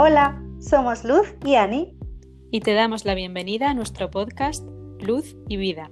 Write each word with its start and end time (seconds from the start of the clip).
Hola, 0.00 0.40
somos 0.60 1.02
Luz 1.02 1.34
y 1.44 1.56
Ani. 1.56 1.98
Y 2.52 2.60
te 2.60 2.72
damos 2.72 3.04
la 3.04 3.16
bienvenida 3.16 3.70
a 3.70 3.74
nuestro 3.74 4.12
podcast 4.12 4.64
Luz 5.00 5.36
y 5.48 5.56
Vida. 5.56 5.90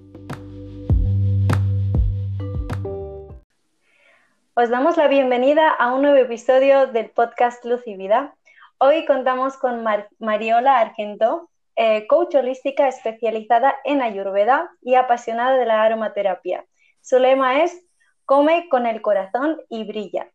Os 4.54 4.70
damos 4.70 4.96
la 4.96 5.08
bienvenida 5.08 5.70
a 5.70 5.92
un 5.92 6.02
nuevo 6.02 6.18
episodio 6.18 6.86
del 6.86 7.10
podcast 7.10 7.64
Luz 7.64 7.82
y 7.84 7.96
Vida. 7.96 8.36
Hoy 8.78 9.04
contamos 9.06 9.56
con 9.56 9.84
Mariola 10.20 10.78
Argento, 10.78 11.50
eh, 11.74 12.06
coach 12.06 12.36
holística 12.36 12.86
especializada 12.86 13.74
en 13.84 14.02
Ayurveda 14.02 14.70
y 14.82 14.94
apasionada 14.94 15.56
de 15.56 15.66
la 15.66 15.82
aromaterapia. 15.82 16.64
Su 17.00 17.18
lema 17.18 17.64
es 17.64 17.84
Come 18.24 18.68
con 18.68 18.86
el 18.86 19.02
corazón 19.02 19.60
y 19.68 19.82
brilla. 19.82 20.30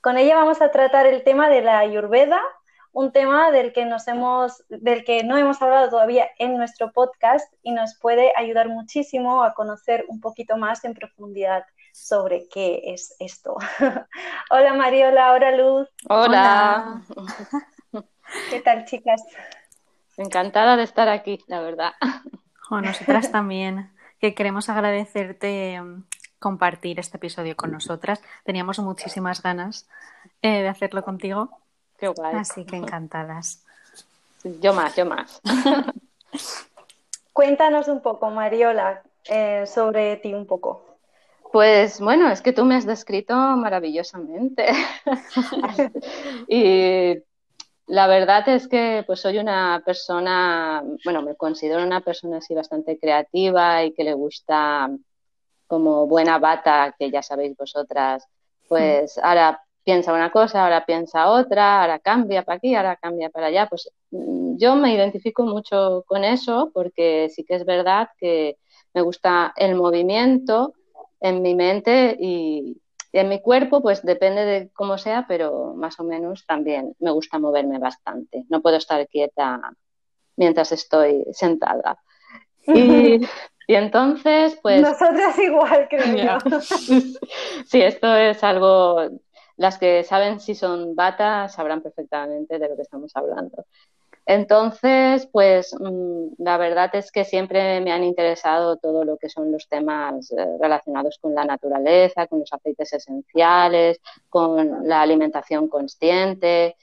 Con 0.00 0.16
ella 0.16 0.36
vamos 0.36 0.62
a 0.62 0.70
tratar 0.70 1.04
el 1.04 1.22
tema 1.22 1.50
de 1.50 1.60
la 1.60 1.80
Ayurveda 1.80 2.40
un 2.92 3.12
tema 3.12 3.50
del 3.50 3.72
que, 3.72 3.84
nos 3.84 4.08
hemos, 4.08 4.64
del 4.68 5.04
que 5.04 5.22
no 5.22 5.36
hemos 5.36 5.62
hablado 5.62 5.90
todavía 5.90 6.28
en 6.38 6.56
nuestro 6.56 6.92
podcast 6.92 7.52
y 7.62 7.72
nos 7.72 7.96
puede 7.98 8.32
ayudar 8.36 8.68
muchísimo 8.68 9.44
a 9.44 9.54
conocer 9.54 10.04
un 10.08 10.20
poquito 10.20 10.56
más 10.56 10.84
en 10.84 10.94
profundidad 10.94 11.64
sobre 11.92 12.48
qué 12.48 12.82
es 12.92 13.14
esto. 13.18 13.56
hola 14.50 14.74
Mariola, 14.74 15.32
hola 15.32 15.50
Luz. 15.52 15.88
Hola. 16.08 17.02
¿Qué 18.50 18.60
tal 18.60 18.84
chicas? 18.84 19.22
Encantada 20.16 20.76
de 20.76 20.82
estar 20.82 21.08
aquí, 21.08 21.42
la 21.46 21.60
verdad. 21.60 21.92
nosotras 22.70 23.30
también, 23.32 23.90
que 24.20 24.34
queremos 24.34 24.68
agradecerte 24.68 25.80
mm, 25.80 26.04
compartir 26.38 26.98
este 26.98 27.16
episodio 27.16 27.56
con 27.56 27.70
nosotras. 27.70 28.20
Teníamos 28.44 28.78
muchísimas 28.80 29.42
ganas 29.42 29.88
eh, 30.42 30.62
de 30.62 30.68
hacerlo 30.68 31.02
contigo 31.04 31.59
Así 32.32 32.64
que 32.64 32.76
encantadas. 32.76 33.64
Yo 34.60 34.72
más, 34.72 34.96
yo 34.96 35.04
más. 35.04 35.40
Cuéntanos 37.32 37.88
un 37.88 38.00
poco, 38.00 38.30
Mariola, 38.30 39.02
eh, 39.28 39.64
sobre 39.66 40.16
ti 40.16 40.34
un 40.34 40.46
poco. 40.46 40.84
Pues 41.52 42.00
bueno, 42.00 42.30
es 42.30 42.42
que 42.42 42.52
tú 42.52 42.64
me 42.64 42.76
has 42.76 42.86
descrito 42.86 43.34
maravillosamente. 43.34 44.68
y 46.48 47.16
la 47.86 48.06
verdad 48.06 48.48
es 48.48 48.68
que 48.68 49.02
pues 49.06 49.20
soy 49.20 49.38
una 49.38 49.82
persona, 49.84 50.82
bueno, 51.04 51.22
me 51.22 51.34
considero 51.34 51.82
una 51.82 52.00
persona 52.00 52.38
así 52.38 52.54
bastante 52.54 52.98
creativa 52.98 53.82
y 53.84 53.92
que 53.92 54.04
le 54.04 54.14
gusta 54.14 54.90
como 55.66 56.06
buena 56.06 56.38
bata, 56.38 56.94
que 56.98 57.10
ya 57.10 57.22
sabéis 57.22 57.56
vosotras, 57.56 58.26
pues 58.68 59.18
ahora 59.18 59.60
piensa 59.84 60.12
una 60.12 60.30
cosa, 60.30 60.62
ahora 60.64 60.84
piensa 60.84 61.28
otra, 61.30 61.82
ahora 61.82 61.98
cambia 61.98 62.42
para 62.42 62.56
aquí, 62.56 62.74
ahora 62.74 62.96
cambia 62.96 63.30
para 63.30 63.46
allá. 63.46 63.66
Pues 63.68 63.90
mm, 64.10 64.56
yo 64.56 64.76
me 64.76 64.94
identifico 64.94 65.44
mucho 65.44 66.04
con 66.06 66.24
eso 66.24 66.70
porque 66.72 67.28
sí 67.30 67.44
que 67.44 67.56
es 67.56 67.64
verdad 67.64 68.08
que 68.18 68.56
me 68.94 69.02
gusta 69.02 69.52
el 69.56 69.74
movimiento 69.74 70.74
en 71.20 71.42
mi 71.42 71.54
mente 71.54 72.16
y, 72.18 72.80
en 73.12 73.28
mi 73.28 73.40
cuerpo, 73.40 73.82
pues 73.82 74.02
depende 74.02 74.44
de 74.44 74.70
cómo 74.72 74.96
sea, 74.96 75.24
pero 75.26 75.74
más 75.74 75.98
o 75.98 76.04
menos 76.04 76.46
también 76.46 76.94
me 77.00 77.10
gusta 77.10 77.40
moverme 77.40 77.80
bastante. 77.80 78.44
No 78.48 78.62
puedo 78.62 78.76
estar 78.76 79.04
quieta 79.08 79.60
mientras 80.36 80.72
estoy 80.72 81.24
sentada. 81.32 81.98
Y, 83.68 83.74
entonces, 83.76 84.58
pues... 84.62 84.82
Nosotras 84.82 85.38
igual, 85.38 85.86
creo 85.88 86.16
yo. 86.16 86.38
sí, 87.66 87.80
esto 87.80 88.16
es 88.16 88.42
algo 88.42 89.08
las 89.60 89.76
que 89.76 90.04
saben 90.04 90.40
si 90.40 90.54
son 90.54 90.94
bata 90.94 91.50
sabrán 91.50 91.82
perfectamente 91.82 92.58
de 92.58 92.66
lo 92.66 92.76
que 92.76 92.82
estamos 92.82 93.12
hablando. 93.14 93.66
Entonces, 94.24 95.28
pues 95.30 95.74
mm, 95.78 96.28
la 96.38 96.56
verdad 96.56 96.90
es 96.94 97.12
que 97.12 97.26
siempre 97.26 97.78
me 97.82 97.92
han 97.92 98.02
interesado 98.02 98.78
todo 98.78 99.04
lo 99.04 99.18
que 99.18 99.28
son 99.28 99.52
los 99.52 99.68
temas 99.68 100.32
eh, 100.32 100.46
relacionados 100.58 101.18
con 101.20 101.34
la 101.34 101.44
naturaleza, 101.44 102.26
con 102.26 102.40
los 102.40 102.50
aceites 102.50 102.90
esenciales, 102.94 104.00
con 104.30 104.88
la 104.88 105.02
alimentación 105.02 105.68
consciente. 105.68 106.76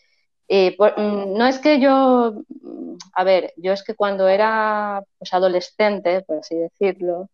Y 0.48 0.78
mm, 0.78 1.34
no 1.36 1.48
es 1.48 1.58
que 1.58 1.80
yo, 1.80 2.44
mm, 2.62 2.96
a 3.14 3.24
ver, 3.24 3.54
yo 3.58 3.74
es 3.74 3.84
que 3.84 3.96
cuando 3.96 4.28
era 4.28 5.04
pues, 5.18 5.34
adolescente, 5.34 6.22
por 6.22 6.38
así 6.40 6.56
decirlo, 6.56 7.30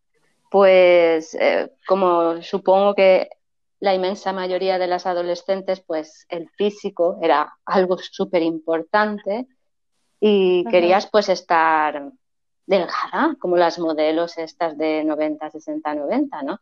pues 0.49 1.35
eh, 1.35 1.69
como 1.85 2.41
supongo 2.41 2.95
que 2.95 3.29
la 3.83 3.93
inmensa 3.93 4.31
mayoría 4.31 4.79
de 4.79 4.87
las 4.87 5.05
adolescentes, 5.05 5.81
pues 5.81 6.25
el 6.29 6.49
físico 6.51 7.19
era 7.21 7.53
algo 7.65 7.97
súper 7.97 8.41
importante 8.41 9.45
y 10.21 10.63
querías 10.71 11.09
pues 11.11 11.27
estar 11.27 12.09
delgada, 12.65 13.35
como 13.41 13.57
las 13.57 13.79
modelos 13.79 14.37
estas 14.37 14.77
de 14.77 15.03
90, 15.03 15.49
60, 15.49 15.95
90, 15.95 16.43
¿no? 16.43 16.59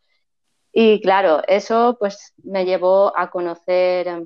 Y 0.72 1.00
claro, 1.00 1.44
eso 1.48 1.96
pues 2.00 2.34
me 2.44 2.66
llevó 2.66 3.16
a 3.16 3.30
conocer 3.30 4.26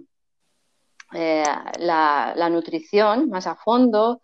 eh, 1.13 1.43
la, 1.79 2.49
nutrición 2.49 3.29
más 3.29 3.45
a 3.45 3.55
fondo 3.55 4.21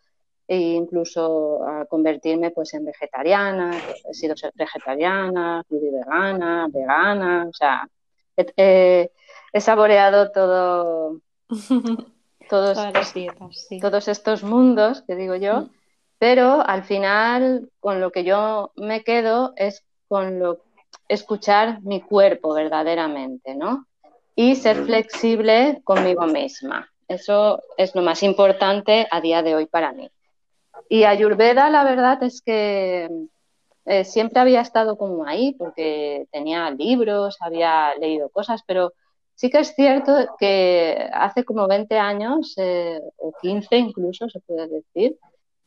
e 0.47 0.57
incluso 0.57 1.61
a 1.67 1.85
convertirme 1.87 2.51
pues 2.51 2.73
en 2.73 2.85
vegetariana, 2.85 3.71
he 4.09 4.13
sido 4.13 4.33
vegetariana, 4.55 5.61
vegana, 5.69 6.69
vegana, 6.71 7.47
o 7.49 7.53
sea, 7.53 7.85
he, 8.57 9.09
saboreado 9.59 10.31
todo, 10.31 11.19
todos, 12.49 12.77
todos 13.81 14.07
estos 14.07 14.43
mundos 14.43 15.03
que 15.03 15.15
digo 15.15 15.35
yo, 15.35 15.61
mm. 15.61 15.69
pero 16.19 16.63
al 16.65 16.83
final 16.83 17.69
con 17.79 18.01
lo 18.01 18.11
que 18.11 18.23
yo 18.23 18.71
me 18.75 19.03
quedo 19.03 19.53
es 19.55 19.83
con 20.07 20.39
lo 20.39 20.59
escuchar 21.07 21.81
mi 21.81 22.01
cuerpo 22.01 22.53
verdaderamente, 22.53 23.55
¿no? 23.55 23.85
Y 24.35 24.55
ser 24.55 24.85
flexible 24.85 25.81
conmigo 25.83 26.25
misma. 26.25 26.89
Eso 27.07 27.61
es 27.77 27.93
lo 27.95 28.01
más 28.01 28.23
importante 28.23 29.07
a 29.11 29.19
día 29.19 29.43
de 29.43 29.55
hoy 29.55 29.65
para 29.65 29.91
mí. 29.91 30.09
Y 30.87 31.03
Ayurveda, 31.03 31.69
la 31.69 31.83
verdad 31.83 32.23
es 32.23 32.41
que 32.41 33.09
eh, 33.85 34.03
siempre 34.03 34.39
había 34.39 34.61
estado 34.61 34.97
como 34.97 35.25
ahí 35.25 35.53
porque 35.57 36.27
tenía 36.31 36.69
libros, 36.71 37.37
había 37.39 37.95
leído 37.95 38.29
cosas, 38.29 38.61
pero 38.65 38.93
sí 39.35 39.49
que 39.49 39.59
es 39.59 39.73
cierto 39.75 40.13
que 40.37 41.09
hace 41.13 41.43
como 41.43 41.67
20 41.67 41.97
años, 41.97 42.53
eh, 42.57 43.01
o 43.17 43.33
15 43.41 43.77
incluso 43.77 44.29
se 44.29 44.39
puede 44.41 44.67
decir, 44.67 45.17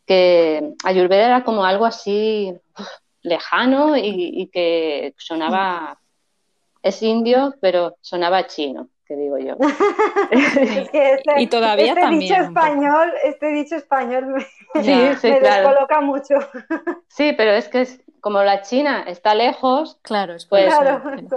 que 0.06 0.74
Ayurveda 0.84 1.26
era 1.26 1.44
como 1.44 1.64
algo 1.64 1.86
así 1.86 2.53
lejano 3.22 3.97
y, 3.97 4.48
que 4.53 5.14
sonaba, 5.16 5.98
es 6.82 7.03
indio, 7.03 7.54
pero 7.60 7.97
sonaba 8.00 8.47
chino 8.47 8.91
que 9.06 9.16
digo 9.16 9.38
yo. 9.38 9.56
Este, 10.92 11.42
y 11.42 11.47
todavía 11.47 11.88
este 11.88 12.00
también. 12.00 12.20
Dicho 12.20 12.42
español, 12.42 13.12
este 13.24 13.47
dicho 13.48 13.76
español 13.76 14.26
me, 14.26 14.44
descoloca 15.22 16.00
mucho. 16.00 16.34
Sí, 17.08 17.34
pero 17.36 17.53
es 17.53 17.69
que 17.69 17.82
es, 17.82 18.00
como 18.24 18.42
la 18.42 18.62
China 18.62 19.04
está 19.06 19.34
lejos, 19.34 19.98
claro, 20.00 20.36
pues, 20.48 20.74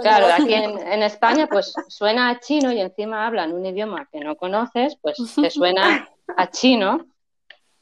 claro, 0.00 0.26
aquí 0.32 0.54
en, 0.54 1.02
España 1.02 1.46
pues 1.46 1.74
suena 1.86 2.30
a 2.30 2.40
chino 2.40 2.72
y 2.72 2.80
encima 2.80 3.26
hablan 3.26 3.52
un 3.52 3.66
idioma 3.66 4.08
que 4.10 4.20
no 4.20 4.36
conoces, 4.36 4.96
pues 5.02 5.18
te 5.34 5.50
suena 5.50 6.08
a 6.34 6.50
chino 6.50 7.04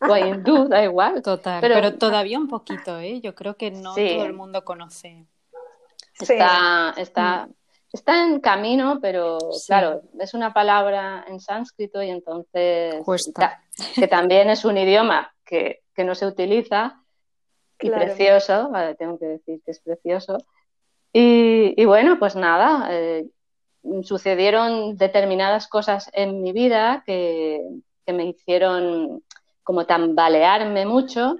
o 0.01 0.13
a 0.13 0.19
hindú, 0.19 0.67
da 0.67 0.83
igual. 0.83 1.23
Total, 1.23 1.61
pero, 1.61 1.95
todavía 1.95 2.37
un 2.37 2.49
poquito, 2.49 2.99
¿eh? 2.99 3.21
Yo 3.21 3.37
creo 3.37 3.57
que 3.57 3.71
no 3.71 3.95
todo 3.95 4.25
el 4.25 4.33
mundo 4.33 4.65
conoce. 4.65 5.25
Está, 6.19 6.93
está, 6.97 7.49
está 7.93 8.25
en 8.25 8.41
camino, 8.41 8.99
pero 9.01 9.39
claro, 9.69 10.03
es 10.19 10.35
una 10.35 10.53
palabra 10.53 11.25
en 11.29 11.39
sánscrito 11.39 12.03
y 12.03 12.11
entonces 12.11 13.05
que 13.95 14.09
también 14.09 14.51
es 14.51 14.65
un 14.65 14.77
idioma 14.77 15.33
que, 15.45 15.85
que 15.95 16.03
no 16.03 16.17
se 16.17 16.27
utiliza 16.27 17.05
y 17.81 17.91
precioso, 17.91 18.71
tengo 18.99 19.19
que 19.19 19.27
decir 19.27 19.61
que 19.65 19.71
es 19.71 19.81
precioso. 19.81 20.39
Y, 21.13 21.85
bueno, 21.87 22.19
pues 22.19 22.37
nada, 22.37 22.89
eh, 22.91 23.27
sucedieron 24.03 24.97
determinadas 24.97 25.67
cosas 25.69 26.11
en 26.13 26.43
mi 26.43 26.53
vida 26.53 27.03
que, 27.07 27.63
me 28.07 28.27
hicieron 28.27 29.25
como 29.65 29.85
tambalearme 29.85 30.87
mucho 30.87 31.37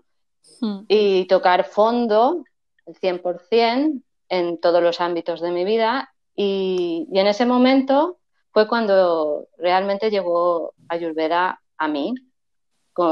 hmm. 0.61 0.81
y 0.89 1.27
tocar 1.27 1.65
fondo 1.65 2.45
el 2.87 2.95
100% 2.95 4.03
en 4.29 4.61
todos 4.61 4.83
los 4.83 5.01
ámbitos 5.01 5.41
de 5.41 5.53
mi 5.53 5.65
vida. 5.65 6.13
Y, 6.35 7.07
y, 7.13 7.19
en 7.19 7.29
ese 7.29 7.47
momento 7.47 8.19
fue 8.53 8.67
cuando 8.67 9.47
realmente 9.59 10.11
llegó 10.11 10.73
Ayurveda 10.89 11.61
a 11.77 11.89
mí. 11.89 12.15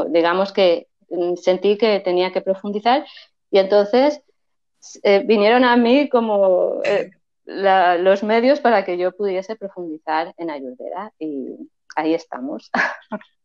digamos 0.09 0.53
que 0.53 0.89
sentí 1.37 1.77
que 1.79 2.01
tenía 2.01 2.33
que 2.33 2.41
profundizar 2.41 3.05
y 3.51 3.59
entonces 3.59 4.23
eh, 5.03 5.23
vinieron 5.27 5.65
a 5.65 5.77
mí 5.77 6.09
como 6.09 6.81
eh, 6.85 7.11
los 7.47 8.23
medios 8.23 8.61
para 8.61 8.85
que 8.85 8.99
yo 8.99 9.13
pudiese 9.13 9.57
profundizar 9.57 10.35
en 10.39 10.51
Ayurveda 10.51 11.13
y 11.19 11.71
ahí 11.97 12.15
estamos. 12.15 12.71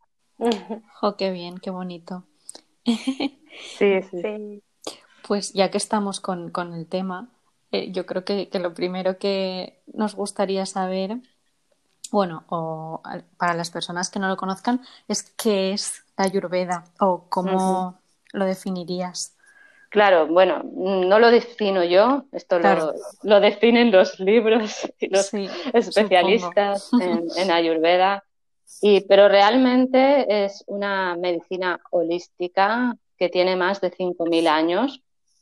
Oh, 1.02 1.18
qué 1.18 1.32
bien, 1.32 1.58
qué 1.58 1.70
bonito. 1.70 2.24
sí, 2.86 4.02
sí. 4.04 4.64
Pues 5.28 5.54
ya 5.54 5.70
que 5.70 5.78
estamos 5.78 6.22
con, 6.22 6.52
el 6.74 6.88
tema, 6.88 7.30
eh, 7.72 7.92
yo 7.92 8.06
creo 8.06 8.24
que, 8.24 8.50
lo 8.54 8.74
primero 8.74 9.18
que 9.18 9.84
nos 9.86 10.16
gustaría 10.16 10.66
saber, 10.66 11.18
bueno, 12.12 12.44
o 12.50 13.02
para 13.38 13.54
las 13.54 13.72
personas 13.72 14.10
que 14.10 14.20
no 14.20 14.28
lo 14.28 14.38
conozcan, 14.38 14.82
es 15.08 15.24
qué 15.24 15.74
es 15.74 16.04
la 16.18 16.26
Ayurveda 16.26 16.86
o 17.00 17.26
cómo 17.30 18.00
lo 18.34 18.46
definirías. 18.46 19.36
Claro, 19.90 20.28
bueno, 20.28 20.62
no 20.64 21.18
lo 21.18 21.32
defino 21.32 21.84
yo, 21.84 22.26
esto 22.32 22.60
lo, 23.24 23.40
definen 23.40 23.92
los 23.92 24.20
libros 24.20 24.88
y 25.00 25.08
los 25.08 25.34
especialistas 25.74 26.92
en, 27.38 27.52
Ayurveda, 27.52 28.24
y, 28.82 29.02
pero 29.02 29.28
realmente 29.28 30.46
es 30.46 30.64
una 30.68 31.16
medicina 31.16 31.80
holística 31.90 32.96
que 33.18 33.30
tiene 33.30 33.56
más 33.56 33.82
de 33.82 33.92
5.000 33.92 34.48
años 34.48 35.02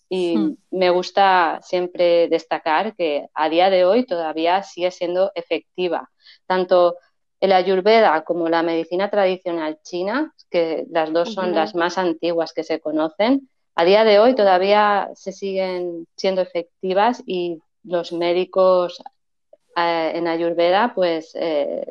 y 0.09 0.37
hmm. 0.37 0.57
me 0.71 0.89
gusta 0.89 1.59
siempre 1.61 2.27
destacar 2.29 2.95
que 2.95 3.27
a 3.33 3.49
día 3.49 3.69
de 3.69 3.85
hoy 3.85 4.05
todavía 4.05 4.63
sigue 4.63 4.91
siendo 4.91 5.31
efectiva. 5.35 6.09
Tanto 6.45 6.97
el 7.39 7.51
ayurveda 7.51 8.23
como 8.23 8.49
la 8.49 8.63
medicina 8.63 9.09
tradicional 9.09 9.79
china, 9.83 10.33
que 10.49 10.85
las 10.89 11.11
dos 11.13 11.33
son 11.33 11.53
las 11.53 11.75
más 11.75 11.97
antiguas 11.97 12.53
que 12.53 12.63
se 12.63 12.79
conocen, 12.79 13.49
a 13.79 13.85
día 13.85 14.03
de 14.03 14.17
hoy 14.17 14.33
todavía 14.33 15.11
se 15.13 15.31
siguen 15.31 16.07
siendo 16.15 16.41
efectivas 16.41 17.21
y 17.27 17.61
los 17.83 18.11
médicos 18.11 18.99
eh, 19.75 20.13
en 20.15 20.27
Ayurveda 20.27 20.93
pues 20.95 21.35
eh, 21.35 21.85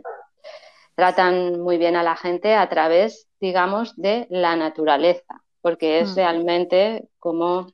tratan 0.96 1.60
muy 1.60 1.78
bien 1.78 1.94
a 1.94 2.02
la 2.02 2.16
gente 2.16 2.56
a 2.56 2.68
través, 2.68 3.28
digamos, 3.38 3.94
de 3.94 4.26
la 4.30 4.56
naturaleza, 4.56 5.44
porque 5.60 6.00
es 6.00 6.10
mm. 6.10 6.16
realmente 6.16 7.08
como 7.20 7.68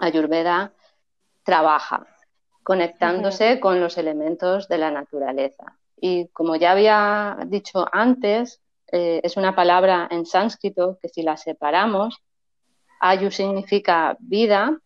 Ayurveda 0.00 0.72
trabaja, 1.42 2.06
conectándose 2.62 3.60
con 3.60 3.80
los 3.80 3.98
elementos 3.98 4.68
de 4.68 4.78
la 4.78 4.90
naturaleza. 4.90 5.76
Y 6.00 6.28
como 6.28 6.56
ya 6.56 6.72
había 6.72 7.38
dicho 7.46 7.86
antes, 7.92 8.60
eh, 8.92 9.20
es 9.22 9.36
una 9.36 9.54
palabra 9.54 10.08
en 10.10 10.26
sánscrito 10.26 10.98
que 11.00 11.08
si 11.08 11.22
la 11.22 11.36
separamos, 11.36 12.22
Ayu 13.00 13.30
significa 13.30 14.16
vida 14.18 14.78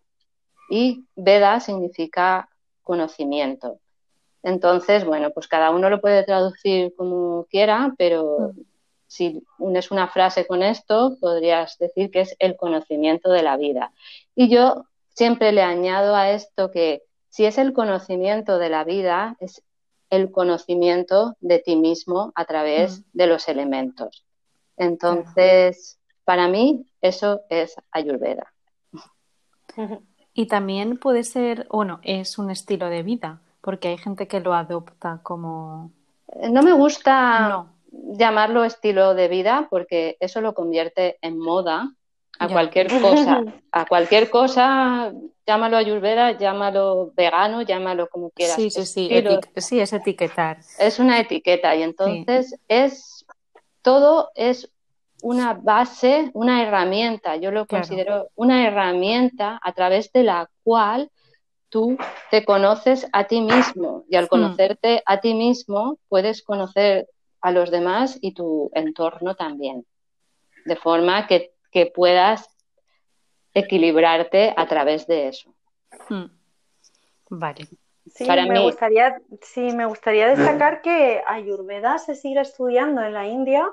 y 0.70 1.05
Veda 1.17 1.60
significa 1.60 2.49
conocimiento. 2.82 3.81
Entonces, 4.43 5.05
bueno, 5.05 5.31
pues 5.31 5.49
cada 5.49 5.70
uno 5.70 5.88
lo 5.88 6.00
puede 6.00 6.22
traducir 6.22 6.94
como 6.96 7.46
quiera, 7.50 7.94
pero 7.96 8.52
si 9.06 9.43
unes 9.58 9.90
una 9.90 10.08
frase 10.08 10.46
con 10.46 10.62
esto, 10.62 11.17
podrías 11.20 11.78
decir 11.78 12.10
que 12.10 12.20
es 12.20 12.37
el 12.38 12.56
conocimiento 12.56 13.31
de 13.31 13.43
la 13.43 13.56
vida. 13.56 13.93
Y 14.34 14.49
yo 14.49 14.84
siempre 15.14 15.52
le 15.52 15.62
añado 15.62 16.14
a 16.14 16.31
esto 16.31 16.70
que 16.70 17.02
si 17.31 17.46
es 17.46 17.58
el 17.58 17.72
conocimiento 17.72 18.58
de 18.58 18.69
la 18.69 18.84
vida, 18.84 19.37
es 19.40 19.62
el 20.11 20.31
conocimiento 20.31 21.37
de 21.40 21.58
ti 21.58 21.76
mismo 21.76 22.32
a 22.34 22.44
través 22.44 23.00
mm. 23.00 23.02
de 23.12 23.26
los 23.26 23.49
elementos. 23.49 24.25
Entonces, 24.76 25.99
para 26.25 26.49
mí, 26.49 26.87
eso 27.00 27.40
es 27.49 27.75
Ayurveda. 27.90 28.52
Y 30.37 30.46
también 30.46 30.99
puede 30.99 31.22
ser, 31.22 31.69
bueno, 31.70 32.00
es 32.02 32.38
un 32.38 32.50
estilo 32.50 32.88
de 32.88 33.05
vida, 33.05 33.40
porque 33.60 33.87
hay 33.87 33.99
gente 33.99 34.26
que 34.26 34.40
lo 34.40 34.52
adopta 34.52 35.20
como. 35.22 35.93
No 36.50 36.60
me 36.64 36.72
gusta 36.72 37.69
llamarlo 37.93 38.64
estilo 38.64 39.14
de 39.14 39.28
vida, 39.28 39.69
porque 39.70 40.17
eso 40.19 40.40
lo 40.40 40.52
convierte 40.52 41.19
en 41.22 41.38
moda 41.38 41.94
a 42.38 42.48
cualquier 42.48 42.88
cosa. 43.00 43.44
A 43.72 43.86
cualquier 43.86 44.31
cosa, 44.31 45.12
llámalo 45.46 45.76
ayurveda, 45.76 46.32
llámalo 46.32 47.12
vegano, 47.14 47.62
llámalo 47.62 48.08
como 48.08 48.31
quieras. 48.31 48.56
Sí, 48.56 48.70
sí, 48.70 48.84
sí, 48.86 49.10
sí 49.56 49.81
es 49.81 49.92
etiquetar. 49.92 50.58
Es 50.78 50.98
una 50.98 51.20
etiqueta 51.20 51.75
y 51.76 51.82
entonces 51.82 52.56
es 52.69 53.26
todo 53.82 54.31
es 54.34 54.70
una 55.22 55.54
base, 55.54 56.31
una 56.34 56.62
herramienta, 56.62 57.36
yo 57.36 57.50
lo 57.50 57.66
considero 57.66 58.28
una 58.34 58.66
herramienta 58.66 59.58
a 59.62 59.72
través 59.72 60.12
de 60.12 60.22
la 60.22 60.50
cual 60.62 61.10
tú 61.70 61.96
te 62.31 62.44
conoces 62.44 63.08
a 63.12 63.25
ti 63.25 63.40
mismo 63.40 64.04
y 64.08 64.16
al 64.16 64.26
hmm. 64.26 64.28
conocerte 64.28 65.02
a 65.06 65.20
ti 65.20 65.34
mismo 65.34 65.98
puedes 66.08 66.42
conocer 66.42 67.08
a 67.40 67.52
los 67.52 67.70
demás 67.70 68.19
y 68.20 68.32
tu 68.32 68.70
entorno 68.75 69.34
también, 69.34 69.86
de 70.66 70.76
forma 70.76 71.26
que, 71.26 71.54
puedas 71.94 72.49
equilibrarte 73.53 74.55
a 74.56 74.67
través 74.67 75.06
de 75.06 75.29
eso. 75.29 75.55
Hmm. 76.09 76.26
Vale. 77.31 77.69
Sí, 78.15 78.26
me 78.26 78.61
gustaría, 78.61 79.21
sí, 79.41 79.73
me 79.73 79.87
gustaría 79.87 80.29
destacar 80.29 80.82
que 80.82 81.23
Ayurveda 81.26 81.99
se 81.99 82.15
sigue 82.15 82.41
estudiando 82.41 83.03
en 83.03 83.15
la 83.15 83.26
India 83.26 83.67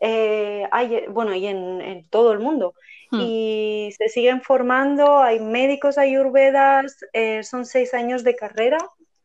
eh, 0.00 0.68
hay, 0.70 1.06
bueno, 1.08 1.34
y 1.34 1.46
en, 1.46 2.06
todo 2.10 2.32
el 2.32 2.38
mundo. 2.38 2.74
Hmm. 3.10 3.20
Y 3.20 3.90
se 3.96 4.08
siguen 4.08 4.42
formando, 4.42 5.18
hay 5.18 5.40
médicos 5.40 5.98
ayurvedas, 5.98 6.98
eh, 7.12 7.42
son 7.42 7.64
seis 7.64 7.94
años 7.94 8.24
de 8.24 8.36
carrera, 8.36 8.78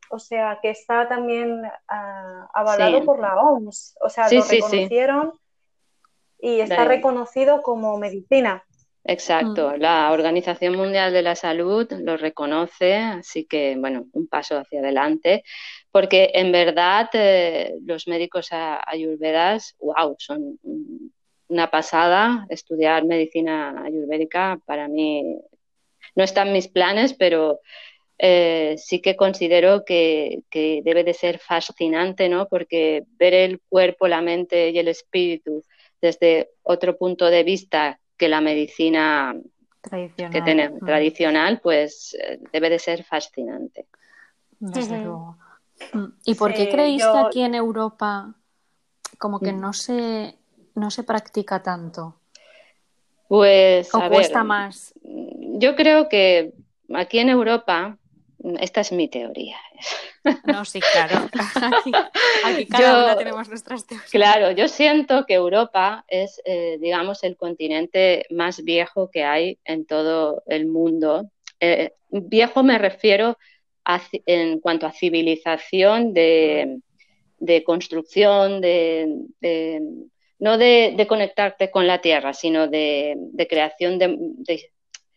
o 0.10 0.20
sea 0.20 0.60
que 0.62 0.70
está 0.70 1.08
también 1.08 1.64
ah, 1.88 2.50
avalado 2.54 3.04
por 3.04 3.20
la 3.20 3.36
OMS, 3.42 3.98
o 4.02 4.10
sea, 4.10 4.30
lo 4.32 4.42
reconocieron 4.42 5.34
y 6.40 6.62
está 6.62 6.86
reconocido 6.86 7.62
como 7.62 7.98
medicina. 7.98 8.64
Exacto, 9.04 9.72
mm. 9.72 9.80
la 9.80 10.12
Organización 10.12 10.76
Mundial 10.76 11.14
de 11.14 11.22
la 11.22 11.36
Salud 11.36 11.92
lo 11.92 12.18
reconoce, 12.18 12.96
así 12.96 13.46
que, 13.46 13.76
bueno, 13.78 14.06
un 14.14 14.28
paso 14.28 14.58
hacia 14.58 14.82
adelante, 14.82 15.44
porque 15.92 16.32
en 16.34 16.52
verdad 16.52 17.10
eh, 17.14 17.74
los 17.86 18.08
médicos 18.08 18.50
ayurvedas, 18.52 19.76
wow, 19.80 20.16
son 20.20 20.60
una 21.48 21.72
pasada. 21.72 22.46
Estudiar 22.50 23.06
medicina 23.06 23.84
ayurvédica 23.84 24.60
para 24.66 24.88
mí 24.88 25.40
no 26.16 26.24
está 26.24 26.44
en 26.44 26.54
mis 26.54 26.68
planes, 26.68 27.14
pero 27.14 27.62
eh, 28.18 28.76
sí 28.78 29.02
que 29.02 29.16
considero 29.16 29.86
que, 29.86 30.44
que, 30.50 30.82
debe 30.84 31.04
de 31.04 31.14
ser 31.14 31.40
fascinante, 31.40 32.30
¿no? 32.30 32.48
Porque 32.48 33.04
ver 33.18 33.34
el 33.34 33.62
cuerpo, 33.70 34.08
la 34.08 34.22
mente 34.22 34.70
y 34.70 34.78
el 34.78 34.90
espíritu 34.90 35.64
desde 36.02 36.52
otro 36.64 36.98
punto 36.98 37.26
de 37.26 37.44
vista 37.44 38.00
que 38.18 38.30
la 38.30 38.42
medicina 38.42 39.36
tradicional, 39.82 40.34
que 40.34 40.42
tenemos, 40.42 40.82
mm. 40.82 40.86
tradicional 40.86 41.60
pues 41.62 42.16
eh, 42.20 42.40
debe 42.52 42.70
de 42.70 42.80
ser 42.80 43.04
fascinante. 43.04 43.88
Desde 44.60 44.98
luego. 44.98 45.38
Mm. 45.94 46.06
¿Y 46.26 46.36
por 46.36 46.54
qué 46.54 46.70
creéis 46.70 47.04
que 47.04 47.18
aquí 47.18 47.42
en 47.42 47.56
Europa 47.56 48.34
como 49.18 49.40
que 49.40 49.54
mm. 49.54 49.60
no 49.60 49.74
se, 49.74 50.36
no 50.76 50.92
se 50.92 51.04
practica 51.04 51.64
tanto? 51.64 52.16
Pues 53.28 53.94
¿O 53.94 54.10
cuesta 54.10 54.44
más? 54.44 54.94
Yo 55.04 55.76
creo 55.76 56.10
que 56.10 56.54
aquí 56.96 57.20
en 57.20 57.30
Europa 57.30 57.99
esta 58.60 58.82
es 58.82 58.92
mi 58.92 59.08
teoría. 59.08 59.58
No, 60.46 60.66
sí, 60.66 60.80
claro. 60.80 61.30
Aquí, 62.46 62.66
cada 62.68 63.06
una 63.06 63.18
tenemos 63.18 63.50
nuestras 63.50 63.86
teorías. 63.86 64.10
Claro, 64.10 64.52
yo 64.52 64.68
siento 64.68 65.26
que 65.26 65.34
Europa 65.34 66.06
es, 66.08 66.42
eh, 66.46 66.78
digamos, 66.80 67.24
el 67.24 67.38
continente 67.38 68.26
más 68.30 68.64
viejo 68.64 69.10
que 69.12 69.24
hay 69.24 69.60
en 69.66 69.86
todo 69.86 70.44
el 70.48 70.68
mundo. 70.68 71.30
Eh, 71.60 71.94
viejo 72.10 72.64
me 72.64 72.78
refiero 72.78 73.38
en 74.26 74.60
cuanto 74.60 74.86
a 74.86 74.92
civilización, 74.92 76.14
de, 76.14 76.82
construcción, 77.66 78.62
de, 78.62 79.08
no 80.40 80.58
de, 80.58 81.06
conectarte 81.08 81.72
con 81.72 81.88
la 81.88 82.00
tierra, 82.02 82.34
sino 82.34 82.68
de, 82.68 83.18
creación 83.50 83.98
de, 83.98 84.72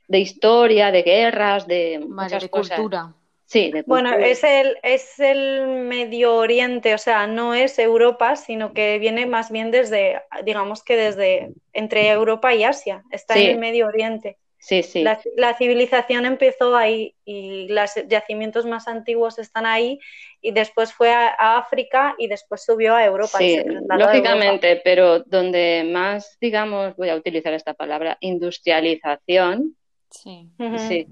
historia, 0.09 0.91
de 0.91 1.03
guerras, 1.03 1.67
de 1.67 2.01
muchas 2.07 2.49
cosas. 2.49 2.79
cultura. 2.79 3.15
Sí, 3.53 3.71
bueno, 3.85 4.15
es 4.15 4.45
el, 4.45 4.79
es 4.83 5.21
el 5.21 5.67
Medio 5.67 6.37
Oriente, 6.37 6.95
o 6.95 6.99
sea, 6.99 7.27
no 7.27 7.53
es 7.53 7.79
Europa, 7.79 8.35
sino 8.37 8.73
que 8.73 8.99
viene 8.99 9.27
más 9.27 9.51
bien 9.51 9.71
desde, 9.71 10.23
digamos 10.43 10.83
que 10.83 10.97
desde 10.97 11.53
entre 11.75 12.09
Europa 12.09 12.55
y 12.55 12.65
Asia, 12.65 13.03
está 13.11 13.39
en 13.39 13.51
el 13.51 13.59
Medio 13.59 13.89
Oriente. 13.89 14.39
Sí, 14.59 14.83
sí. 14.85 15.03
La, 15.03 15.55
civilización 15.59 16.25
empezó 16.25 16.77
ahí 16.77 17.17
y 17.25 17.67
los 17.69 17.91
yacimientos 18.09 18.65
más 18.65 18.87
antiguos 18.89 19.39
están 19.39 19.67
ahí 19.67 19.99
y 20.41 20.53
después 20.53 20.93
fue 20.95 21.13
a, 21.13 21.59
África 21.59 22.15
y 22.17 22.29
después 22.29 22.65
subió 22.65 22.95
a 22.95 23.05
Europa. 23.05 23.39
Sí, 23.39 23.61
lógicamente, 23.99 24.81
pero 24.85 25.19
donde 25.25 25.87
más, 25.93 26.39
digamos, 26.41 26.95
voy 26.97 27.11
a 27.11 27.17
utilizar 27.17 27.53
esta 27.53 27.75
palabra, 27.75 28.17
industrialización, 28.21 29.77
Sí. 30.13 30.51
sí. 30.89 31.07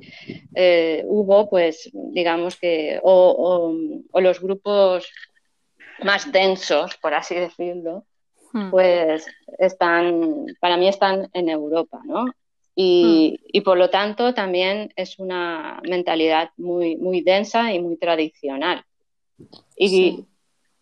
Eh, 0.55 1.03
hubo, 1.07 1.49
pues, 1.49 1.91
digamos 1.93 2.57
que, 2.57 3.01
o, 3.03 3.73
los 4.15 4.41
grupos 4.41 5.09
más 6.03 6.31
densos, 6.31 6.97
por 6.99 7.15
así 7.15 7.35
decirlo, 7.35 8.05
hmm. 8.53 8.71
pues 8.71 9.27
están, 9.59 10.47
para 10.61 10.77
mí 10.77 10.89
están 10.89 11.29
en 11.33 11.49
Europa, 11.49 12.01
¿no? 12.05 12.27
Y, 12.75 13.39
hmm. 13.39 13.47
y, 13.53 13.61
por 13.63 13.79
lo 13.79 13.91
tanto 13.91 14.35
también 14.35 14.93
es 14.97 15.19
una 15.19 15.81
mentalidad 15.89 16.51
muy, 16.57 16.97
muy 16.97 17.23
densa 17.23 17.73
y 17.73 17.81
muy 17.81 17.97
tradicional. 17.97 18.85
Y 19.77 20.25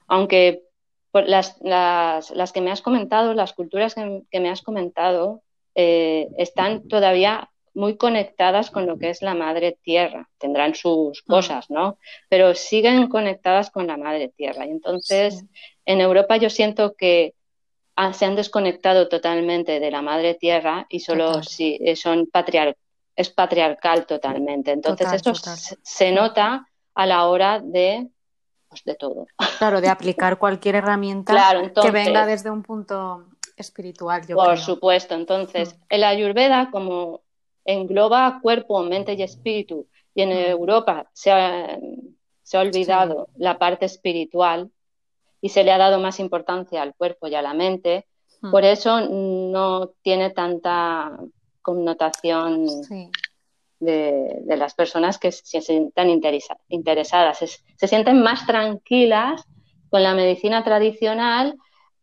aunque 0.08 0.64
las, 1.12 1.56
las, 1.60 2.30
las, 2.30 2.52
que 2.52 2.60
me 2.60 2.70
has 2.70 2.82
comentado, 2.82 3.34
las 3.34 3.52
culturas 3.52 3.94
que, 3.94 4.40
me 4.40 4.50
has 4.50 4.62
comentado, 4.62 5.42
eh, 5.74 6.28
están 6.36 6.88
todavía 6.88 7.50
muy 7.78 7.96
conectadas 7.96 8.70
con 8.70 8.86
lo 8.86 8.98
que 8.98 9.08
es 9.08 9.22
la 9.22 9.34
madre 9.34 9.78
tierra. 9.80 10.28
Tendrán 10.38 10.74
sus 10.74 11.22
cosas, 11.22 11.70
¿no? 11.70 11.96
Pero 12.28 12.54
siguen 12.54 13.08
conectadas 13.08 13.70
con 13.70 13.86
la 13.86 13.96
madre 13.96 14.28
tierra. 14.28 14.66
Y 14.66 14.70
entonces, 14.70 15.44
en 15.86 16.00
Europa 16.00 16.36
yo 16.36 16.50
siento 16.50 16.94
que 16.94 17.34
se 18.12 18.24
han 18.24 18.34
desconectado 18.34 19.08
totalmente 19.08 19.78
de 19.78 19.90
la 19.92 20.02
madre 20.02 20.34
tierra 20.34 20.86
y 20.88 21.00
solo 21.00 21.42
si 21.44 21.78
eh, 21.80 21.94
son 21.94 22.26
patriar 22.26 22.76
es 23.14 23.30
patriarcal 23.30 24.06
totalmente. 24.06 24.72
Entonces, 24.72 25.12
esto 25.12 25.32
se 25.34 26.12
nota 26.12 26.68
a 26.94 27.06
la 27.06 27.26
hora 27.26 27.60
de 27.60 28.08
pues, 28.68 28.82
de 28.84 28.94
todo. 28.96 29.26
Claro, 29.58 29.80
de 29.80 29.88
aplicar 29.96 30.38
cualquier 30.38 30.76
herramienta 30.76 31.34
que 31.80 31.90
venga 31.92 32.26
desde 32.26 32.50
un 32.50 32.62
punto 32.62 33.24
espiritual. 33.56 34.26
Yo 34.26 34.36
por 34.36 34.58
supuesto, 34.58 35.14
entonces 35.14 35.74
mm. 35.74 35.82
el 35.90 36.04
ayurveda 36.04 36.70
como 36.70 37.22
engloba 37.68 38.40
cuerpo, 38.40 38.82
mente 38.82 39.12
y 39.12 39.22
espíritu 39.22 39.86
y 40.14 40.22
en. 40.22 40.32
Europa 40.32 41.08
se 41.12 41.30
ha, 41.30 41.78
se 42.42 42.56
ha 42.56 42.60
olvidado 42.60 43.28
la 43.36 43.58
parte 43.58 43.84
espiritual 43.84 44.70
y 45.42 45.50
se 45.50 45.64
le 45.64 45.70
ha 45.70 45.78
dado 45.78 46.00
más 46.00 46.18
importancia 46.18 46.80
al 46.80 46.94
cuerpo 46.94 47.28
y 47.28 47.34
a 47.34 47.42
la 47.42 47.52
mente, 47.52 48.06
mm. 48.40 48.50
por 48.50 48.64
eso 48.64 49.00
no 49.02 49.90
tiene 50.02 50.30
tanta 50.30 51.18
connotación 51.60 52.66
de, 53.78 54.42
las 54.46 54.74
personas 54.74 55.18
que 55.18 55.30
se 55.30 55.60
sientan 55.60 56.08
interesadas. 56.68 57.38
se 57.38 57.86
sienten 57.86 58.22
más 58.22 58.46
tranquilas 58.46 59.44
con 59.90 60.02
la 60.02 60.14
medicina 60.14 60.64
tradicional 60.64 61.54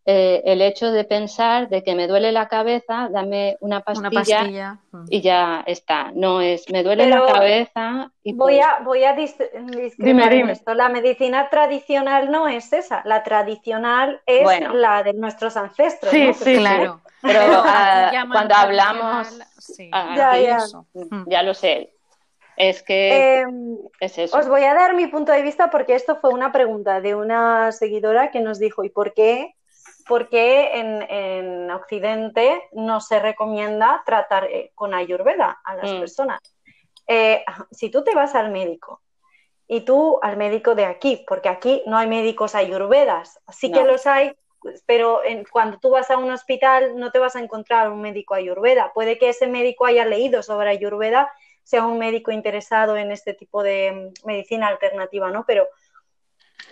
eh, 0.07 0.43
el 0.45 0.61
hecho 0.61 0.91
de 0.91 1.03
pensar 1.03 1.67
de 1.67 1.83
que 1.83 1.95
me 1.95 2.07
duele 2.07 2.31
la 2.31 2.47
cabeza, 2.47 3.09
dame 3.11 3.57
una 3.59 3.81
pastilla, 3.81 4.77
mm. 4.91 5.05
y 5.09 5.21
ya 5.21 5.63
está. 5.65 6.11
No 6.13 6.41
es, 6.41 6.69
me 6.71 6.83
duele 6.83 7.07
la 7.07 7.25
cabeza 7.25 8.11
y 8.21 8.33
voy 8.33 8.59
a 8.59 8.81
voy 8.83 9.03
a 9.03 9.13
discrepar 9.13 10.33
esto. 10.51 10.75
La 10.75 10.89
medicina 10.89 11.49
tradicional 11.49 12.29
no 12.29 12.47
es 12.47 12.71
esa. 12.71 13.01
La 13.05 13.23
tradicional 13.23 14.21
es 14.27 14.47
la 14.75 15.01
de 15.01 15.13
nuestros 15.13 15.57
ancestros. 15.57 16.11
Sí, 16.11 16.31
sí, 16.35 16.57
claro. 16.57 17.01
Pero 17.23 17.63
ah, 17.65 18.11
cuando 18.31 18.53
hablamos, 18.53 19.39
ah, 19.91 20.35
mm. 20.93 21.29
ya, 21.31 21.41
lo 21.41 21.55
sé. 21.55 21.95
Es 22.57 22.83
que 22.83 23.39
em, 23.39 23.77
es 23.99 24.19
eso. 24.19 24.37
Os 24.37 24.47
voy 24.47 24.65
a 24.65 24.75
dar 24.75 24.93
mi 24.93 25.07
punto 25.07 25.31
de 25.31 25.41
vista 25.41 25.71
porque 25.71 25.95
esto 25.95 26.17
fue 26.17 26.29
una 26.29 26.51
pregunta 26.51 27.01
de 27.01 27.15
una 27.15 27.71
seguidora 27.71 28.29
que 28.29 28.39
nos 28.39 28.59
dijo, 28.59 28.83
¿y 28.83 28.89
por 28.89 29.15
qué 29.15 29.55
porque 30.07 30.71
en, 30.73 31.71
Occidente 31.71 32.69
no 32.71 33.01
se 33.01 33.19
recomienda 33.19 34.03
tratar 34.05 34.45
eh, 34.45 34.71
con 34.75 34.93
ayurveda 34.93 35.59
a 35.63 35.75
las 35.75 35.91
mm. 35.91 35.99
personas. 35.99 36.39
Eh, 37.07 37.43
si 37.71 37.89
tú 37.89 38.03
te 38.03 38.15
vas 38.15 38.33
al 38.35 38.51
médico 38.51 39.01
y 39.67 39.81
tú 39.81 40.19
al 40.21 40.37
médico 40.37 40.75
de 40.75 40.85
aquí, 40.85 41.23
porque 41.27 41.49
aquí 41.49 41.83
no 41.85 41.97
hay 41.97 42.07
médicos 42.07 42.55
ayurvedas, 42.55 43.39
sí 43.51 43.71
que 43.71 43.83
los 43.83 44.07
hay, 44.07 44.35
pero 44.85 45.21
cuando 45.51 45.77
tú 45.79 45.89
vas 45.89 46.09
a 46.09 46.17
un 46.17 46.31
hospital 46.31 46.95
no 46.95 47.11
te 47.11 47.19
vas 47.19 47.35
a 47.35 47.39
encontrar 47.39 47.89
un 47.91 48.01
médico 48.01 48.33
ayurveda. 48.33 48.91
Puede 48.93 49.17
que 49.17 49.29
ese 49.29 49.47
médico 49.47 49.85
haya 49.85 50.05
leído 50.05 50.43
sobre 50.43 50.69
ayurveda, 50.69 51.31
sea 51.63 51.85
un 51.85 51.97
médico 51.97 52.31
interesado 52.31 52.95
en 52.95 53.11
este 53.11 53.33
tipo 53.33 53.63
de 53.63 53.91
mm, 53.91 54.27
medicina 54.27 54.67
alternativa, 54.67 55.31
¿no? 55.31 55.45
Pero 55.45 55.67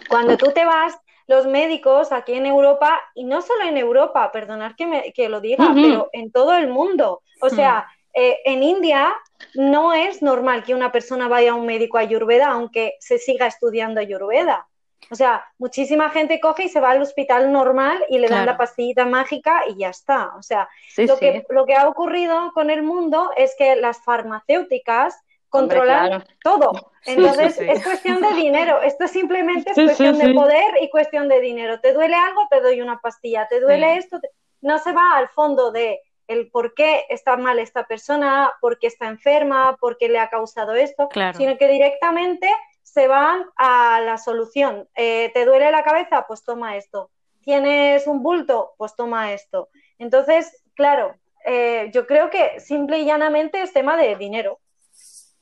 cuando 0.08 0.38
tú 0.38 0.52
te 0.52 0.66
vas 0.66 0.98
los 1.28 1.46
médicos 1.48 2.12
aquí 2.12 2.34
en 2.34 2.46
Europa, 2.46 3.00
y 3.16 3.24
no 3.24 3.42
solo 3.42 3.64
en 3.64 3.78
Europa, 3.78 4.32
perdonar 4.32 4.76
que, 4.76 4.86
me, 4.86 5.14
que 5.14 5.30
lo 5.30 5.42
diga, 5.42 5.72
pero 5.74 6.10
en 6.12 6.32
todo 6.32 6.56
el 6.56 6.68
mundo. 6.68 7.22
O 7.42 7.50
sea, 7.50 7.88
eh, 8.14 8.40
en 8.46 8.64
India 8.64 9.14
no 9.56 9.94
es 9.94 10.22
normal 10.22 10.64
que 10.64 10.76
una 10.76 10.92
persona 10.92 11.28
vaya 11.28 11.52
a 11.52 11.56
un 11.56 11.66
médico 11.66 11.98
ayurveda 11.98 12.52
aunque 12.52 12.96
se 13.00 13.18
siga 13.18 13.48
estudiando 13.48 14.00
ayurveda. 14.00 14.68
O 15.12 15.16
sea, 15.16 15.46
muchísima 15.58 16.10
gente 16.10 16.40
coge 16.40 16.64
y 16.64 16.70
se 16.70 16.80
va 16.80 16.92
al 16.92 17.02
hospital 17.02 17.52
normal 17.52 18.04
y 18.10 18.20
le 18.20 18.30
dan 18.30 18.46
la 18.46 18.58
pastillita 18.58 19.06
mágica 19.06 19.64
y 19.68 19.78
ya 19.78 19.90
está. 19.90 20.34
O 20.38 20.42
sea, 20.42 20.70
lo, 20.98 21.18
Que, 21.18 21.44
lo 21.50 21.66
que 21.66 21.76
ha 21.76 21.88
ocurrido 21.88 22.52
con 22.54 22.70
el 22.70 22.84
mundo 22.84 23.32
es 23.36 23.54
que 23.58 23.76
las 23.76 24.02
farmacéuticas 24.04 25.20
controlar 25.50 26.26
todo. 26.42 26.93
Entonces 27.06 27.60
es 27.60 27.84
cuestión 27.84 28.22
de 28.22 28.34
dinero, 28.34 28.82
esto 28.82 29.08
simplemente 29.08 29.72
es 29.72 29.76
cuestión 29.76 30.18
de 30.18 30.34
poder 30.34 30.82
y 30.82 30.90
cuestión 30.90 31.28
de 31.28 31.42
dinero. 31.42 31.80
¿Te 31.80 31.94
duele 31.94 32.16
algo? 32.16 32.48
Te 32.50 32.62
doy 32.62 32.82
una 32.82 33.00
pastilla. 33.00 33.48
¿Te 33.48 33.60
duele 33.60 33.98
esto? 33.98 34.20
No 34.62 34.80
se 34.80 34.94
va 34.94 35.18
al 35.18 35.30
fondo 35.30 35.72
de 35.72 36.02
el 36.28 36.50
por 36.50 36.74
qué 36.74 37.06
está 37.10 37.36
mal 37.36 37.60
esta 37.60 37.86
persona, 37.86 38.54
por 38.62 38.80
qué 38.80 38.88
está 38.88 39.08
enferma, 39.08 39.76
por 39.80 39.98
qué 39.98 40.08
le 40.08 40.20
ha 40.20 40.30
causado 40.30 40.74
esto, 40.74 41.10
sino 41.36 41.58
que 41.58 41.68
directamente 41.68 42.50
se 42.82 43.08
van 43.08 43.46
a 43.56 44.02
la 44.02 44.18
solución. 44.18 44.88
Eh, 44.96 45.32
¿Te 45.34 45.46
duele 45.46 45.72
la 45.72 45.84
cabeza? 45.84 46.26
Pues 46.28 46.44
toma 46.44 46.78
esto. 46.78 47.10
¿Tienes 47.42 48.08
un 48.08 48.24
bulto? 48.24 48.74
Pues 48.78 48.96
toma 48.96 49.34
esto. 49.34 49.70
Entonces, 50.00 50.64
claro, 50.76 51.16
eh, 51.46 51.90
yo 51.94 52.08
creo 52.08 52.30
que 52.30 52.60
simple 52.60 53.00
y 53.00 53.06
llanamente 53.06 53.62
es 53.62 53.74
tema 53.74 53.98
de 53.98 54.16
dinero. 54.16 54.60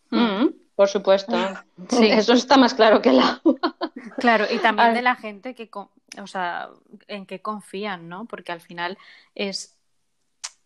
Mm, 0.09 0.47
por 0.81 0.89
supuesto. 0.89 1.37
Sí. 1.89 2.09
Eso 2.09 2.33
está 2.33 2.57
más 2.57 2.73
claro 2.73 3.01
que 3.01 3.09
el 3.09 3.19
agua. 3.19 3.75
Claro, 4.17 4.45
y 4.49 4.59
también 4.59 4.93
de 4.93 5.01
la 5.01 5.15
gente 5.15 5.53
que, 5.55 5.69
o 5.73 6.27
sea, 6.27 6.69
en 7.07 7.25
qué 7.25 7.41
confían, 7.41 8.07
¿no? 8.07 8.25
Porque 8.25 8.51
al 8.51 8.61
final 8.61 8.97
es 9.35 9.75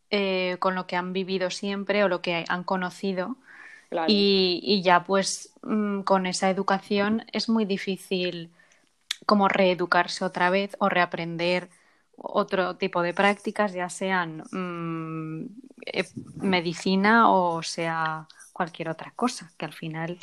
eh, 0.10 0.58
con 0.60 0.76
lo 0.76 0.88
que 0.88 0.96
han 0.98 1.14
vivido 1.14 1.50
siempre 1.50 2.04
o 2.04 2.08
lo 2.08 2.22
que 2.22 2.46
han 2.48 2.64
conocido. 2.64 3.38
Y, 4.08 4.82
ya 4.84 5.04
pues 5.04 5.54
mm, 5.64 6.02
con 6.02 6.26
esa 6.26 6.50
educación 6.50 7.26
es 7.32 7.50
muy 7.50 7.66
difícil 7.66 8.52
como 9.26 9.48
reeducarse 9.48 10.24
otra 10.26 10.50
vez 10.50 10.76
o 10.80 10.90
reaprender 10.90 11.70
otro 12.18 12.76
tipo 12.76 13.02
de 13.02 13.14
prácticas, 13.14 13.74
ya 13.74 13.90
sean 13.90 14.44
mm, 14.52 15.46
eh, 15.86 16.08
medicina 16.38 17.32
o 17.32 17.64
sea 17.64 18.28
cualquier 18.56 18.90
otra 18.90 19.12
cosa, 19.16 19.52
que 19.58 19.66
al 19.66 19.74
final... 19.74 20.18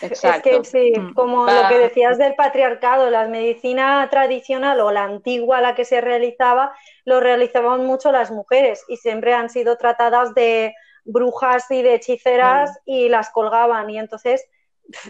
Exacto. 0.00 0.48
Es 0.48 0.70
que 0.70 0.92
sí, 0.92 1.00
mm. 1.00 1.12
como 1.12 1.44
lo 1.44 1.68
que 1.68 1.76
decías 1.76 2.16
del 2.16 2.36
patriarcado, 2.36 3.10
la 3.10 3.26
medicina 3.26 4.06
tradicional 4.08 4.78
o 4.78 4.92
la 4.92 5.02
antigua, 5.02 5.60
la 5.60 5.74
que 5.74 5.84
se 5.84 6.00
realizaba, 6.00 6.72
lo 7.04 7.18
realizaban 7.18 7.84
mucho 7.84 8.12
las 8.12 8.30
mujeres 8.30 8.84
y 8.86 8.96
siempre 8.96 9.34
han 9.34 9.50
sido 9.50 9.76
tratadas 9.76 10.34
de 10.34 10.72
brujas 11.04 11.68
y 11.72 11.82
de 11.82 11.94
hechiceras 11.96 12.70
mm. 12.70 12.90
y 12.92 13.08
las 13.08 13.30
colgaban 13.30 13.90
y 13.90 13.98
entonces 13.98 14.46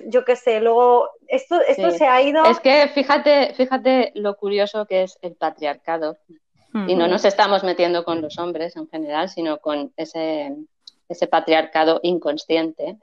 yo 0.07 0.25
qué 0.25 0.37
sé, 0.37 0.61
luego 0.61 1.11
esto, 1.29 1.61
esto 1.61 1.91
se 1.91 2.07
ha 2.07 2.23
ido. 2.23 2.45
Es 2.45 2.61
que 2.61 2.89
fíjate, 2.89 3.53
fíjate 3.55 4.13
lo 4.15 4.37
curioso 4.37 4.87
que 4.87 5.03
es 5.03 5.19
el 5.23 5.35
patriarcado. 5.35 6.17
Y 6.89 6.95
no 6.95 7.07
nos 7.07 7.27
estamos 7.27 7.65
metiendo 7.65 8.03
con 8.03 8.23
los 8.23 8.39
hombres 8.39 8.77
en 8.77 8.89
general, 8.89 9.29
sino 9.29 9.59
con 9.59 9.93
ese, 9.99 10.57
ese 11.13 11.27
patriarcado 11.27 12.01
inconsciente, 12.03 12.99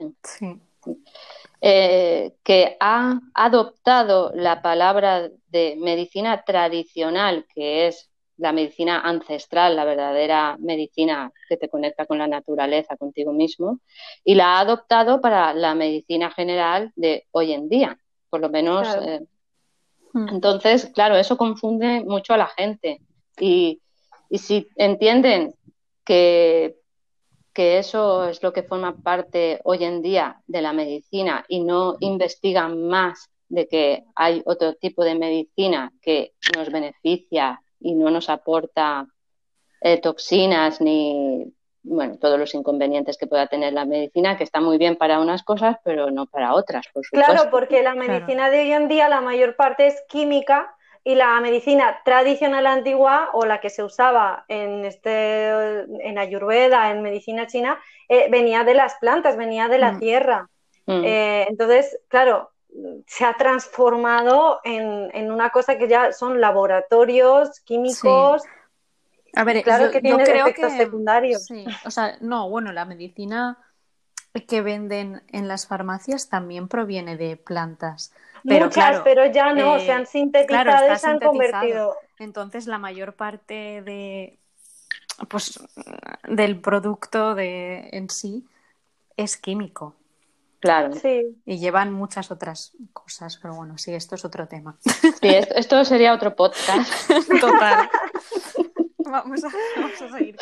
eh, 1.61 2.33
que 2.43 2.77
ha 2.79 3.19
adoptado 3.33 4.31
la 4.33 4.61
palabra 4.61 5.29
de 5.47 5.75
medicina 5.77 6.43
tradicional, 6.43 7.45
que 7.53 7.87
es 7.87 8.09
la 8.37 8.53
medicina 8.53 9.01
ancestral, 9.01 9.75
la 9.75 9.83
verdadera 9.83 10.55
medicina 10.59 11.31
que 11.49 11.57
te 11.57 11.67
conecta 11.67 12.05
con 12.05 12.17
la 12.19 12.27
naturaleza, 12.27 12.95
contigo 12.95 13.33
mismo, 13.33 13.79
y 14.23 14.35
la 14.35 14.55
ha 14.55 14.59
adoptado 14.61 15.19
para 15.19 15.53
la 15.53 15.75
medicina 15.75 16.31
general 16.31 16.93
de 16.95 17.27
hoy 17.31 17.51
en 17.51 17.67
día, 17.67 17.99
por 18.29 18.39
lo 18.39 18.49
menos. 18.49 18.87
Eh, 18.95 19.19
hmm. 20.13 20.29
entonces, 20.29 20.89
claro, 20.93 21.17
eso 21.17 21.35
confunde 21.37 22.01
mucho 22.05 22.33
a 22.33 22.37
la 22.37 22.47
gente. 22.47 23.01
y 23.37 23.81
si 24.31 24.67
entienden 24.75 25.55
que 26.05 26.78
que 27.59 27.77
eso 27.77 28.29
es 28.29 28.41
lo 28.41 28.53
que 28.53 28.63
forma 28.63 28.95
parte 29.03 29.59
hoy 29.65 29.83
en 29.83 30.01
día 30.01 30.37
de 30.47 30.61
la 30.61 30.71
medicina 30.71 31.43
y 31.49 31.59
no 31.59 31.97
investigan 31.99 32.87
más 32.87 33.29
de 33.49 33.67
que 33.67 34.05
hay 34.15 34.41
otro 34.45 34.75
tipo 34.75 35.03
de 35.03 35.15
medicina 35.15 35.91
que 36.01 36.31
nos 36.55 36.71
beneficia 36.71 37.61
y 37.81 37.95
no 37.95 38.11
nos 38.11 38.29
aporta 38.29 39.07
eh, 39.81 39.99
toxinas 39.99 40.79
ni 40.79 41.53
bueno, 41.83 42.17
todos 42.17 42.39
los 42.39 42.55
inconvenientes 42.55 43.17
que 43.17 43.27
pueda 43.27 43.47
tener 43.47 43.73
la 43.73 43.83
medicina, 43.83 44.37
que 44.37 44.45
está 44.45 44.61
muy 44.61 44.77
bien 44.77 44.95
para 44.95 45.19
unas 45.19 45.43
cosas, 45.43 45.75
pero 45.83 46.11
no 46.11 46.27
para 46.27 46.53
otras, 46.53 46.85
por 46.93 47.05
Claro, 47.09 47.49
porque 47.51 47.83
la 47.83 47.93
medicina 47.93 48.49
de 48.49 48.61
hoy 48.61 48.71
en 48.71 48.87
día 48.87 49.09
la 49.09 49.19
mayor 49.19 49.57
parte 49.57 49.85
es 49.87 50.01
química 50.07 50.73
y 51.09 51.15
la 51.15 51.41
medicina 51.41 52.01
tradicional 52.05 52.67
antigua 52.67 53.31
o 53.33 53.43
la 53.43 53.59
que 53.59 53.71
se 53.71 53.81
usaba 53.83 54.45
en, 54.47 54.85
este, 54.85 55.79
en 56.07 56.19
Ayurveda, 56.19 56.91
en 56.91 57.01
medicina 57.01 57.47
china, 57.47 57.79
eh, 58.07 58.27
venía 58.29 58.63
de 58.63 58.75
las 58.75 58.93
plantas, 59.01 59.35
venía 59.35 59.67
de 59.67 59.79
la 59.79 59.93
mm. 59.93 59.99
tierra. 59.99 60.47
Mm. 60.85 61.03
Eh, 61.03 61.47
entonces, 61.49 61.97
claro, 62.09 62.51
se 63.07 63.25
ha 63.25 63.33
transformado 63.33 64.59
en, 64.63 65.31
una 65.31 65.49
cosa 65.49 65.79
que 65.79 65.87
ya 65.87 66.11
son 66.11 66.39
laboratorios 66.39 67.59
químicos. 67.61 68.43
A 69.33 69.43
ver, 69.43 69.63
claro 69.63 69.89
que 69.89 70.01
tiene 70.01 70.21
efectos 70.21 70.73
secundarios. 70.73 71.47
O 71.85 71.89
sea, 71.89 72.17
no, 72.21 72.51
bueno, 72.51 72.71
la 72.71 72.85
medicina 72.85 73.57
que 74.47 74.61
venden 74.61 75.23
en 75.29 75.47
las 75.47 75.65
farmacias 75.65 76.29
también 76.29 76.67
proviene 76.67 77.17
de 77.17 77.35
plantas. 77.35 78.13
Pero, 78.47 78.65
Muchas, 78.65 79.01
pero 79.01 79.25
ya 79.31 79.53
no, 79.53 79.79
se 79.79 79.91
han 79.91 80.03
eh, 80.03 80.05
sintetizado 80.05 80.93
y 80.93 80.97
se 80.97 81.07
han 81.07 81.19
convertido. 81.19 81.95
Entonces, 82.17 82.67
la 82.67 82.77
mayor 82.77 83.13
parte 83.13 83.81
de, 83.81 84.37
pues, 85.27 85.59
del 86.27 86.59
producto 86.59 87.35
de, 87.35 87.89
en 87.91 88.09
sí 88.09 88.45
es 89.17 89.37
químico. 89.37 89.95
Claro. 90.59 90.93
Sí. 90.93 91.37
Y 91.45 91.57
llevan 91.57 91.93
muchas 91.93 92.31
otras 92.31 92.73
cosas, 92.91 93.37
pero 93.41 93.55
bueno, 93.55 93.77
sí, 93.77 93.93
esto 93.93 94.15
es 94.15 94.25
otro 94.25 94.47
tema. 94.47 94.77
Sí, 94.83 95.27
esto, 95.55 95.85
sería 95.85 96.13
otro 96.13 96.35
podcast. 96.35 97.09
Total. 97.41 97.89
vamos, 98.97 99.43
a, 99.43 99.49
seguir 100.09 100.35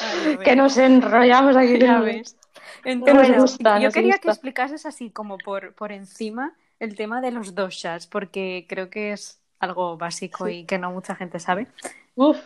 Que 0.44 0.56
nos 0.56 0.78
enrollamos 0.78 1.56
aquí. 1.56 1.78
Ya 1.80 2.00
ves. 2.00 2.36
Entonces, 2.84 3.58
yo 3.82 3.92
quería 3.92 4.18
que 4.18 4.30
explicases 4.30 4.86
así 4.86 5.10
como 5.12 5.38
por, 5.38 5.74
por 5.74 5.92
encima 5.92 6.54
el 6.80 6.96
tema 6.96 7.22
de 7.22 7.32
los 7.32 7.56
doshas, 7.56 8.08
porque 8.08 8.66
creo 8.68 8.90
que 8.90 9.12
es 9.12 9.42
algo 9.60 9.98
básico 9.98 10.48
y 10.48 10.66
que 10.66 10.78
no 10.78 10.92
mucha 10.92 11.16
gente 11.16 11.40
sabe. 11.40 11.68
Uf. 12.16 12.38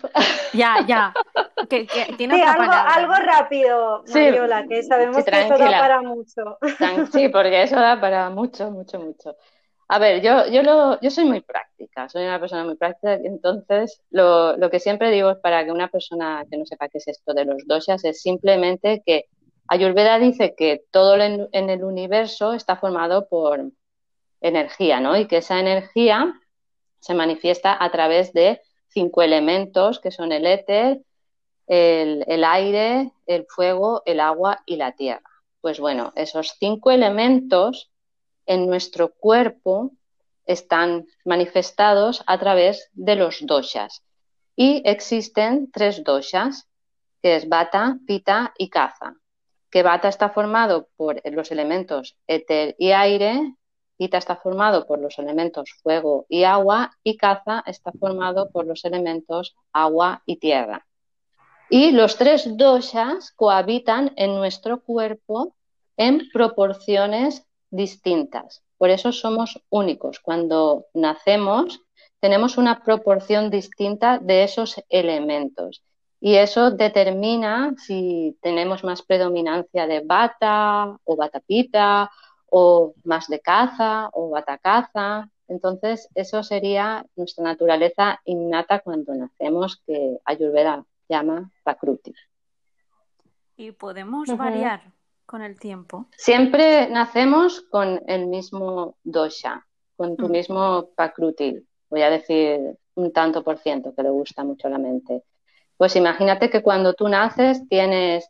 Ya, 0.54 0.86
ya. 0.86 1.14
Que, 1.70 1.88
tiene 2.18 2.36
sí, 2.36 2.42
algo, 2.42 2.70
algo, 2.70 3.14
rápido, 3.14 4.04
Mariola, 4.12 4.68
que 4.68 4.82
sabemos 4.84 5.24
que 5.24 5.42
eso 5.42 5.58
da 5.58 5.80
para 5.80 6.02
mucho. 6.02 6.58
Sí, 7.14 7.30
porque 7.30 7.62
eso 7.62 7.76
da 7.76 8.02
para 8.02 8.30
mucho, 8.32 8.72
mucho, 8.72 9.00
mucho. 9.00 9.38
A 9.88 10.00
ver, 10.00 10.22
yo, 10.22 10.48
yo, 10.48 10.64
lo, 10.64 11.00
yo 11.00 11.12
soy 11.12 11.26
muy 11.26 11.42
práctica, 11.42 12.10
soy 12.10 12.24
una 12.24 12.40
persona 12.40 12.66
muy 12.66 12.76
práctica, 12.76 13.14
entonces 13.14 14.02
lo, 14.10 14.58
lo 14.58 14.70
que 14.70 14.80
siempre 14.80 15.12
digo 15.12 15.30
es 15.30 15.38
para 15.38 15.64
que 15.64 15.72
una 15.72 15.88
persona 15.88 16.44
que 16.50 16.58
no 16.58 16.66
sepa 16.66 16.90
qué 16.90 16.98
es 16.98 17.08
esto 17.08 17.34
de 17.34 17.46
los 17.46 17.66
doshas 17.68 18.04
es 18.04 18.22
simplemente 18.22 19.04
que 19.06 19.28
Ayurveda 19.68 20.18
dice 20.18 20.56
que 20.58 20.84
todo 20.92 21.16
en 21.16 21.70
el 21.70 21.84
universo 21.84 22.54
está 22.54 22.76
formado 22.76 23.30
por 23.30 23.72
energía, 24.42 25.00
¿no? 25.00 25.18
Y 25.18 25.28
que 25.28 25.38
esa 25.38 25.60
energía 25.60 26.34
se 27.00 27.14
manifiesta 27.14 27.78
a 27.80 27.92
través 27.92 28.34
de 28.34 28.62
cinco 28.90 29.22
elementos 29.22 30.00
que 30.00 30.12
son 30.12 30.32
el 30.32 30.46
éter, 30.46 31.02
el, 31.68 32.44
aire, 32.44 33.12
el 33.26 33.46
fuego, 33.48 34.04
el 34.06 34.20
agua 34.20 34.62
y 34.66 34.76
la 34.76 34.92
tierra. 34.92 35.24
Pues 35.62 35.80
bueno, 35.80 36.12
esos 36.16 36.56
cinco 36.60 36.92
elementos 36.92 37.92
en 38.46 38.68
nuestro 38.68 39.14
cuerpo 39.14 39.92
están 40.46 41.06
manifestados 41.24 42.24
a 42.28 42.38
través 42.40 42.90
de 42.94 43.16
los 43.16 43.46
doshas. 43.46 44.04
Y 44.56 44.82
existen 44.86 45.72
tres 45.72 46.04
doshas, 46.04 46.68
que 47.22 47.36
es 47.38 47.48
bata, 47.48 48.00
pita 48.06 48.54
y 48.58 48.70
kaza. 48.70 49.16
Que 49.70 49.84
bata 49.84 50.10
está 50.10 50.30
formado 50.30 50.90
por 50.98 51.22
los 51.32 51.52
elementos 51.52 52.18
éter 52.28 52.76
y 52.78 52.92
aire, 52.92 53.56
Ita 54.01 54.17
está 54.17 54.36
formado 54.36 54.88
por 54.88 54.98
los 55.00 55.20
elementos 55.20 55.74
fuego 55.84 56.25
y 56.27 56.43
agua 56.43 56.98
y 57.03 57.17
Caza 57.17 57.63
está 57.67 57.91
formado 57.91 58.50
por 58.50 58.65
los 58.65 58.84
elementos 58.84 59.55
agua 59.72 60.24
y 60.25 60.38
tierra. 60.38 60.88
Y 61.70 61.92
los 61.92 62.18
tres 62.18 62.57
doshas 62.57 63.31
cohabitan 63.31 64.11
en 64.16 64.33
nuestro 64.33 64.81
cuerpo 64.81 65.55
en 65.98 66.31
proporciones 66.33 67.46
distintas. 67.70 68.64
Por 68.79 68.90
eso 68.90 69.11
somos 69.11 69.61
únicos. 69.70 70.20
Cuando 70.20 70.87
nacemos 70.96 71.81
tenemos 72.20 72.57
una 72.57 72.83
proporción 72.83 73.51
distinta 73.51 74.18
de 74.18 74.46
esos 74.46 74.83
elementos. 74.90 75.83
Y 76.20 76.37
eso 76.37 76.72
determina 76.72 77.75
si 77.77 78.35
tenemos 78.42 78.83
más 78.83 79.03
predominancia 79.03 79.85
de 79.85 80.00
bata 80.00 80.98
o 81.03 81.16
batapita 81.16 82.09
o 82.51 82.94
más 83.05 83.27
de 83.27 83.40
caza 83.40 84.09
o 84.14 84.29
batacaza. 84.29 85.29
Entonces, 85.48 86.07
eso 86.14 86.44
sería 86.44 87.05
nuestra 87.16 87.44
naturaleza 87.44 88.20
innata 88.25 88.79
cuando 88.79 89.16
nacemos, 89.16 89.81
que 89.87 90.18
Ayurveda 90.25 90.85
llama 91.09 91.50
Prakruti. 91.64 92.14
¿Y 93.57 93.72
podemos 93.72 94.27
variar 94.37 94.81
con 95.25 95.42
el 95.42 95.57
tiempo? 95.59 96.07
Siempre 96.18 96.90
nacemos 96.90 97.61
con 97.61 98.01
el 98.07 98.27
mismo 98.27 98.98
dosha, 99.03 99.66
con 99.96 100.18
tu 100.18 100.27
mm. 100.27 100.31
mismo 100.31 100.90
Prakruti. 100.96 101.57
Voy 101.90 102.01
a 102.01 102.09
decir 102.09 102.77
un 102.96 103.14
tanto 103.14 103.44
por 103.44 103.59
ciento 103.59 103.96
que 103.96 104.03
le 104.03 104.09
gusta 104.09 104.44
mucho 104.44 104.68
a 104.68 104.72
la 104.72 104.77
mente. 104.77 105.24
Pues 105.77 105.96
imagínate 105.96 106.50
que 106.50 106.61
cuando 106.61 106.94
tú 106.94 107.07
naces 107.07 107.68
tienes 107.70 108.29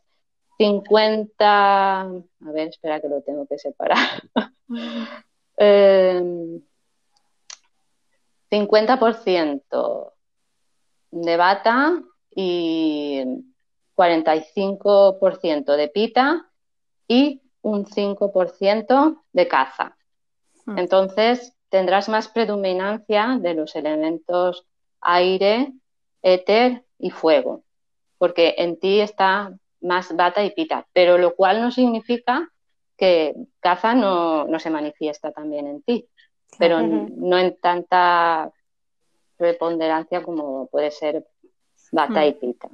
50, 0.64 2.00
a 2.00 2.52
ver, 2.52 2.68
espera 2.68 3.00
que 3.00 3.08
lo 3.08 3.22
tengo 3.22 3.46
que 3.46 3.58
separar. 3.58 4.22
50% 4.68 5.58
em, 11.10 11.10
de 11.10 11.36
bata 11.36 12.02
y 12.34 13.22
45% 13.94 15.76
de 15.76 15.88
pita 15.88 16.50
y 17.06 17.42
un 17.62 17.86
5% 17.86 19.22
de 19.32 19.48
caza. 19.48 19.96
Hmm. 20.64 20.78
Entonces 20.78 21.54
tendrás 21.68 22.08
más 22.08 22.28
predominancia 22.28 23.38
de 23.40 23.54
los 23.54 23.76
elementos 23.76 24.66
aire, 25.00 25.72
éter 26.22 26.84
y 26.98 27.10
fuego, 27.10 27.64
porque 28.18 28.54
en 28.58 28.78
ti 28.78 29.00
está 29.00 29.58
más 29.82 30.14
bata 30.14 30.42
y 30.44 30.50
pita, 30.50 30.86
pero 30.92 31.18
lo 31.18 31.34
cual 31.34 31.60
no 31.60 31.70
significa 31.70 32.48
que 32.96 33.34
caza 33.60 33.94
no, 33.94 34.46
se 34.58 34.70
manifiesta 34.70 35.32
también 35.32 35.66
en 35.66 35.82
ti, 35.82 36.08
pero 36.58 36.80
no 36.82 37.38
en 37.38 37.58
tanta 37.60 38.50
preponderancia 39.36 40.22
como 40.22 40.66
puede 40.68 40.90
ser 40.90 41.26
bata 41.90 42.24
y 42.24 42.34
pita. 42.34 42.68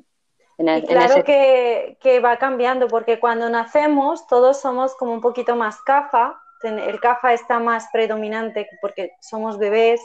claro 0.86 1.24
que, 1.24 1.96
que, 2.00 2.20
va 2.20 2.36
cambiando, 2.36 2.88
porque 2.88 3.18
cuando 3.18 3.48
nacemos 3.48 4.26
todos 4.26 4.60
somos 4.60 4.94
como 4.96 5.12
un 5.12 5.20
poquito 5.20 5.56
más 5.56 5.80
cafa, 5.82 6.40
el 6.62 7.00
cafa 7.00 7.32
está 7.32 7.58
más 7.58 7.88
predominante 7.92 8.68
porque 8.80 9.12
somos 9.20 9.58
bebés, 9.58 10.00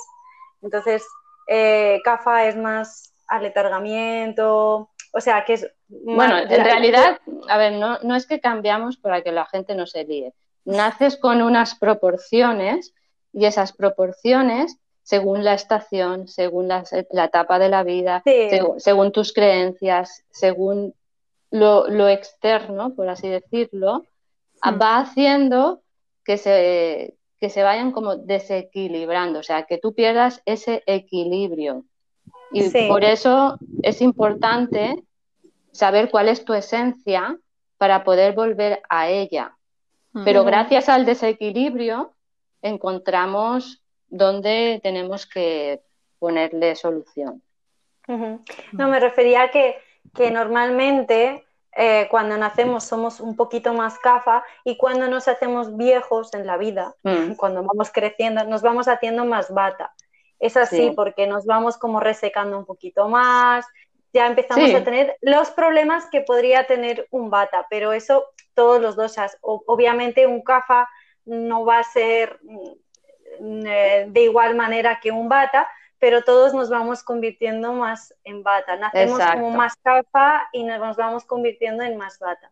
entonces 0.62 1.06
eh, 1.48 2.00
cafa 2.04 2.48
es 2.48 2.56
más 2.56 3.13
aletargamiento, 3.28 4.89
o 5.13 5.21
sea, 5.21 5.45
que 5.45 5.54
es... 5.54 5.71
Bueno, 5.88 6.38
en 6.38 6.63
realidad, 6.63 7.19
a 7.47 7.58
ver, 7.58 7.73
no, 7.73 7.99
no 7.99 8.15
es 8.15 8.26
que 8.26 8.39
cambiamos 8.39 8.97
para 8.97 9.21
que 9.21 9.32
la 9.32 9.45
gente 9.45 9.76
no 9.76 9.86
se 9.86 10.04
líe. 10.04 10.34
Naces 10.65 11.17
con 11.17 11.41
unas 11.41 11.76
proporciones 11.76 12.93
y 13.32 13.45
esas 13.45 13.73
proporciones 13.73 14.78
según 15.04 15.43
la 15.43 15.54
estación, 15.54 16.28
según 16.28 16.69
la, 16.69 16.84
etapa 17.12 17.60
de 17.60 17.69
la 17.69 17.84
vida, 17.84 18.23
según, 18.78 19.12
tus 19.12 19.34
creencias, 19.34 20.23
según 20.32 20.95
lo, 21.52 22.08
externo, 22.10 22.95
por 22.95 23.10
así 23.10 23.28
decirlo, 23.28 24.06
hmm. 24.63 24.82
va 24.82 24.99
haciendo 24.99 25.82
que 26.23 26.38
se, 26.38 27.15
que 27.39 27.49
se 27.49 27.63
vayan 27.63 27.91
como 27.91 28.15
desequilibrando, 28.15 29.39
o 29.39 29.43
sea, 29.43 29.63
que 29.63 29.78
tú 29.78 29.93
pierdas 29.93 30.41
ese 30.45 30.84
equilibrio. 30.88 31.84
Y 32.54 32.88
por 32.88 33.04
eso 33.04 33.58
es 33.82 34.02
importante 34.02 35.04
saber 35.72 36.10
cuál 36.10 36.30
es 36.30 36.46
tu 36.46 36.54
esencia 36.54 37.38
para 37.78 38.04
poder 38.04 38.34
volver 38.34 38.82
a 38.89 39.10
ella. 39.10 39.58
Pero 40.24 40.44
gracias 40.44 40.89
al 40.89 41.06
desequilibrio 41.06 42.13
encontramos 42.62 43.82
dónde 44.08 44.80
tenemos 44.84 45.26
que 45.26 45.82
ponerle 46.20 46.76
solución. 46.76 47.42
No, 48.08 48.88
me 48.88 49.00
refería 49.00 49.44
a 49.44 49.52
que, 49.52 49.76
que 50.13 50.30
normalmente 50.30 51.44
eh, 51.76 52.08
cuando 52.12 52.38
nacemos 52.38 52.84
somos 52.84 53.20
un 53.20 53.36
poquito 53.36 53.74
más 53.74 53.98
cafa 53.98 54.44
y 54.63 54.78
cuando 54.78 55.08
nos 55.08 55.28
hacemos 55.28 55.76
viejos 55.76 56.34
en 56.34 56.46
la 56.46 56.58
vida, 56.58 56.96
mm. 57.02 57.34
cuando 57.34 57.63
vamos 57.63 57.92
creciendo, 57.92 58.44
nos 58.46 58.62
vamos 58.62 58.88
haciendo 58.88 59.26
más 59.26 59.52
bata. 59.52 59.94
Es 60.39 60.58
así 60.58 60.91
porque 60.96 61.28
nos 61.28 61.46
vamos 61.46 61.78
como 61.78 62.00
resecando 62.00 62.58
un 62.58 62.65
poquito 62.65 63.08
más, 63.08 63.65
ya 64.13 64.28
empezamos 64.28 64.74
a 64.74 64.84
tener 64.84 65.17
los 65.22 65.50
problemas 65.50 66.06
que 66.06 66.22
podría 66.22 66.67
tener 66.67 67.08
un 67.10 67.32
bata, 67.32 67.65
pero 67.69 67.93
eso 67.93 68.26
todos 68.54 68.80
los 68.80 68.96
dos. 68.96 69.15
Obviamente 69.41 70.28
un 70.28 70.41
CAFA 70.41 70.88
no 71.26 71.65
va 71.65 71.80
a 71.80 71.84
ser 71.84 72.39
mm, 72.43 73.65
eh, 73.65 74.06
de 74.10 74.22
igual 74.22 74.56
manera 74.56 75.00
que 75.02 75.12
un 75.12 75.28
bata, 75.28 75.67
pero 75.98 76.22
todos 76.22 76.54
nos 76.54 76.69
vamos 76.69 77.02
convirtiendo 77.02 77.74
más 77.74 78.13
en 78.24 78.43
bata. 78.43 78.76
Nacemos 78.76 79.19
como 79.34 79.50
más 79.52 79.76
capa 79.78 80.48
y 80.52 80.63
nos 80.63 80.96
vamos 80.96 81.26
convirtiendo 81.26 81.84
en 81.84 81.98
más 81.98 82.19
bata. 82.19 82.52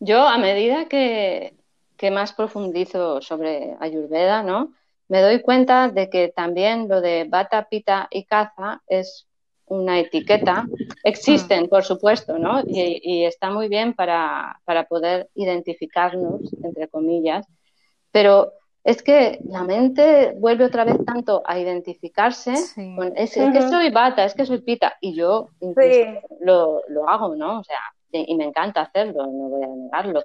Yo, 0.00 0.26
a 0.26 0.36
medida 0.36 0.86
que, 0.86 1.54
que 1.96 2.10
más 2.10 2.32
profundizo 2.32 3.22
sobre 3.22 3.76
Ayurveda, 3.80 4.42
¿no? 4.42 4.72
Me 5.10 5.22
doy 5.22 5.42
cuenta 5.42 5.88
de 5.88 6.08
que 6.08 6.28
también 6.28 6.88
lo 6.88 7.00
de 7.00 7.24
bata, 7.28 7.66
pita 7.68 8.06
y 8.12 8.26
caza 8.26 8.80
es 8.86 9.26
una 9.66 9.98
etiqueta. 9.98 10.66
Existen, 11.02 11.68
por 11.68 11.82
supuesto, 11.82 12.38
¿no? 12.38 12.62
Y, 12.64 13.24
está 13.24 13.50
muy 13.50 13.66
bien 13.66 13.92
para, 13.94 14.60
poder 14.88 15.28
identificarnos, 15.34 16.42
entre 16.62 16.86
comillas, 16.86 17.44
pero 18.12 18.52
es 18.84 19.02
que 19.02 19.40
la 19.48 19.64
mente 19.64 20.32
vuelve 20.36 20.66
otra 20.66 20.84
vez 20.84 21.04
tanto 21.04 21.42
a 21.44 21.58
identificarse 21.58 22.54
con 22.94 23.12
ese, 23.16 23.46
es 23.46 23.52
que 23.52 23.62
soy 23.62 23.90
bata, 23.90 24.24
es 24.24 24.34
que 24.34 24.46
soy 24.46 24.60
pita, 24.60 24.96
y 25.00 25.16
yo 25.16 25.48
lo, 26.40 26.82
lo, 26.88 27.08
hago, 27.08 27.34
¿no? 27.34 27.58
O 27.58 27.64
sea, 27.64 27.80
y 28.12 28.36
me 28.36 28.44
encanta 28.44 28.82
hacerlo, 28.82 29.26
no 29.26 29.48
voy 29.48 29.64
a 29.64 29.66
negarlo, 29.66 30.22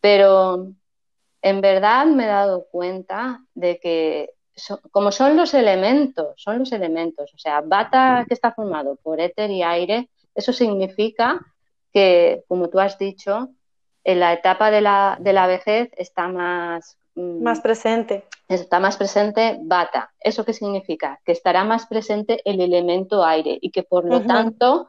pero 0.00 0.72
en 1.42 1.60
verdad 1.60 2.06
me 2.06 2.24
he 2.24 2.28
dado 2.28 2.66
cuenta 2.70 3.44
de 3.54 3.78
que 3.78 4.30
como 4.90 5.12
son 5.12 5.36
los 5.36 5.54
elementos, 5.54 6.34
son 6.36 6.60
los 6.60 6.72
elementos, 6.72 7.32
o 7.34 7.38
sea, 7.38 7.60
bata 7.62 8.24
que 8.28 8.34
está 8.34 8.52
formado 8.52 8.96
por 8.96 9.20
éter 9.20 9.50
y 9.50 9.62
aire, 9.62 10.08
eso 10.34 10.52
significa 10.52 11.40
que, 11.92 12.44
como 12.48 12.68
tú 12.68 12.78
has 12.78 12.98
dicho, 12.98 13.48
en 14.04 14.20
la 14.20 14.32
etapa 14.32 14.70
de 14.70 14.80
la, 14.80 15.16
de 15.20 15.32
la 15.32 15.46
vejez 15.46 15.90
está 15.96 16.28
más... 16.28 16.96
Mm, 17.14 17.42
más 17.42 17.60
presente. 17.60 18.24
Está 18.48 18.80
más 18.80 18.96
presente 18.96 19.58
bata. 19.62 20.12
¿Eso 20.20 20.44
qué 20.44 20.52
significa? 20.52 21.20
Que 21.24 21.32
estará 21.32 21.64
más 21.64 21.86
presente 21.86 22.40
el 22.44 22.60
elemento 22.60 23.24
aire 23.24 23.58
y 23.60 23.70
que 23.70 23.82
por 23.82 24.04
lo 24.04 24.20
tanto 24.22 24.88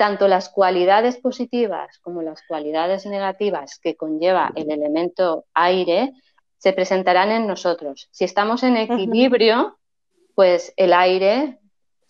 tanto 0.00 0.28
las 0.28 0.48
cualidades 0.48 1.18
positivas 1.18 1.98
como 1.98 2.22
las 2.22 2.40
cualidades 2.48 3.04
negativas 3.04 3.78
que 3.78 3.96
conlleva 3.96 4.50
el 4.56 4.70
elemento 4.70 5.44
aire 5.52 6.14
se 6.56 6.72
presentarán 6.72 7.30
en 7.30 7.46
nosotros. 7.46 8.08
Si 8.10 8.24
estamos 8.24 8.62
en 8.62 8.78
equilibrio, 8.78 9.78
pues 10.34 10.72
el 10.78 10.94
aire 10.94 11.58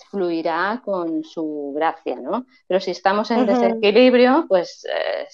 fluirá 0.08 0.82
con 0.84 1.24
su 1.24 1.72
gracia, 1.74 2.14
¿no? 2.14 2.46
Pero 2.68 2.78
si 2.78 2.92
estamos 2.92 3.32
en 3.32 3.44
desequilibrio, 3.44 4.46
pues 4.48 4.86
eh, 4.86 5.26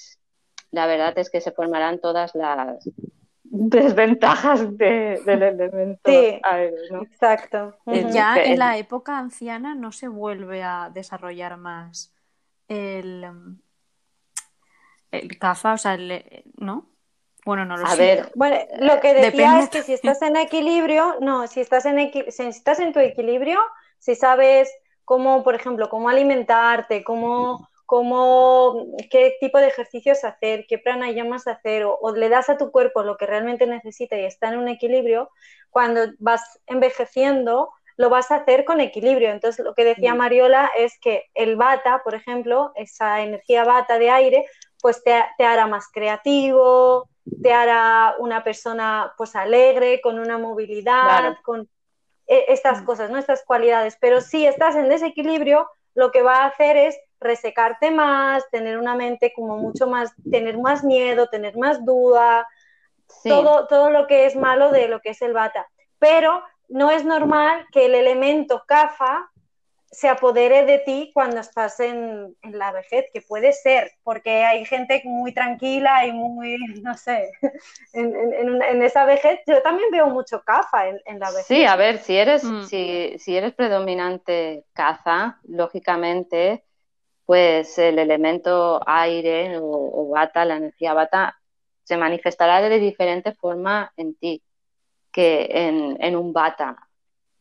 la 0.71 0.87
verdad 0.87 1.13
es 1.19 1.29
que 1.29 1.43
se 1.43 1.53
formarán 1.53 1.99
todas 2.01 2.35
las 2.35 2.89
desventajas 3.45 4.79
del 4.79 5.29
elemento 5.29 6.11
aire, 6.11 6.77
¿no? 6.91 7.03
Exacto. 7.03 7.75
Ya 8.15 8.43
en 8.43 8.59
la 8.59 8.79
época 8.79 9.19
anciana 9.19 9.75
no 9.75 9.93
se 9.93 10.09
vuelve 10.09 10.63
a 10.63 10.91
desarrollar 10.91 11.59
más 11.59 12.16
el, 12.69 13.27
el 15.11 15.39
CAFA, 15.39 15.75
o 15.75 15.79
sea, 15.79 15.95
el, 15.95 16.45
¿no? 16.57 16.89
Bueno, 17.45 17.65
no 17.65 17.77
lo 17.77 17.87
a 17.87 17.95
Ver, 17.95 18.33
bueno, 18.35 18.57
lo 18.81 18.99
que 19.01 19.15
decía 19.15 19.61
es 19.61 19.69
que 19.69 19.83
si 19.83 19.93
estás 19.93 20.21
en 20.23 20.37
equilibrio, 20.37 21.17
no, 21.21 21.47
si 21.47 21.61
estás 21.61 21.87
en, 21.87 22.11
si 22.29 22.43
estás 22.43 22.81
en 22.81 22.93
tu 22.93 22.99
equilibrio, 22.99 23.61
si 24.01 24.17
sabes 24.17 24.69
cómo, 25.05 25.45
por 25.45 25.55
ejemplo, 25.55 25.89
cómo 25.89 26.09
alimentarte, 26.09 27.05
cómo, 27.05 27.69
cómo 27.87 28.89
qué 29.13 29.37
tipo 29.39 29.59
de 29.59 29.69
ejercicios 29.69 30.25
hacer, 30.25 30.67
qué 30.69 30.79
pranayamas 30.79 31.47
hacer, 31.47 31.85
o, 31.85 31.97
o, 32.01 32.13
le 32.13 32.29
das 32.29 32.51
a 32.51 32.59
tu 32.59 32.73
cuerpo 32.73 33.05
lo 33.05 33.17
que 33.17 33.27
realmente 33.27 33.69
necesita 33.69 34.19
y 34.19 34.25
está 34.25 34.49
en 34.49 34.59
un 34.59 34.67
equilibrio, 34.67 35.31
cuando 35.71 36.01
vas 36.19 36.61
envejeciendo, 36.67 37.71
lo 37.97 38.11
vas 38.11 38.31
a 38.31 38.37
hacer 38.37 38.65
con 38.65 38.81
equilibrio. 38.81 39.31
Entonces, 39.31 39.65
lo 39.65 39.75
que 39.75 39.85
decía. 39.85 40.15
Mariola 40.15 40.71
es 40.77 40.99
que 41.01 41.25
el 41.35 41.57
bata, 41.57 42.03
por 42.05 42.15
ejemplo, 42.15 42.73
esa 42.75 43.23
energía 43.23 43.65
bata 43.65 43.99
de 43.99 44.11
aire, 44.11 44.47
pues 44.81 45.03
te, 45.03 45.45
hará 45.45 45.67
más 45.67 45.89
creativo, 45.93 47.09
te 47.43 47.53
hará 47.53 48.15
una 48.19 48.45
persona 48.45 49.13
pues 49.17 49.35
alegre, 49.35 50.01
con 50.01 50.19
una 50.19 50.39
movilidad, 50.39 51.37
con 51.43 51.69
e, 52.27 52.45
estas 52.49 52.83
cosas, 52.83 53.11
¿no? 53.11 53.19
Estas 53.19 53.45
cualidades. 53.45 53.97
Pero 54.01 54.21
si 54.21 54.47
estás 54.47 54.77
en 54.77 54.89
desequilibrio, 54.89 55.69
lo 55.95 56.11
que 56.11 56.23
va 56.23 56.43
a 56.43 56.47
hacer 56.47 56.77
es 56.77 56.99
resecarte 57.19 57.91
más, 57.91 58.49
tener 58.51 58.79
una 58.79 58.95
mente 58.95 59.33
como 59.35 59.57
mucho 59.57 59.87
más, 59.87 60.13
tener 60.31 60.59
más 60.59 60.85
miedo, 60.85 61.29
tener 61.29 61.57
más 61.57 61.83
duda, 61.85 62.47
todo, 63.25 63.67
todo 63.67 63.89
lo 63.89 64.07
que 64.07 64.27
es 64.27 64.37
malo 64.37 64.71
de 64.71 64.89
lo 64.89 65.01
que 65.01 65.11
es 65.11 65.23
el 65.23 65.33
bata. 65.33 65.67
Pero 65.99 66.43
no 66.69 66.91
es 66.91 67.05
normal 67.05 67.67
que 67.73 67.87
el 67.87 67.95
elemento 67.95 68.65
CAFA 68.67 69.31
se 69.91 70.09
apodere 70.09 70.67
de 70.67 70.81
ti 70.81 71.11
cuando 71.15 71.41
estás 71.41 71.81
en, 71.81 72.37
la 72.43 72.73
vejez, 72.73 73.07
que 73.15 73.23
puede 73.23 73.53
ser, 73.53 73.93
porque 74.03 74.45
hay 74.45 74.65
gente 74.65 75.01
muy 75.05 75.33
tranquila 75.33 76.05
y 76.05 76.13
muy, 76.13 76.57
no 76.83 76.95
sé, 76.95 77.31
en, 77.93 78.83
esa 78.83 79.05
vejez 79.07 79.41
yo 79.47 79.63
también 79.63 79.91
veo 79.91 80.09
mucho 80.09 80.43
caza 80.43 80.89
en, 80.89 81.19
la 81.19 81.31
vejez. 81.31 81.47
Sí, 81.47 81.65
a 81.65 81.77
ver, 81.77 81.99
si 81.99 82.17
eres, 82.17 82.45
mm. 82.45 82.65
si, 82.65 83.15
si, 83.19 83.37
eres 83.37 83.55
predominante 83.55 84.65
caza, 84.73 85.41
lógicamente, 85.45 86.65
pues 87.25 87.79
el 87.79 87.99
elemento 87.99 88.81
aire 88.87 89.57
o, 89.59 89.65
o 89.65 90.09
bata, 90.11 90.45
la 90.45 90.57
energía 90.57 90.93
bata, 90.95 91.39
se 91.85 91.97
manifestará 91.97 92.61
de 92.61 92.79
diferente 92.79 93.33
forma 93.33 93.93
en 93.97 94.15
ti 94.17 94.43
que 95.17 95.49
en, 95.99 96.15
un 96.15 96.31
bata 96.35 96.77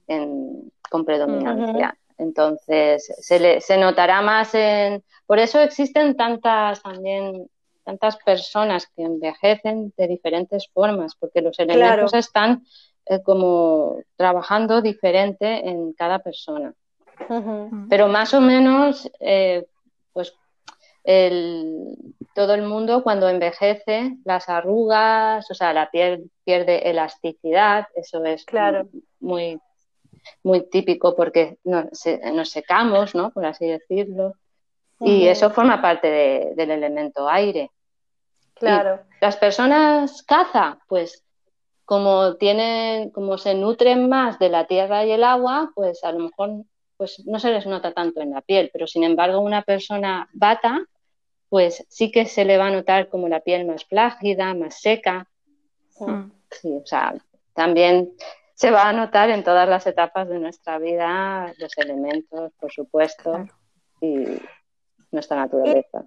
con 0.07 1.03
predominancia. 1.03 1.97
Entonces, 2.17 3.13
se, 3.19 3.59
se 3.59 3.77
notará 3.77 4.21
más 4.21 4.55
en... 4.55 5.03
Por 5.25 5.39
eso 5.39 5.59
existen 5.59 6.15
tantas 6.15 6.81
también 6.81 7.49
tantas 7.83 8.17
personas 8.17 8.87
que 8.87 9.03
envejecen 9.03 9.93
de 9.95 10.07
diferentes 10.07 10.67
formas, 10.73 11.15
porque 11.15 11.41
los 11.41 11.59
elementos 11.59 12.13
están 12.13 12.63
eh, 13.05 13.21
como 13.21 13.99
trabajando 14.15 14.81
diferente 14.81 15.69
en 15.69 15.93
cada 15.93 16.19
persona. 16.19 16.73
Pero 17.89 18.07
más 18.07 18.33
o 18.33 18.41
menos, 18.41 19.09
eh, 19.19 19.67
el, 21.05 21.95
todo 22.33 22.53
el 22.53 22.63
mundo 22.63 23.03
cuando 23.03 23.29
envejece, 23.29 24.17
las 24.25 24.49
arrugas, 24.49 25.49
o 25.49 25.53
sea, 25.53 25.73
la 25.73 25.89
piel 25.89 26.31
pierde 26.43 26.89
elasticidad, 26.89 27.87
eso 27.95 28.23
es 28.25 28.43
claro. 28.45 28.87
muy, 29.19 29.59
muy 30.43 30.67
típico 30.69 31.15
porque 31.15 31.57
nos, 31.63 31.99
secamos, 32.49 33.15
¿no? 33.15 33.31
Por 33.31 33.45
así 33.45 33.67
decirlo. 33.67 34.33
Y 34.99 35.27
eso 35.27 35.49
forma 35.49 35.81
parte 35.81 36.53
del 36.55 36.71
elemento 36.71 37.27
aire. 37.29 37.69
Claro. 38.53 39.01
las 39.19 39.35
personas 39.35 40.23
caza, 40.23 40.79
pues 40.87 41.25
como 41.83 42.35
tienen, 42.35 43.09
como 43.11 43.37
se 43.37 43.53
nutren 43.53 44.07
más 44.07 44.39
de 44.39 44.47
la 44.47 44.65
tierra 44.65 45.05
y 45.05 45.11
el 45.11 45.25
agua, 45.25 45.71
pues 45.75 46.03
a 46.05 46.13
lo 46.13 46.19
mejor 46.19 46.63
pues 46.97 47.21
no 47.25 47.39
se 47.39 47.51
les 47.51 47.65
nota 47.65 47.91
tanto 47.91 48.21
en 48.21 48.31
la 48.31 48.41
piel, 48.41 48.69
pero 48.71 48.87
sin 48.87 49.03
embargo 49.03 49.39
una 49.39 49.61
persona 49.61 50.29
bata, 50.33 50.85
pues 51.55 51.85
sí 51.87 52.11
que 52.11 52.25
se 52.25 52.43
le 52.43 52.57
va 52.57 52.67
a 52.67 52.69
notar 52.69 53.07
como 53.07 53.29
la 53.29 53.39
piel 53.39 53.65
más 53.65 53.85
flácida, 53.85 54.53
más 54.53 54.81
seca. 54.81 55.25
Mm. 56.01 56.29
Sí, 56.51 56.81
o 56.83 56.85
sea, 56.85 57.15
también 57.53 58.11
se 58.55 58.71
va 58.71 58.89
a 58.89 58.91
notar 58.91 59.29
en 59.29 59.41
todas 59.41 59.65
las 59.69 59.87
etapas 59.87 60.27
de 60.27 60.37
nuestra 60.37 60.79
vida 60.79 61.53
los 61.57 61.77
elementos, 61.77 62.51
por 62.59 62.73
supuesto, 62.73 63.47
y 64.01 64.37
nuestra 65.11 65.37
naturaleza. 65.37 66.03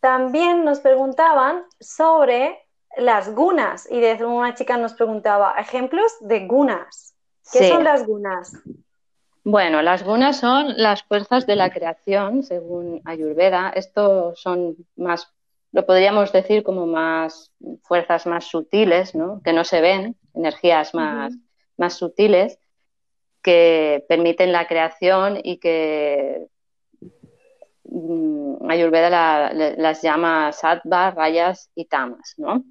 también 0.00 0.64
nos 0.64 0.80
preguntaban 0.80 1.62
sobre 1.78 2.58
las 2.96 3.32
gunas 3.32 3.88
y 3.88 4.00
de 4.00 4.24
una 4.24 4.56
chica 4.56 4.76
nos 4.76 4.94
preguntaba 4.94 5.54
ejemplos 5.56 6.16
de 6.18 6.48
gunas. 6.48 7.14
¿Qué 7.52 7.68
son 7.68 7.84
las 7.84 8.04
gunas? 8.04 8.54
Bueno, 9.46 9.82
las 9.82 10.02
gunas 10.02 10.38
son 10.40 10.72
las 10.78 11.02
fuerzas 11.02 11.46
de 11.46 11.54
la 11.54 11.70
creación, 11.70 12.42
según 12.42 13.02
Ayurveda. 13.04 13.70
Esto 13.76 14.34
son 14.36 14.74
más, 14.96 15.34
lo 15.70 15.84
podríamos 15.84 16.32
decir 16.32 16.62
como 16.62 16.86
más 16.86 17.52
fuerzas 17.82 18.26
más 18.26 18.46
sutiles, 18.46 19.14
¿no? 19.14 19.42
que 19.44 19.52
no 19.52 19.64
se 19.64 19.82
ven, 19.82 20.16
energías 20.32 20.94
más, 20.94 21.34
más 21.76 21.92
sutiles, 21.92 22.58
que 23.42 24.06
permiten 24.08 24.50
la 24.50 24.66
creación 24.66 25.38
y 25.44 25.58
que 25.58 26.46
mm, 27.84 28.70
Ayurveda 28.70 29.52
las 29.76 30.00
llama 30.00 30.52
sattva, 30.52 31.10
rayas 31.10 31.70
y 31.74 31.84
tamas. 31.84 32.32
¿no? 32.38 32.64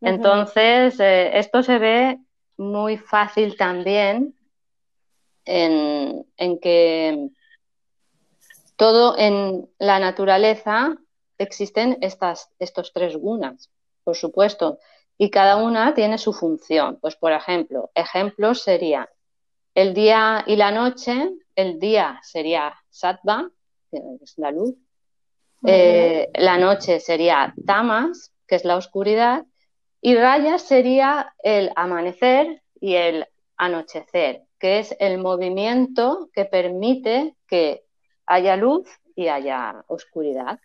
Entonces, 0.00 0.98
eh, 0.98 1.38
esto 1.38 1.62
se 1.62 1.78
ve 1.78 2.18
muy 2.56 2.96
fácil 2.96 3.58
también 3.58 4.35
en, 5.46 6.26
que 6.60 7.30
todo 8.76 9.16
en 9.16 9.68
la 9.78 9.98
naturaleza 9.98 10.96
existen 11.38 11.98
estas, 12.00 12.50
estos 12.58 12.92
tres 12.92 13.16
gunas, 13.16 13.70
por 14.04 14.16
supuesto, 14.16 14.78
y 15.16 15.30
cada 15.30 15.56
una 15.56 15.94
tiene 15.94 16.18
su 16.18 16.32
función. 16.32 16.98
Pues, 17.00 17.16
por 17.16 17.32
ejemplo, 17.32 17.90
ejemplos 17.94 18.62
serían 18.62 19.06
el 19.74 19.94
día 19.94 20.44
y 20.46 20.56
la 20.56 20.70
noche 20.70 21.30
el 21.54 21.78
día 21.78 22.18
sería 22.22 22.74
sattva, 22.90 23.50
que 23.90 24.00
es 24.22 24.34
la 24.36 24.50
luz, 24.50 24.74
eh, 25.66 26.28
la 26.34 26.58
noche 26.58 27.00
sería 27.00 27.54
tamas, 27.66 28.32
que 28.46 28.56
es 28.56 28.64
la 28.64 28.76
oscuridad, 28.76 29.44
y 30.00 30.14
rayas 30.14 30.62
sería 30.62 31.34
el 31.42 31.72
amanecer 31.76 32.62
y 32.80 32.94
el 32.94 33.26
anochecer, 33.56 34.45
que 34.66 34.80
es 34.80 34.96
el 34.98 35.18
movimiento 35.18 36.28
que 36.32 36.44
permite 36.44 37.36
que 37.46 37.84
haya 38.26 38.56
luz 38.56 38.88
y 39.14 39.28
haya 39.28 39.84
oscuridad. 39.86 40.58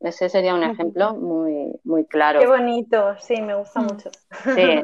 Ese 0.00 0.30
sería 0.30 0.54
un 0.54 0.62
ejemplo 0.62 1.14
muy, 1.16 1.78
muy 1.84 2.06
claro. 2.06 2.40
Qué 2.40 2.46
bonito, 2.46 3.14
sí, 3.18 3.42
me 3.42 3.54
gusta 3.54 3.80
mm. 3.80 3.84
mucho. 3.84 4.10
Sí. 4.54 4.82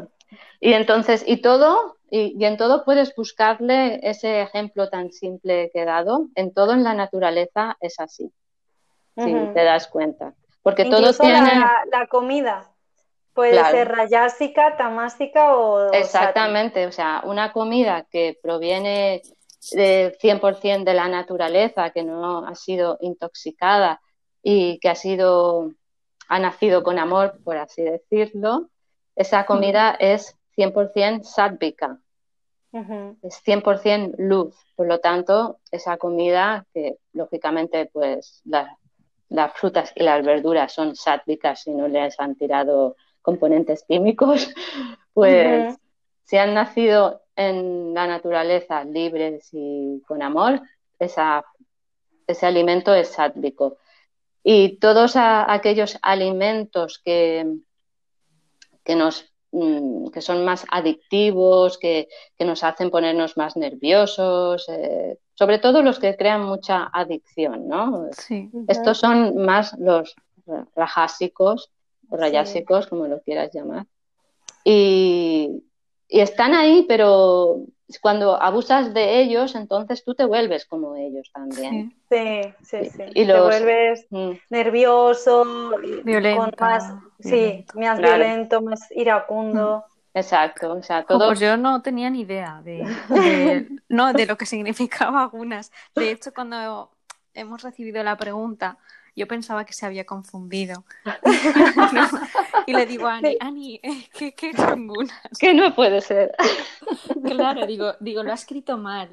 Y 0.61 0.75
entonces, 0.75 1.25
y 1.27 1.39
todo, 1.39 1.97
y, 2.11 2.45
en 2.45 2.59
todo 2.59 2.85
puedes 2.85 3.17
buscarle 3.17 4.01
ese 4.03 4.43
ejemplo 4.43 4.91
tan 4.91 5.13
simple 5.13 5.71
que 5.73 5.81
he 5.81 5.85
dado. 5.87 6.27
En 6.35 6.53
todo 6.53 6.75
en 6.75 6.85
la 6.85 6.93
naturaleza 6.93 7.79
es 7.81 7.99
así, 7.99 8.31
si 9.17 9.33
te 9.55 9.65
das 9.65 9.89
cuenta. 9.89 10.35
Porque 10.63 10.85
todo 10.85 11.15
tiene. 11.15 11.65
La, 11.91 12.07
comida 12.11 12.71
puede 13.39 13.65
ser 13.71 13.87
rayásica, 13.87 14.77
tamásica 14.77 15.57
o. 15.57 15.93
Exactamente, 15.93 16.89
o 16.89 16.91
sea, 16.93 17.23
una 17.25 17.53
comida 17.53 18.05
que 18.11 18.37
proviene 18.43 19.23
de 19.71 20.17
100% 20.21 20.83
de 20.83 20.95
la 20.95 21.07
naturaleza, 21.07 21.91
que 21.91 22.03
no 22.03 22.45
ha 22.45 22.57
sido 22.57 22.99
intoxicada 23.01 24.01
y 24.43 24.81
que 24.81 24.89
ha 24.89 24.97
sido 24.97 25.71
ha 26.29 26.39
nacido 26.41 26.83
con 26.83 26.99
amor, 26.99 27.39
por 27.45 27.57
así 27.59 27.83
decirlo, 27.83 28.71
esa 29.15 29.47
comida 29.47 29.97
es 30.01 30.37
100% 30.57 31.23
sádvica, 31.23 32.01
es 33.23 33.41
100% 33.45 34.17
luz. 34.19 34.57
Por 34.75 34.89
lo 34.89 34.99
tanto, 34.99 35.61
esa 35.71 35.97
comida, 35.97 36.67
que 36.75 36.97
lógicamente 37.13 37.89
pues 37.93 38.43
las 38.45 39.53
frutas 39.55 39.93
y 39.95 40.03
las 40.03 40.27
verduras 40.27 40.73
son 40.73 40.97
sádvicas 40.97 41.69
y 41.69 41.71
no 41.71 41.87
les 41.87 42.19
han 42.19 42.35
tirado 42.35 42.97
componentes 43.23 43.85
químicos, 43.87 44.53
pues 45.13 45.77
si 46.25 46.37
han 46.37 46.55
nacido 46.55 47.23
en 47.37 47.95
la 47.95 48.07
naturaleza 48.07 48.85
libres 48.85 49.49
y 49.53 50.03
con 50.07 50.23
amor, 50.23 50.61
esa, 50.99 51.45
ese 52.27 52.47
alimento 52.47 52.95
es 52.95 53.09
sádvico. 53.09 53.79
Y 54.43 54.79
todos 54.79 55.15
aquellos 55.17 55.99
alimentos 56.03 57.01
que, 57.05 57.47
que, 58.85 58.95
nos, 58.95 59.33
mm, 59.53 60.09
que 60.09 60.21
son 60.21 60.45
más 60.45 60.67
adictivos, 60.71 61.79
que, 61.79 62.09
nos 62.41 62.65
hacen 62.65 62.91
ponernos 62.91 63.37
más 63.37 63.57
nerviosos, 63.57 64.69
eh, 64.69 65.19
sobre 65.35 65.59
todo 65.59 65.83
los 65.83 65.99
que 65.99 66.17
crean 66.17 66.45
mucha 66.45 66.91
adicción, 66.93 67.69
¿no? 67.69 68.09
Estos 68.69 68.99
son 68.99 69.37
más 69.37 69.79
los 69.79 70.15
rajásicos 70.75 71.71
o 72.09 72.17
rayásicos, 72.17 72.87
como 72.87 73.07
lo 73.07 73.21
quieras 73.21 73.51
llamar. 73.53 73.87
Y, 74.65 75.63
y 76.09 76.21
están 76.21 76.55
ahí, 76.55 76.85
pero 76.89 77.65
cuando 78.03 78.41
abusas 78.41 78.93
de 78.93 79.21
ellos, 79.21 79.55
entonces 79.55 80.05
tú 80.05 80.15
te 80.15 80.27
vuelves 80.27 80.67
como 80.67 80.95
ellos 80.97 81.31
también. 81.33 81.95
Sí, 82.11 82.43
sí, 82.63 82.91
sí. 82.91 83.03
Y 83.15 83.27
Te 83.27 83.41
vuelves 83.41 84.07
mm. 84.11 84.33
nervioso, 84.51 85.73
violento, 86.05 86.51
más, 86.61 86.93
sí, 87.21 87.65
más 87.75 87.99
violento, 87.99 88.61
más 88.61 88.91
iracundo. 88.91 89.85
Mm. 89.87 90.19
Exacto, 90.19 90.73
o 90.73 90.83
sea, 90.83 91.05
todo... 91.05 91.29
pues 91.29 91.41
yo 91.41 91.57
no 91.57 91.81
tenía 91.81 92.11
ni 92.11 92.23
idea 92.23 92.61
de, 92.65 92.85
no, 93.89 94.13
de 94.13 94.27
lo 94.27 94.37
que 94.37 94.47
significaba 94.47 95.23
algunas. 95.23 95.73
De 95.95 96.11
hecho, 96.11 96.35
cuando 96.35 96.91
hemos 97.33 97.63
recibido 97.63 98.03
la 98.03 98.17
pregunta, 98.17 98.79
yo 99.17 99.27
pensaba 99.27 99.65
que 99.65 99.73
se 99.73 99.87
había 99.87 100.05
confundido. 100.05 100.85
y 102.67 102.73
le 102.73 102.87
digo 102.87 103.07
a 103.07 103.17
Ani, 103.17 103.37
Ani, 103.41 103.81
eh, 103.83 104.09
¿qué, 104.17 104.33
qué 104.33 104.53
Que 105.39 105.55
no 105.55 105.75
puede 105.75 106.01
ser. 106.01 106.35
claro, 107.25 107.67
digo, 107.67 107.95
digo, 108.01 108.23
lo 108.23 108.31
ha 108.31 108.35
escrito 108.35 108.77
mal. 108.77 109.09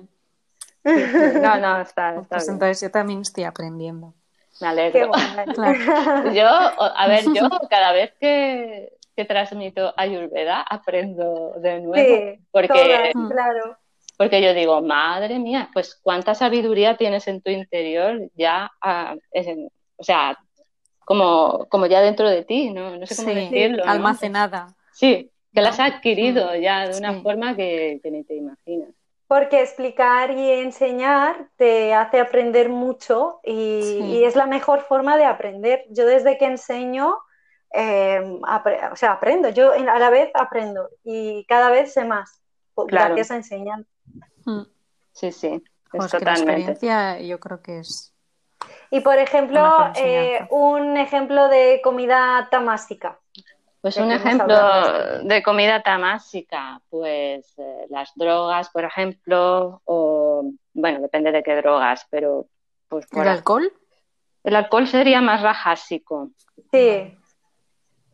No, 0.83 1.57
no, 1.57 1.81
está, 1.81 2.15
está 2.15 2.35
pues 2.37 2.47
entonces 2.47 2.81
yo 2.81 2.91
también 2.91 3.21
estoy 3.21 3.43
aprendiendo. 3.43 4.13
Me 4.61 4.67
alegro. 4.67 5.11
Yo, 6.33 6.47
a 6.47 7.07
ver, 7.07 7.25
yo 7.33 7.49
cada 7.69 7.91
vez 7.91 8.13
que, 8.19 8.93
que 9.15 9.25
transmito 9.25 9.93
Ayurveda 9.97 10.61
aprendo 10.61 11.53
de 11.57 11.81
nuevo. 11.81 11.95
Sí, 11.95 12.39
porque, 12.51 13.11
claro. 13.29 13.77
Porque 14.17 14.41
yo 14.41 14.53
digo, 14.53 14.81
madre 14.81 15.39
mía, 15.39 15.69
pues 15.73 15.99
cuánta 16.01 16.35
sabiduría 16.35 16.95
tienes 16.95 17.27
en 17.27 17.41
tu 17.41 17.49
interior 17.49 18.29
ya 18.35 18.71
ah, 18.81 19.15
o 19.97 20.03
sea, 20.03 20.37
como, 21.05 21.67
como 21.69 21.85
ya 21.85 22.01
dentro 22.01 22.29
de 22.29 22.43
ti, 22.43 22.71
¿no? 22.71 22.97
No 22.97 23.05
sé 23.05 23.15
cómo 23.15 23.35
decirlo. 23.35 23.83
Almacenada. 23.85 24.67
Sí, 24.91 25.31
que 25.53 25.61
las 25.61 25.79
has 25.79 25.93
adquirido 25.93 26.51
mm, 26.51 26.61
ya 26.61 26.87
de 26.87 26.97
una 26.97 27.21
forma 27.21 27.55
que, 27.55 28.01
ni 28.03 28.23
te 28.23 28.35
imaginas. 28.35 28.89
Porque 29.27 29.61
explicar 29.61 30.31
y 30.31 30.51
enseñar 30.51 31.49
te 31.55 31.93
hace 31.93 32.19
aprender 32.19 32.69
mucho 32.69 33.39
y, 33.43 34.23
es 34.23 34.35
la 34.35 34.45
mejor 34.45 34.81
forma 34.81 35.17
de 35.17 35.25
aprender. 35.25 35.83
Yo 35.89 36.05
desde 36.05 36.37
que 36.37 36.45
enseño, 36.45 37.17
eh, 37.73 38.21
o 38.91 38.95
sea, 38.95 39.13
aprendo, 39.13 39.49
yo 39.49 39.73
a 39.73 39.99
la 39.99 40.09
vez 40.09 40.29
aprendo 40.33 40.89
y 41.03 41.45
cada 41.45 41.71
vez 41.71 41.93
sé 41.93 42.05
más 42.05 42.41
gracias 42.75 43.31
a 43.31 43.35
enseñar. 43.37 43.85
Mm. 44.45 44.63
Sí, 45.11 45.31
sí. 45.31 45.63
Pues 45.89 46.13
la 46.13 46.31
experiencia 46.31 47.19
yo 47.21 47.39
creo 47.39 47.61
que 47.61 47.79
es 47.79 48.14
y 48.95 49.01
por 49.01 49.19
ejemplo, 49.19 49.91
eh, 49.97 50.47
un 50.51 50.95
ejemplo 50.95 51.49
de 51.49 51.81
comida 51.83 52.47
tamásica. 52.49 53.19
Pues 53.81 53.97
un 53.97 54.09
ejemplo 54.09 54.55
de 55.21 55.43
comida 55.43 55.83
tamásica, 55.83 56.79
pues 56.89 57.53
eh, 57.57 57.87
las 57.89 58.13
drogas, 58.15 58.69
por 58.69 58.85
ejemplo, 58.85 59.81
o 59.83 60.49
bueno, 60.73 61.01
depende 61.01 61.33
de 61.33 61.43
qué 61.43 61.57
drogas, 61.57 62.07
pero 62.09 62.47
pues 62.87 63.05
¿El 63.11 63.27
alcohol? 63.27 63.69
El 64.45 64.55
alcohol 64.55 64.87
sería 64.87 65.19
más 65.19 65.41
rajásico. 65.41 66.29
Sí. 66.71 67.17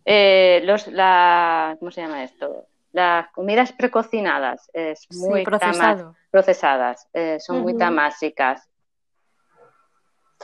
Eh, 0.03 0.61
los, 0.63 0.87
la, 0.87 1.75
¿cómo 1.77 1.91
se 1.91 2.01
llama 2.01 2.23
esto? 2.23 2.65
Las 2.91 3.31
comidas 3.33 3.71
precocinadas, 3.71 4.67
es 4.73 5.07
muy 5.11 5.43
procesadas, 5.43 7.07
son 7.37 7.61
muy 7.61 7.77
tamásicas. 7.77 8.70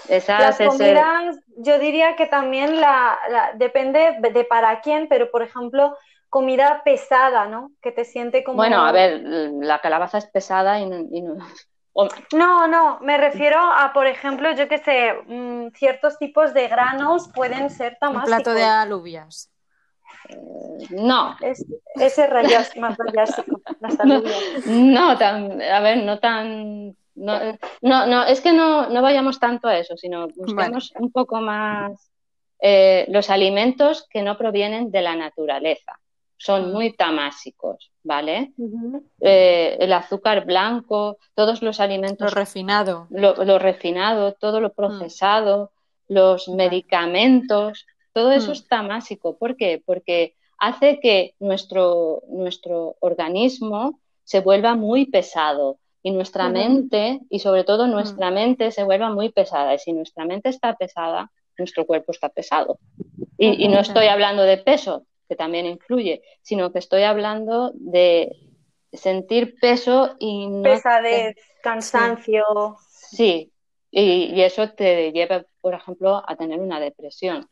Las 0.10 0.58
comidas, 0.58 1.38
yo 1.58 1.80
diría 1.80 2.16
que 2.16 2.28
también 2.28 2.80
la, 2.80 3.18
depende 3.56 4.18
de 4.20 4.44
para 4.44 4.82
quién, 4.82 5.08
pero 5.10 5.32
por 5.32 5.42
ejemplo, 5.42 5.98
comida 6.30 6.82
pesada, 6.84 7.48
¿no? 7.48 7.72
Que 7.82 7.92
te 7.92 8.06
siente 8.06 8.44
como... 8.44 8.58
Bueno, 8.58 8.86
a 8.86 8.92
ver, 8.92 9.22
la 9.24 9.80
calabaza 9.80 10.18
es 10.18 10.28
pesada 10.28 10.80
y, 10.80 10.86
no... 10.88 11.38
No, 12.36 12.68
no, 12.68 13.00
me 13.02 13.18
refiero 13.18 13.58
a, 13.60 13.92
por 13.92 14.06
ejemplo, 14.06 14.52
yo 14.52 14.68
que 14.68 14.78
sé, 14.78 15.14
mm, 15.26 15.70
ciertos 15.74 16.20
tipos 16.20 16.54
de 16.54 16.68
granos 16.68 17.32
pueden 17.34 17.72
ser 17.72 17.98
tamásicos. 18.00 18.38
Un 18.38 18.44
plato 18.44 18.54
de 18.54 18.64
alubias. 18.64 19.52
Eh, 20.30 20.36
no. 20.92 21.36
ese 21.96 22.28
rayas, 22.28 22.78
más 22.78 22.96
rayásico, 22.98 23.62
las 23.80 24.00
alubias. 24.00 24.66
No, 24.68 25.18
tan, 25.18 25.60
a 25.60 25.80
ver, 25.80 26.04
no 26.04 26.20
tan 26.20 26.96
no, 27.18 27.40
no, 27.82 28.06
no, 28.06 28.24
es 28.26 28.42
que 28.42 28.54
no, 28.54 28.90
no 28.90 29.02
vayamos 29.02 29.40
tanto 29.40 29.68
a 29.68 29.78
eso, 29.78 29.98
sino 29.98 30.28
busquemos 30.28 30.94
un 31.00 31.12
poco 31.12 31.42
más 31.42 32.12
eh, 32.60 33.06
los 33.10 33.30
alimentos 33.30 34.08
que 34.10 34.22
no 34.22 34.38
provienen 34.38 34.92
de 34.92 35.02
la 35.02 35.16
naturaleza. 35.16 36.00
Son 36.40 36.72
muy 36.72 36.94
tamásicos, 36.94 37.92
¿vale? 38.04 38.54
Eh, 39.20 39.78
el 39.80 39.92
azúcar 39.92 40.46
blanco, 40.46 41.18
todos 41.34 41.64
los 41.64 41.80
alimentos. 41.80 42.32
Lo 42.32 42.40
refinado. 42.40 43.08
Lo, 43.10 43.58
refinado, 43.58 44.34
todo 44.34 44.62
lo 44.62 44.72
procesado, 44.72 45.72
los 46.08 46.48
medicamentos, 46.48 47.88
todo 48.14 48.32
eso 48.32 48.52
es 48.52 48.68
tamásico. 48.68 49.36
¿Por 49.36 49.56
qué? 49.56 49.82
Porque 49.84 50.36
hace 50.60 51.00
que 51.00 51.34
nuestro, 51.40 52.22
nuestro 52.28 52.96
organismo 53.00 54.00
se 54.24 54.42
vuelva 54.42 54.76
muy 54.76 55.08
pesado, 55.08 55.80
y 56.08 56.12
nuestra 56.12 56.48
mente, 56.48 57.20
y 57.30 57.40
sobre 57.40 57.66
todo 57.66 57.86
nuestra 57.86 58.32
mente, 58.32 58.72
se 58.72 58.86
vuelva 58.86 59.10
muy 59.10 59.28
pesada. 59.28 59.74
Y 59.74 59.80
si 59.80 59.92
nuestra 59.92 60.24
mente 60.24 60.48
está 60.48 60.74
pesada, 60.74 61.30
nuestro 61.58 61.86
cuerpo 61.86 62.14
está 62.14 62.30
pesado. 62.30 62.80
Y, 63.38 63.68
no 63.68 63.82
estoy 63.82 64.08
hablando 64.08 64.44
de 64.44 64.58
peso, 64.58 65.06
que 65.28 65.36
también 65.36 65.66
influye, 65.66 66.22
sino 66.42 66.72
que 66.72 66.80
estoy 66.80 67.04
hablando 67.04 67.74
de 67.74 68.38
sentir 68.94 69.60
peso 69.60 70.16
y 70.18 70.48
no 70.48 70.64
pesadez, 70.64 71.36
cansancio. 71.62 72.78
Sí, 72.90 73.52
Y, 73.92 74.42
eso 74.42 74.70
te 74.70 75.12
lleva, 75.12 75.44
por 75.60 75.74
ejemplo, 75.74 76.24
a 76.26 76.38
tener 76.38 76.62
una 76.62 76.80
depresión. 76.80 77.50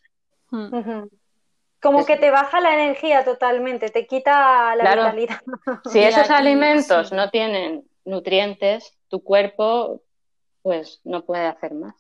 Como 1.82 2.06
que 2.06 2.16
te 2.16 2.32
baja 2.32 2.62
la 2.62 2.74
energía 2.74 3.26
totalmente, 3.26 3.90
te 3.90 4.08
quita 4.08 4.78
la 4.78 4.96
vitalidad. 4.96 5.42
Si 5.92 6.00
esos 6.02 6.30
alimentos 6.30 7.12
no 7.12 7.30
tienen 7.30 7.84
nutrientes, 8.06 8.98
tu 9.08 9.24
cuerpo 9.24 10.02
pues 10.62 11.02
no 11.04 11.26
puede 11.26 11.46
hacer 11.46 11.74
más. 11.74 11.96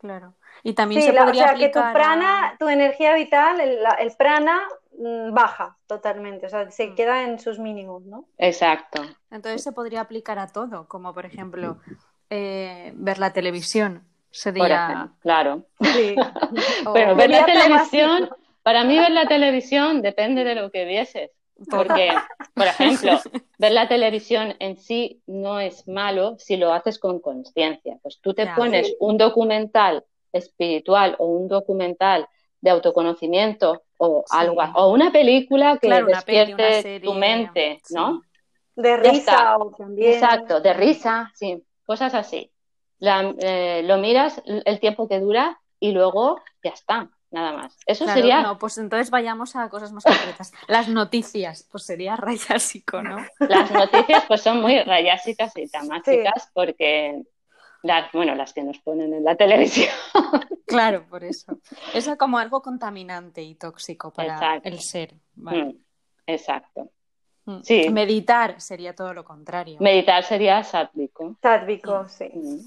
Claro. 0.00 0.34
Y 0.62 0.72
también 0.72 1.02
se 1.02 1.12
podría 1.12 1.44
o 1.44 1.48
sea, 1.48 1.54
que 1.54 1.68
tu 1.68 1.80
prana, 1.92 2.56
tu 2.58 2.68
energía 2.68 3.14
vital, 3.14 3.60
el, 3.60 3.78
el, 3.98 4.12
prana 4.16 4.60
mm, 4.98 5.32
baja 5.32 5.76
totalmente, 5.86 6.46
o 6.46 6.48
sea, 6.48 6.70
se 6.70 6.88
mm. 6.88 6.94
queda 6.94 7.22
en 7.22 7.38
sus 7.38 7.58
mínimos, 7.58 8.04
¿no? 8.04 8.26
Exacto. 8.38 9.02
Entonces 9.30 9.62
se 9.62 9.72
podría 9.72 10.00
aplicar 10.00 10.38
a 10.38 10.48
todo, 10.48 10.88
como 10.88 11.14
por 11.14 11.26
ejemplo 11.26 11.78
eh, 12.30 12.92
ver 12.94 13.18
la 13.18 13.32
televisión. 13.32 14.04
Sería... 14.30 15.10
claro. 15.20 15.64
Sí. 15.80 16.14
Pero 16.92 17.16
ver 17.16 17.30
la 17.30 17.44
televisión, 17.44 18.30
para 18.62 18.84
mí 18.84 18.98
ver 18.98 19.10
la 19.10 19.26
televisión 19.26 20.02
depende 20.02 20.44
de 20.44 20.54
lo 20.54 20.70
que 20.70 20.84
vieses. 20.84 21.30
Porque, 21.70 22.10
por 22.54 22.66
ejemplo, 22.66 23.12
ver 23.58 23.72
la 23.72 23.88
televisión 23.88 24.54
en 24.58 24.76
sí 24.76 25.22
no 25.26 25.60
es 25.60 25.88
malo 25.88 26.36
si 26.38 26.56
lo 26.56 26.72
haces 26.72 26.98
con 26.98 27.20
conciencia. 27.20 27.98
Pues 28.02 28.20
tú 28.20 28.34
te 28.34 28.46
pones 28.46 28.94
un 29.00 29.18
documental 29.18 30.04
espiritual 30.32 31.16
o 31.18 31.26
un 31.26 31.48
documental 31.48 32.28
de 32.60 32.70
autoconocimiento 32.70 33.82
o 33.96 34.24
algo 34.30 34.62
o 34.74 34.92
una 34.92 35.10
película 35.10 35.78
que 35.78 35.88
despierte 36.04 37.00
tu 37.00 37.14
mente, 37.14 37.80
¿no? 37.90 38.22
De 38.74 38.96
risa 38.96 39.56
también. 39.76 40.12
Exacto, 40.12 40.60
de 40.60 40.72
risa, 40.72 41.32
sí, 41.34 41.64
cosas 41.84 42.14
así. 42.14 42.52
Eh, 43.00 43.82
lo 43.84 43.98
miras 43.98 44.42
el 44.44 44.80
tiempo 44.80 45.08
que 45.08 45.20
dura 45.20 45.60
y 45.80 45.92
luego 45.92 46.40
ya 46.62 46.70
está 46.70 47.10
nada 47.30 47.52
más. 47.52 47.76
Eso 47.86 48.06
sería. 48.06 48.42
No, 48.42 48.58
pues 48.58 48.78
entonces 48.78 49.10
vayamos 49.10 49.56
a 49.56 49.68
cosas 49.68 49.92
más 49.92 50.04
concretas. 50.04 50.52
Las 50.66 50.88
noticias, 50.88 51.66
pues 51.70 51.84
sería 51.84 52.16
rayásico, 52.16 53.02
¿no? 53.02 53.18
Las 53.40 53.70
noticias, 53.70 54.24
pues 54.26 54.42
son 54.42 54.60
muy 54.60 54.80
rayásicas 54.82 55.52
y 55.56 55.68
tamáticas 55.68 56.50
porque 56.52 57.22
las, 57.82 58.10
bueno, 58.12 58.34
las 58.34 58.52
que 58.52 58.62
nos 58.62 58.78
ponen 58.78 59.14
en 59.14 59.24
la 59.24 59.36
televisión. 59.36 59.94
Claro, 60.66 61.06
por 61.08 61.24
eso. 61.24 61.58
Eso 61.94 62.12
es 62.12 62.18
como 62.18 62.38
algo 62.38 62.60
contaminante 62.60 63.42
y 63.42 63.54
tóxico 63.54 64.12
para 64.12 64.56
el 64.62 64.80
ser. 64.80 65.14
Mm, 65.36 65.70
exacto. 66.26 66.90
Mm. 67.46 67.60
Sí. 67.62 67.88
Meditar 67.88 68.60
sería 68.60 68.94
todo 68.94 69.14
lo 69.14 69.24
contrario. 69.24 69.78
Meditar 69.80 70.22
sería 70.24 70.62
sádvico. 70.62 71.36
Sádvico, 71.40 72.06
sí. 72.08 72.30
Mm. 72.34 72.58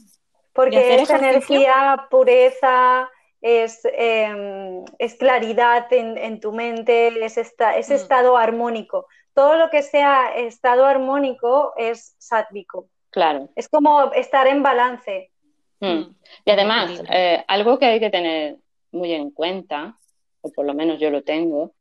Porque 0.53 0.95
es 0.95 1.09
energía, 1.09 2.07
pureza, 2.09 3.09
es, 3.41 3.81
em, 3.83 4.85
es 4.99 5.15
claridad 5.15 5.87
en, 5.91 6.39
tu 6.39 6.51
mente, 6.51 7.07
es, 7.25 7.37
esta, 7.37 7.75
es 7.75 7.89
mm. 7.89 7.93
estado 7.93 8.37
armónico. 8.37 9.07
Todo 9.33 9.55
lo 9.55 9.69
que 9.69 9.81
sea 9.81 10.35
estado 10.35 10.85
armónico 10.85 11.73
es 11.77 12.15
sátvico. 12.19 12.87
Claro. 13.09 13.49
Es 13.55 13.67
como 13.67 14.11
estar 14.13 14.47
en 14.47 14.61
balance. 14.61 15.31
Mm. 15.79 15.87
Mm. 15.87 16.15
Y 16.45 16.51
además, 16.51 17.03
eh, 17.09 17.43
algo 17.47 17.79
que 17.79 17.85
hay 17.85 17.99
que 17.99 18.09
tener 18.09 18.57
muy 18.91 19.13
en 19.13 19.31
cuenta, 19.31 19.97
o 20.41 20.51
por 20.51 20.65
lo 20.65 20.73
menos 20.73 20.99
yo 20.99 21.09
lo 21.09 21.23
tengo, 21.23 21.73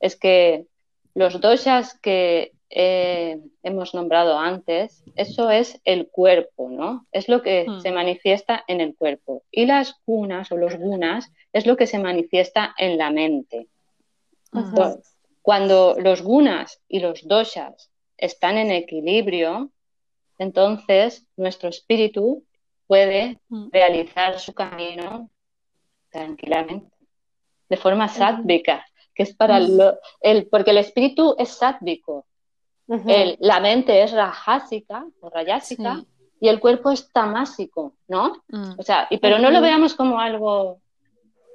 es 0.00 0.16
que 0.16 0.66
los 1.14 1.40
doshas 1.40 1.98
que 1.98 2.52
eh, 2.70 3.40
hemos 3.62 3.94
nombrado 3.94 4.38
antes, 4.38 5.02
eso 5.16 5.50
es 5.50 5.80
el 5.84 6.08
cuerpo, 6.08 6.68
¿no? 6.70 7.06
Es 7.12 7.28
lo 7.28 7.42
que 7.42 7.66
hmm. 7.66 7.80
se 7.80 7.92
manifiesta 7.92 8.62
en 8.66 8.80
el 8.80 8.94
cuerpo. 8.94 9.42
Y 9.50 9.66
las 9.66 9.96
gunas 10.06 10.52
o 10.52 10.56
los 10.56 10.76
gunas 10.76 11.30
es 11.52 11.66
lo 11.66 11.76
que 11.76 11.86
se 11.86 11.98
manifiesta 11.98 12.74
en 12.76 12.98
la 12.98 13.10
mente. 13.10 13.68
Cuando 15.42 15.96
los 15.98 16.22
gunas 16.22 16.80
y 16.88 17.00
los 17.00 17.26
doshas 17.26 17.90
están 18.18 18.58
en 18.58 18.70
equilibrio, 18.70 19.70
entonces 20.38 21.26
nuestro 21.36 21.70
espíritu 21.70 22.44
puede 22.86 23.38
hmm. 23.48 23.68
realizar 23.72 24.38
su 24.38 24.52
camino 24.52 25.30
tranquilamente, 26.10 26.94
de 27.68 27.76
forma 27.76 28.08
sádvica, 28.08 28.84
que 29.14 29.22
es 29.22 29.34
para 29.34 29.58
el, 29.58 30.48
porque 30.48 30.70
el 30.70 30.78
espíritu 30.78 31.34
es 31.38 31.50
sádvico, 31.50 32.26
la 32.88 33.60
mente 33.60 34.02
es 34.02 34.12
rajásica 34.12 35.06
o 35.20 35.28
rayásica 35.28 36.02
y 36.40 36.48
el 36.48 36.60
cuerpo 36.60 36.90
es 36.90 37.10
tamásico, 37.12 37.94
¿no? 38.06 38.42
Mm. 38.48 38.78
O 38.78 38.82
sea, 38.82 39.06
y, 39.10 39.18
pero 39.18 39.38
no 39.38 39.50
lo 39.50 39.60
veamos 39.60 39.94
como 39.94 40.20
algo, 40.20 40.80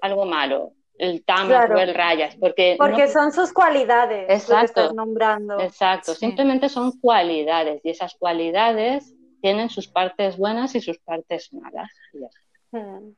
algo 0.02 0.26
malo, 0.26 0.74
el 0.98 1.24
tamas 1.24 1.70
o 1.70 1.78
el 1.78 1.96
rayas, 1.96 2.36
porque... 2.36 2.76
Porque 2.78 3.08
son 3.08 3.32
sus 3.32 3.52
cualidades, 3.52 4.30
exacto, 4.30 4.74
que 4.74 4.82
estás 4.82 4.94
nombrando. 4.94 5.60
Exacto, 5.60 6.14
simplemente 6.14 6.70
son 6.70 7.00
cualidades 7.00 7.82
y 7.84 7.90
esas 7.90 8.14
cualidades 8.16 9.14
tienen 9.42 9.70
sus 9.70 9.88
partes 9.88 10.38
buenas 10.38 10.76
y 10.76 10.82
sus 10.82 11.00
partes 11.00 11.52
malas. 11.54 11.90
Mm. 12.72 13.10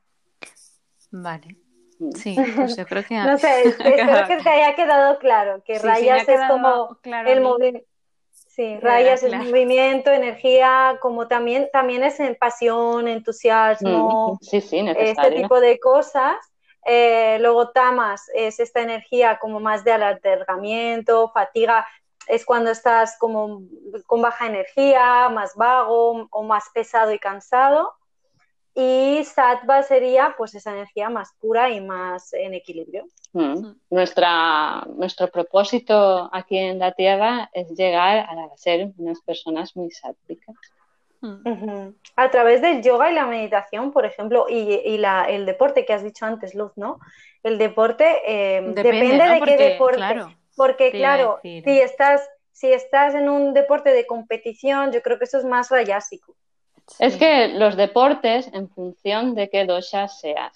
Vale. 1.12 1.58
Mm. 1.99 2.12
Sí, 2.12 2.36
pues 2.56 2.78
yo 2.78 2.86
creo 2.86 3.04
que... 3.04 3.15
no 3.17 3.38
sé, 3.38 3.67
espero 3.67 4.28
que 4.28 4.38
te 4.38 4.49
haya 4.49 4.75
quedado 4.75 5.19
claro, 5.19 5.63
que 5.65 5.80
rayas 5.80 6.30
es 6.30 6.41
como 6.47 6.97
el 7.04 7.41
movimiento 7.41 7.88
Sí, 8.55 8.77
rayas 8.79 9.21
es 9.21 9.35
movimiento, 9.35 10.11
energía, 10.11 10.97
como 11.01 11.27
también, 11.27 11.67
también 11.73 12.03
es 12.03 12.21
en 12.21 12.35
pasión, 12.35 13.09
entusiasmo, 13.09 14.39
mm, 14.41 14.87
este 14.97 15.31
tipo 15.31 15.59
de 15.59 15.77
cosas. 15.77 16.37
Eh, 16.85 17.37
luego 17.41 17.71
tamas 17.71 18.29
es 18.33 18.61
esta 18.61 18.81
energía 18.81 19.39
como 19.39 19.59
más 19.59 19.83
de 19.83 19.91
alargamiento, 19.91 21.31
fatiga, 21.33 21.85
es 22.27 22.45
cuando 22.45 22.71
estás 22.71 23.17
como 23.19 23.63
con 24.05 24.21
baja 24.21 24.47
energía, 24.47 25.27
más 25.29 25.55
vago 25.55 26.27
o 26.31 26.43
más 26.43 26.69
pesado 26.73 27.11
y 27.11 27.19
cansado. 27.19 27.93
Y 28.77 29.23
sattva 29.23 29.83
sería 29.83 30.35
pues 30.38 30.53
esa 30.53 30.73
energía 30.73 31.09
más 31.09 31.33
pura 31.39 31.69
y 31.69 31.79
más 31.79 32.33
en 32.33 32.53
equilibrio. 32.53 33.05
Mm. 33.31 33.71
Nuestra, 33.89 34.85
nuestro 34.97 35.29
propósito 35.29 36.29
aquí 36.33 36.57
en 36.57 36.79
la 36.79 36.91
Tierra 36.91 37.49
es 37.53 37.69
llegar 37.69 38.19
a 38.29 38.57
ser 38.57 38.91
unas 38.97 39.21
personas 39.21 39.77
muy 39.77 39.91
sáttvicas. 39.91 40.55
Mm. 41.21 41.89
A 42.17 42.31
través 42.31 42.61
del 42.61 42.83
yoga 42.83 43.09
y 43.09 43.15
la 43.15 43.25
meditación, 43.25 43.93
por 43.93 44.05
ejemplo, 44.05 44.45
y, 44.49 44.97
la, 44.97 45.23
el 45.23 45.45
deporte 45.45 45.85
que 45.85 45.93
has 45.93 46.03
dicho 46.03 46.25
antes, 46.25 46.53
Luz, 46.53 46.73
¿no? 46.75 46.99
El 47.43 47.57
deporte 47.57 48.05
eh, 48.27 48.61
depende, 48.61 49.23
de 49.23 49.41
qué 49.41 49.57
deporte. 49.57 50.03
porque, 50.55 50.91
claro, 50.91 51.39
si 51.41 51.79
estás, 51.79 52.29
si 52.51 52.73
estás 52.73 53.15
en 53.15 53.29
un 53.29 53.53
deporte 53.53 53.91
de 53.91 54.05
competición, 54.05 54.91
yo 54.91 55.01
creo 55.01 55.17
que 55.17 55.25
eso 55.25 55.38
es 55.38 55.45
más 55.45 55.69
rayásico. 55.69 56.35
Es 57.00 57.17
que 57.17 57.50
los 57.50 57.76
deportes, 57.76 58.50
en 58.54 58.69
función 58.69 59.36
de 59.36 59.50
qué 59.50 59.65
dosha 59.65 60.08
seas. 60.08 60.54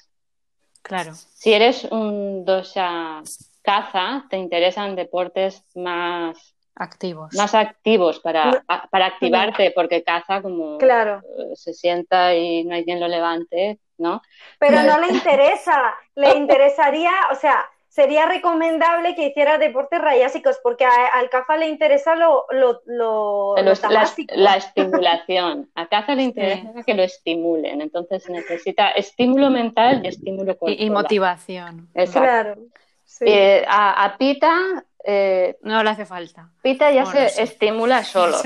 Claro. 0.81 1.13
Si 1.13 1.53
eres 1.53 1.85
un 1.85 2.45
dosha 2.45 3.21
caza, 3.61 4.25
te 4.29 4.37
interesan 4.37 4.95
deportes 4.95 5.63
más 5.75 6.55
activos. 6.75 7.33
Más 7.35 7.53
activos 7.53 8.19
para, 8.19 8.63
para 8.89 9.05
activarte, 9.05 9.71
porque 9.75 10.03
caza 10.03 10.41
como 10.41 10.77
claro. 10.77 11.21
Eh, 11.37 11.55
se 11.55 11.73
sienta 11.73 12.33
y 12.35 12.63
no 12.63 12.73
hay 12.73 12.85
quien 12.85 12.99
lo 12.99 13.07
levante, 13.07 13.79
¿no? 13.97 14.21
Pero 14.57 14.81
no 14.83 14.99
le 14.99 15.07
interesa, 15.13 15.93
le 16.15 16.37
interesaría, 16.37 17.11
o 17.31 17.35
sea, 17.35 17.69
sería 17.89 18.27
recomendable 18.27 19.15
que 19.15 19.27
hiciera 19.27 19.57
deportes 19.57 19.99
rayásicos, 19.99 20.59
porque 20.63 20.85
al 20.85 21.29
CAFA 21.29 21.57
le 21.57 21.67
interesa 21.67 22.15
lo, 22.15 22.45
lo, 22.51 22.81
lo, 22.85 23.55
la, 23.57 24.55
estimulación. 24.55 25.69
A 25.75 25.87
CAFA 25.87 26.15
le 26.15 26.23
interesa 26.23 26.83
que 26.85 26.93
lo 26.93 27.03
estimulen, 27.03 27.81
entonces 27.81 28.29
necesita 28.29 28.91
estímulo 28.91 29.49
mental 29.49 30.01
y 30.03 30.09
estímulo 30.09 30.57
corporal. 30.57 30.79
Y, 30.79 30.89
motivación. 30.89 31.89
Claro. 32.11 32.55
Eh, 33.21 33.65
a, 33.67 34.15
Pita 34.19 34.85
eh, 35.03 35.57
no 35.63 35.83
le 35.83 35.89
hace 35.89 36.05
falta. 36.05 36.47
Pita 36.61 36.91
ya 36.91 37.05
se 37.07 37.41
estimula 37.41 38.03
solo. 38.03 38.37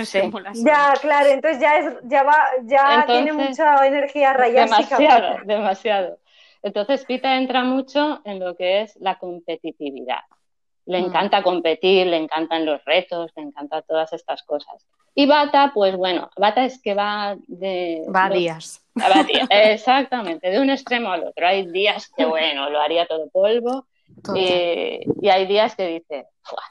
Ya, 0.53 0.93
claro, 1.01 1.29
entonces 1.29 1.59
ya 1.59 1.77
es, 1.79 1.93
ya 2.03 2.23
va, 2.23 2.37
ya 2.63 3.03
tiene 3.05 3.33
mucha 3.33 3.85
energía 3.85 4.31
rayástica. 4.31 4.97
Demasiado, 4.97 5.37
demasiado. 5.43 6.17
Entonces, 6.63 7.05
Pita 7.05 7.35
entra 7.37 7.63
mucho 7.63 8.21
en 8.23 8.39
lo 8.39 8.55
que 8.55 8.81
es 8.81 8.95
la 9.01 9.19
competitividad. 9.19 10.21
Le 10.85 11.01
mm. 11.01 11.05
encanta 11.05 11.43
competir, 11.43 12.07
le 12.07 12.17
encantan 12.17 12.65
los 12.65 12.83
retos, 12.85 13.31
le 13.35 13.43
encantan 13.43 13.83
todas 13.87 14.11
estas 14.13 14.43
cosas. 14.43 14.87
Y 15.15 15.27
Bata, 15.27 15.71
pues 15.73 15.95
bueno, 15.95 16.29
Bata 16.37 16.65
es 16.65 16.81
que 16.81 16.95
va 16.95 17.35
de... 17.47 18.03
Va 18.13 18.25
a 18.25 18.29
días. 18.29 18.83
exactamente, 19.49 20.49
de 20.49 20.59
un 20.59 20.69
extremo 20.69 21.11
al 21.11 21.25
otro. 21.25 21.45
Hay 21.45 21.67
días 21.67 22.09
que, 22.15 22.25
bueno, 22.25 22.69
lo 22.69 22.79
haría 22.79 23.05
todo 23.05 23.29
polvo. 23.29 23.85
Y, 24.35 25.29
hay 25.29 25.45
días 25.47 25.75
que 25.75 25.87
dice, 25.87 26.27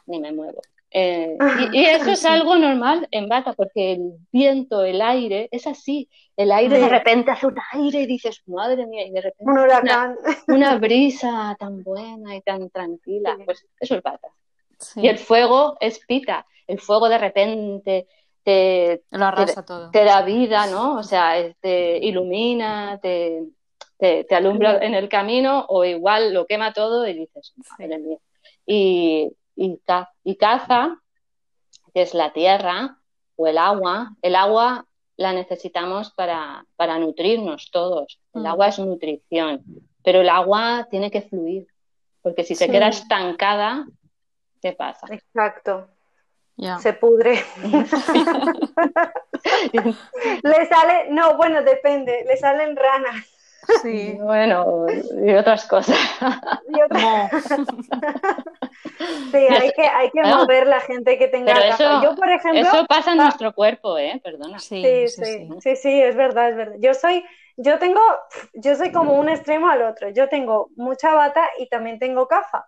ni 0.06 0.18
me 0.20 0.32
muevo. 0.32 0.60
Eh, 0.94 1.38
y, 1.72 1.84
eso 1.84 2.10
es 2.10 2.24
algo 2.24 2.56
normal 2.56 3.08
en 3.10 3.28
bata, 3.28 3.54
porque 3.54 3.92
el 3.92 4.12
viento, 4.30 4.84
el 4.84 5.00
aire, 5.00 5.48
es 5.50 5.66
así. 5.66 6.08
El 6.36 6.52
aire 6.52 6.78
de 6.78 6.88
repente 6.88 7.30
hace 7.30 7.46
un 7.46 7.56
aire 7.72 8.02
y 8.02 8.06
dices, 8.06 8.42
madre 8.46 8.86
mía, 8.86 9.06
y 9.06 9.10
de 9.10 9.20
repente 9.20 9.50
un 9.50 9.58
huracán. 9.58 10.16
Una, 10.48 10.76
brisa 10.78 11.56
tan 11.58 11.82
buena 11.82 12.36
y 12.36 12.42
tan 12.42 12.68
tranquila. 12.70 13.36
Pues 13.44 13.66
eso 13.80 13.96
es 13.96 14.02
bata. 14.02 14.28
Y 14.96 15.08
el 15.08 15.18
fuego 15.18 15.76
es 15.80 15.98
pita. 16.00 16.46
El 16.66 16.80
fuego 16.80 17.08
de 17.08 17.18
repente 17.18 18.06
te, 18.42 19.02
Lo 19.10 19.26
arrasa 19.26 19.64
todo. 19.64 19.90
te 19.90 20.04
da 20.04 20.22
vida, 20.22 20.66
¿no? 20.66 20.96
O 20.96 21.02
sea, 21.02 21.34
te 21.60 21.98
ilumina, 21.98 22.98
te, 23.00 23.44
te, 23.98 24.34
alumbra 24.34 24.78
en 24.84 24.94
el 24.94 25.08
camino 25.08 25.64
o 25.68 25.84
igual 25.84 26.34
lo 26.34 26.46
quema 26.46 26.72
todo 26.72 27.06
y 27.06 27.14
dices, 27.14 27.54
madre 27.78 27.98
mía. 27.98 28.18
Y, 28.66 29.32
y, 29.56 29.80
y 30.24 30.36
caza, 30.36 30.98
que 31.94 32.02
es 32.02 32.14
la 32.14 32.32
tierra 32.32 32.98
o 33.36 33.46
el 33.46 33.58
agua. 33.58 34.14
El 34.22 34.36
agua 34.36 34.86
la 35.16 35.32
necesitamos 35.32 36.10
para, 36.12 36.64
para 36.76 36.98
nutrirnos 36.98 37.70
todos. 37.70 38.20
El 38.34 38.46
agua 38.46 38.68
es 38.68 38.78
nutrición, 38.78 39.62
pero 40.02 40.20
el 40.20 40.28
agua 40.28 40.88
tiene 40.90 41.10
que 41.10 41.22
fluir, 41.22 41.66
porque 42.22 42.44
si 42.44 42.54
se 42.54 42.68
queda 42.68 42.88
estancada, 42.88 43.86
¿qué 44.60 44.72
pasa? 44.72 45.06
Exacto. 45.10 45.88
Se 46.80 46.92
pudre. 46.92 47.42
le 50.42 50.66
sale, 50.66 51.10
no, 51.10 51.36
bueno, 51.36 51.62
depende, 51.62 52.24
le 52.26 52.36
salen 52.36 52.76
ranas. 52.76 53.31
Sí. 53.82 54.18
Bueno, 54.22 54.86
y 55.24 55.34
otras 55.34 55.66
cosas. 55.66 55.96
sí, 59.30 59.36
hay 59.36 59.72
que, 59.72 59.82
hay 59.82 60.10
que 60.10 60.22
mover 60.22 60.66
la 60.66 60.80
gente 60.80 61.18
que 61.18 61.28
tenga 61.28 61.52
eso, 61.52 62.02
Yo, 62.02 62.14
por 62.14 62.30
ejemplo. 62.30 62.60
Eso 62.60 62.86
pasa 62.86 63.12
en 63.12 63.20
ah, 63.20 63.24
nuestro 63.24 63.52
cuerpo, 63.52 63.98
¿eh? 63.98 64.20
Perdona. 64.22 64.58
Sí 64.58 65.06
sí, 65.08 65.48
sí 65.60 65.76
sí, 65.76 66.02
es 66.02 66.16
verdad, 66.16 66.50
es 66.50 66.56
verdad. 66.56 66.76
Yo 66.78 66.94
soy, 66.94 67.24
yo 67.56 67.78
tengo, 67.78 68.00
yo 68.54 68.74
soy 68.74 68.92
como 68.92 69.18
un 69.18 69.28
extremo 69.28 69.68
al 69.68 69.82
otro. 69.82 70.08
Yo 70.10 70.28
tengo 70.28 70.70
mucha 70.76 71.14
bata 71.14 71.48
y 71.58 71.68
también 71.68 71.98
tengo 71.98 72.26
cafa. 72.26 72.66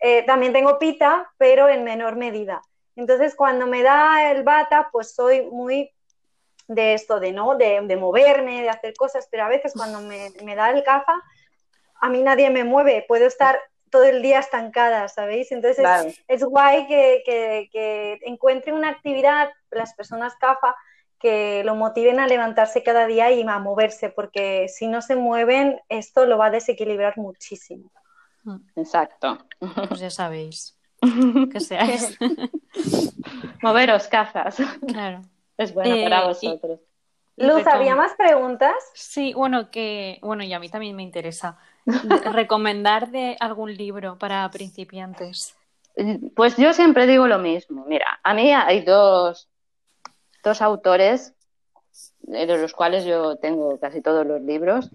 Eh, 0.00 0.24
también 0.24 0.52
tengo 0.52 0.78
pita, 0.78 1.30
pero 1.38 1.68
en 1.68 1.84
menor 1.84 2.16
medida. 2.16 2.60
Entonces, 2.96 3.34
cuando 3.34 3.66
me 3.66 3.82
da 3.82 4.30
el 4.30 4.42
bata, 4.42 4.88
pues 4.92 5.14
soy 5.14 5.42
muy 5.50 5.90
de 6.66 6.94
esto, 6.94 7.20
de 7.20 7.32
no, 7.32 7.56
de, 7.56 7.96
moverme, 7.96 8.62
de 8.62 8.70
hacer 8.70 8.94
cosas, 8.94 9.28
pero 9.30 9.44
a 9.44 9.48
veces 9.48 9.72
cuando 9.74 10.00
me, 10.00 10.54
da 10.54 10.70
el 10.70 10.82
cafa, 10.82 11.20
a 12.00 12.08
mí 12.08 12.22
nadie 12.22 12.50
me 12.50 12.64
mueve, 12.64 13.04
puedo 13.06 13.26
estar 13.26 13.58
todo 13.90 14.04
el 14.04 14.22
día 14.22 14.40
estancada, 14.40 15.08
¿sabéis? 15.08 15.52
Entonces 15.52 15.86
es, 16.26 16.44
guay 16.44 16.86
que, 16.86 17.22
que, 17.70 18.18
encuentre 18.22 18.72
una 18.72 18.88
actividad, 18.88 19.50
las 19.70 19.94
personas 19.94 20.34
CAFA, 20.36 20.74
que 21.18 21.62
lo 21.64 21.74
motiven 21.74 22.20
a 22.20 22.26
levantarse 22.26 22.82
cada 22.82 23.06
día 23.06 23.30
y 23.30 23.42
a 23.42 23.58
moverse, 23.58 24.10
porque 24.10 24.68
si 24.68 24.88
no 24.88 25.00
se 25.00 25.16
mueven, 25.16 25.80
esto 25.88 26.26
lo 26.26 26.36
va 26.36 26.46
a 26.46 26.50
desequilibrar 26.50 27.16
muchísimo. 27.16 27.90
Exacto. 28.76 29.38
Pues 29.88 30.00
ya 30.00 30.10
sabéis 30.10 30.76
que 31.52 31.60
seáis. 31.60 32.18
Moveros, 33.62 34.08
cazas. 34.08 34.56
Claro. 34.86 35.22
Es 35.56 35.72
bueno 35.72 35.96
para 36.02 36.22
eh, 36.22 36.26
vosotros. 36.26 36.80
Luz, 37.36 37.66
¿había 37.66 37.96
más 37.96 38.14
preguntas? 38.14 38.74
Sí, 38.94 39.34
bueno, 39.34 39.70
que, 39.70 40.18
bueno, 40.22 40.44
y 40.44 40.52
a 40.52 40.60
mí 40.60 40.68
también 40.68 40.94
me 40.94 41.02
interesa. 41.02 41.58
recomendar 42.32 43.10
de 43.10 43.36
algún 43.40 43.74
libro 43.74 44.18
para 44.18 44.48
principiantes. 44.50 45.54
Pues 46.34 46.56
yo 46.56 46.72
siempre 46.72 47.06
digo 47.06 47.26
lo 47.26 47.38
mismo. 47.38 47.84
Mira, 47.86 48.20
a 48.22 48.34
mí 48.34 48.52
hay 48.52 48.82
dos, 48.82 49.48
dos 50.42 50.62
autores 50.62 51.34
de 52.22 52.46
los 52.58 52.72
cuales 52.72 53.04
yo 53.04 53.36
tengo 53.36 53.78
casi 53.78 54.00
todos 54.00 54.26
los 54.26 54.40
libros 54.40 54.90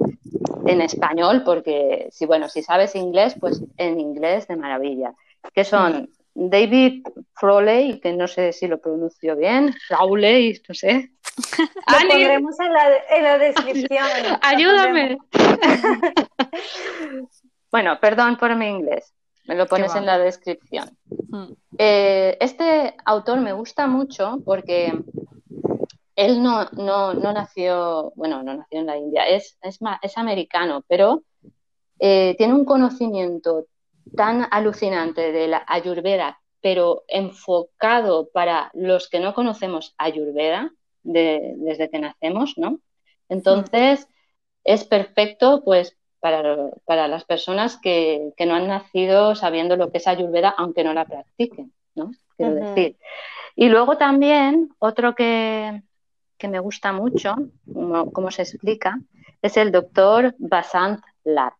en 0.65 0.81
español, 0.81 1.43
porque 1.45 2.09
si 2.11 2.25
bueno, 2.25 2.49
si 2.49 2.63
sabes 2.63 2.95
inglés, 2.95 3.35
pues 3.39 3.61
en 3.77 3.99
inglés 3.99 4.47
de 4.47 4.57
maravilla, 4.57 5.13
que 5.53 5.63
son 5.63 6.09
David 6.41 7.03
Froley, 7.33 7.99
que 7.99 8.13
no 8.13 8.27
sé 8.27 8.53
si 8.53 8.67
lo 8.67 8.79
pronuncio 8.79 9.35
bien, 9.35 9.73
Froley, 9.87 10.61
no 10.69 10.73
sé. 10.73 11.11
Lo 11.57 12.09
pondremos 12.09 12.59
en 12.59 12.73
la, 12.73 12.89
en 13.09 13.23
la 13.23 13.37
descripción. 13.37 14.07
Ayúdame. 14.41 15.17
bueno, 17.71 17.99
perdón 17.99 18.37
por 18.37 18.55
mi 18.55 18.67
inglés. 18.67 19.13
Me 19.47 19.55
lo 19.55 19.65
pones 19.65 19.93
en 19.95 20.05
la 20.05 20.17
descripción. 20.17 20.97
Hmm. 21.29 21.53
Eh, 21.77 22.37
este 22.39 22.95
autor 23.03 23.41
me 23.41 23.51
gusta 23.51 23.87
mucho 23.87 24.39
porque 24.45 24.93
él 26.15 26.41
no, 26.41 26.69
no, 26.71 27.13
no, 27.15 27.33
nació, 27.33 28.13
bueno, 28.15 28.43
no 28.43 28.53
nació 28.53 28.79
en 28.79 28.85
la 28.85 28.97
India, 28.97 29.27
es, 29.27 29.57
es, 29.61 29.79
es 30.01 30.17
americano, 30.17 30.83
pero 30.87 31.23
eh, 31.99 32.35
tiene 32.37 32.53
un 32.53 32.65
conocimiento 32.65 33.65
tan 34.15 34.47
alucinante 34.51 35.31
de 35.31 35.47
la 35.47 35.63
Ayurveda, 35.67 36.39
pero 36.61 37.03
enfocado 37.07 38.29
para 38.33 38.71
los 38.73 39.09
que 39.09 39.19
no 39.19 39.33
conocemos 39.33 39.95
Ayurveda 39.97 40.71
desde 41.03 41.89
que 41.89 41.99
nacemos, 41.99 42.57
¿no? 42.57 42.79
Entonces, 43.29 44.07
es 44.63 44.83
perfecto, 44.83 45.63
pues, 45.63 45.97
para, 46.19 47.07
las 47.07 47.23
personas 47.23 47.77
que, 47.77 48.33
no 48.45 48.55
han 48.55 48.67
nacido 48.67 49.35
sabiendo 49.35 49.77
lo 49.77 49.91
que 49.91 49.99
es 49.99 50.07
Ayurveda, 50.07 50.53
aunque 50.57 50.83
no 50.83 50.93
la 50.93 51.05
practiquen, 51.05 51.73
¿no? 51.95 52.11
Quiero 52.35 52.55
decir. 52.55 52.97
Y 53.55 53.69
luego 53.69 53.97
también, 53.97 54.69
otro 54.79 55.15
que, 55.15 55.81
me 56.41 56.59
gusta 56.59 56.91
mucho, 56.91 57.35
como, 58.13 58.31
se 58.31 58.43
explica, 58.43 58.99
es 59.41 59.57
el 59.57 59.71
doctor 59.71 60.35
Basant 60.37 61.01
Lat 61.23 61.53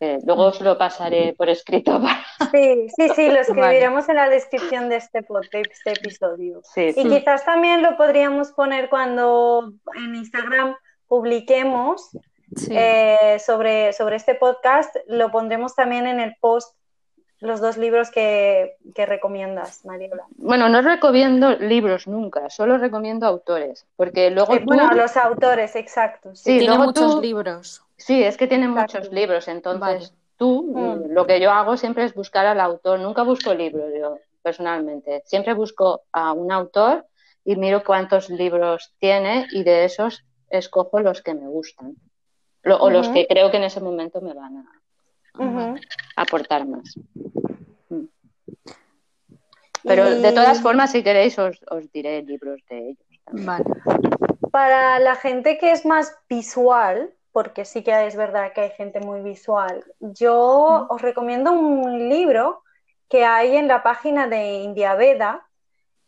luego 0.00 0.46
os 0.46 0.60
lo 0.60 0.76
pasaré 0.78 1.34
por 1.36 1.48
escrito. 1.48 2.00
Sí, 2.52 2.88
sí, 2.94 3.08
sí, 3.14 3.30
lo 3.30 3.40
escribiremos 3.40 4.08
en 4.08 4.16
la 4.16 4.28
descripción 4.28 4.88
de 4.88 4.96
este, 4.96 5.20
este 5.20 5.92
episodio. 5.92 6.60
y 6.76 7.08
quizás 7.08 7.44
también 7.44 7.82
lo 7.82 7.96
podríamos 7.96 8.52
poner 8.52 8.90
cuando 8.90 9.72
en 9.96 10.14
Instagram 10.14 10.76
publiquemos 11.08 12.10
eh, 12.70 13.38
sobre, 13.44 13.92
sobre 13.92 14.16
este 14.16 14.34
podcast, 14.34 14.94
lo 15.06 15.30
pondremos 15.30 15.74
también 15.74 16.06
en 16.06 16.20
el 16.20 16.36
post 16.40 16.76
los 17.40 17.60
dos 17.60 17.76
libros 17.76 18.10
que, 18.10 18.76
recomiendas, 18.94 19.84
Mariola. 19.84 20.24
Bueno, 20.36 20.68
no 20.68 20.80
recomiendo 20.80 21.56
libros 21.56 22.06
nunca, 22.06 22.48
solo 22.50 22.78
recomiendo 22.78 23.26
autores, 23.26 23.86
porque 23.96 24.30
luego 24.30 24.54
eh, 24.54 24.62
Bueno, 24.64 24.90
los 24.94 25.16
autores, 25.16 25.76
exacto. 25.76 26.34
Sí, 26.34 26.58
tiene 26.58 26.78
muchos 26.78 27.20
libros. 27.20 27.82
Sí, 27.96 28.22
es 28.22 28.36
que 28.36 28.46
tienen 28.46 28.70
muchos 28.70 29.12
libros, 29.12 29.48
entonces 29.48 30.14
tú, 30.36 30.72
mm. 30.74 31.12
lo 31.12 31.26
que 31.26 31.40
yo 31.40 31.50
hago 31.50 31.76
siempre 31.76 32.04
es 32.04 32.14
buscar 32.14 32.46
al 32.46 32.60
autor, 32.60 33.00
nunca 33.00 33.22
busco 33.22 33.52
libros 33.54 33.90
yo, 33.98 34.18
personalmente, 34.42 35.22
siempre 35.26 35.54
busco 35.54 36.02
a 36.12 36.32
un 36.32 36.52
autor 36.52 37.06
y 37.44 37.56
miro 37.56 37.84
cuántos 37.84 38.28
libros 38.28 38.92
tiene 38.98 39.46
y 39.52 39.62
de 39.62 39.84
esos 39.84 40.24
escojo 40.48 41.00
los 41.00 41.22
que 41.22 41.34
me 41.34 41.46
gustan, 41.48 41.96
o 42.64 42.90
los 42.90 43.08
que 43.08 43.26
creo 43.26 43.50
que 43.50 43.56
en 43.56 43.64
ese 43.64 43.80
momento 43.80 44.20
me 44.20 44.34
van 44.34 44.56
a 44.58 44.75
aportar 46.16 46.66
más. 46.66 46.98
Mm. 47.88 48.04
Pero 49.82 50.10
de 50.10 50.32
todas 50.32 50.60
formas, 50.60 50.92
si 50.92 51.02
queréis, 51.02 51.38
os, 51.38 51.60
diré 51.92 52.22
libros 52.22 52.60
de 52.68 52.90
ellos. 52.90 53.06
Vale. 53.32 53.64
Para 54.50 54.98
la 54.98 55.14
gente 55.16 55.58
que 55.58 55.72
es 55.72 55.84
más 55.84 56.16
visual, 56.28 57.12
porque 57.32 57.64
sí 57.64 57.82
que 57.82 58.06
es 58.06 58.16
verdad 58.16 58.52
que 58.52 58.62
hay 58.62 58.70
gente 58.70 59.00
muy 59.00 59.20
visual, 59.20 59.84
yo 60.00 60.86
os 60.88 61.02
recomiendo 61.02 61.52
un 61.52 62.08
libro 62.08 62.62
que 63.08 63.24
hay 63.24 63.56
en 63.56 63.68
la 63.68 63.82
página 63.82 64.26
de 64.26 64.54
India 64.62 64.94
Veda 64.94 65.46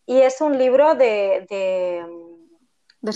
y 0.07 0.21
es 0.21 0.41
un 0.41 0.57
libro 0.59 0.95
de, 0.95 1.47
de, 1.49 2.05
de 3.01 3.13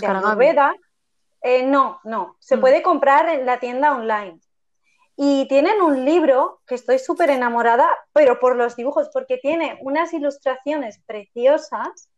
eh, 1.45 1.65
no, 1.65 2.01
no, 2.05 2.37
se 2.39 2.57
mm. 2.57 2.61
puede 2.61 2.83
comprar 2.83 3.29
en 3.29 3.47
la 3.47 3.59
tienda 3.59 3.97
online. 3.97 4.39
Y 5.17 5.47
tienen 5.49 5.81
un 5.83 6.05
libro 6.05 6.61
que 6.67 6.75
estoy 6.75 6.99
súper 6.99 7.31
enamorada, 7.31 7.89
pero 8.13 8.41
por 8.41 8.57
los 8.57 8.77
dibujos, 8.77 9.11
porque 9.13 9.37
tiene 9.37 9.79
unas 9.83 10.13
ilustraciones 10.13 11.01
preciosas 11.07 12.09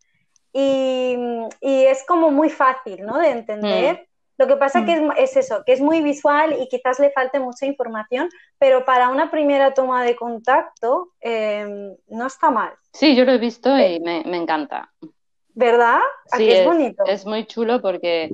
y, 0.52 1.16
es 1.60 2.04
como 2.06 2.30
muy 2.30 2.48
fácil 2.48 3.04
¿no? 3.04 3.18
de 3.18 3.30
entender. 3.30 3.94
Mm. 3.94 4.06
Lo 4.36 4.46
que 4.48 4.56
pasa 4.56 4.84
que 4.84 5.00
mm. 5.00 5.12
es, 5.16 5.36
eso, 5.36 5.62
que 5.64 5.72
es 5.72 5.80
muy 5.80 6.00
visual 6.00 6.56
y 6.60 6.68
quizás 6.68 6.98
le 6.98 7.10
falte 7.10 7.38
mucha 7.40 7.66
información, 7.66 8.28
pero 8.58 8.84
para 8.84 9.08
una 9.08 9.30
primera 9.30 9.74
toma 9.74 10.04
de 10.04 10.16
contacto 10.16 11.12
em, 11.20 11.94
no 12.08 12.26
está 12.26 12.50
mal. 12.50 12.72
Sí, 12.92 13.14
yo 13.14 13.24
lo 13.24 13.32
he 13.32 13.38
visto 13.38 13.76
y 13.76 14.00
me, 14.00 14.36
encanta. 14.36 14.90
¿Verdad? 15.54 16.00
Sí, 16.36 16.50
es, 16.50 16.64
bonito. 16.64 17.04
Es 17.06 17.26
muy 17.26 17.46
chulo 17.46 17.80
porque, 17.80 18.32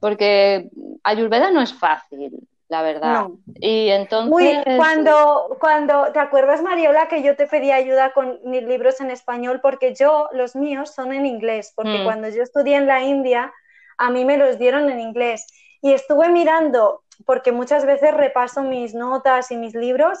porque 0.00 0.68
Ayurveda 1.02 1.50
no 1.50 1.62
es 1.62 1.72
fácil 1.72 2.46
la 2.72 2.80
verdad. 2.80 3.26
Y 3.56 3.90
entonces... 3.90 4.64
cuando, 4.78 5.58
cuando, 5.60 6.10
¿te 6.10 6.18
acuerdas, 6.18 6.62
Mariola, 6.62 7.06
que 7.06 7.22
yo 7.22 7.36
te 7.36 7.46
pedí 7.46 7.70
ayuda 7.70 8.14
con 8.14 8.40
mis 8.44 8.62
libros 8.62 8.98
en 9.02 9.10
español? 9.10 9.60
Porque 9.60 9.94
yo, 9.94 10.30
los 10.32 10.56
míos 10.56 10.90
son 10.94 11.12
en 11.12 11.26
inglés, 11.26 11.74
porque 11.76 11.98
mm. 11.98 12.04
cuando 12.04 12.30
yo 12.30 12.42
estudié 12.42 12.76
en 12.76 12.86
la 12.86 13.02
India, 13.02 13.52
a 13.98 14.08
mí 14.08 14.24
me 14.24 14.38
los 14.38 14.58
dieron 14.58 14.88
en 14.88 15.00
inglés. 15.00 15.46
Y 15.82 15.92
estuve 15.92 16.30
mirando, 16.30 17.02
porque 17.26 17.52
muchas 17.52 17.84
veces 17.84 18.14
repaso 18.14 18.62
mis 18.62 18.94
notas 18.94 19.50
y 19.50 19.58
mis 19.58 19.74
libros, 19.74 20.18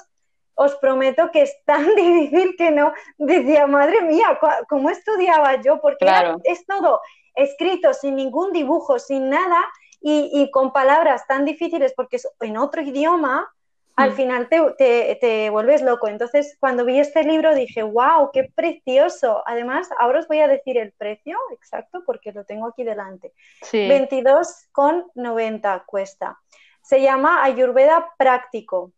os 0.54 0.76
prometo 0.76 1.30
que 1.30 1.40
es 1.40 1.56
tan 1.64 1.86
difícil 1.96 2.54
que 2.58 2.70
no 2.70 2.92
decía, 3.16 3.66
madre 3.66 4.02
mía, 4.02 4.38
¿cómo 4.68 4.90
estudiaba 4.90 5.58
yo? 5.62 5.80
Porque 5.80 6.04
es 6.44 6.66
todo 6.66 7.00
escrito 7.34 7.94
sin 7.94 8.16
ningún 8.16 8.52
dibujo, 8.52 8.98
sin 8.98 9.30
nada 9.30 9.64
y, 10.02 10.50
con 10.50 10.72
palabras 10.72 11.26
tan 11.26 11.44
difíciles 11.44 11.92
porque 11.94 12.16
es 12.16 12.28
en 12.40 12.56
otro 12.56 12.82
idioma, 12.82 13.48
al 13.96 14.12
mm. 14.12 14.14
final 14.14 14.48
te, 14.48 15.18
te, 15.20 15.50
vuelves 15.50 15.82
loco. 15.82 16.08
Entonces, 16.08 16.56
cuando 16.58 16.84
vi 16.84 16.98
este 16.98 17.24
libro 17.24 17.54
dije, 17.54 17.82
wow, 17.82 18.30
qué 18.32 18.50
precioso. 18.54 19.42
Además, 19.46 19.88
ahora 19.98 20.20
os 20.20 20.28
voy 20.28 20.40
a 20.40 20.48
decir 20.48 20.78
el 20.78 20.92
precio 20.92 21.38
exacto 21.52 22.02
porque 22.04 22.32
lo 22.32 22.44
tengo 22.44 22.66
aquí 22.66 22.84
delante. 22.84 23.32
Sí. 23.62 23.88
22,90 23.88 25.84
cuesta. 25.86 26.38
Se 26.80 27.00
llama 27.00 27.44
Ayurveda 27.44 28.12
Práctico. 28.18 28.92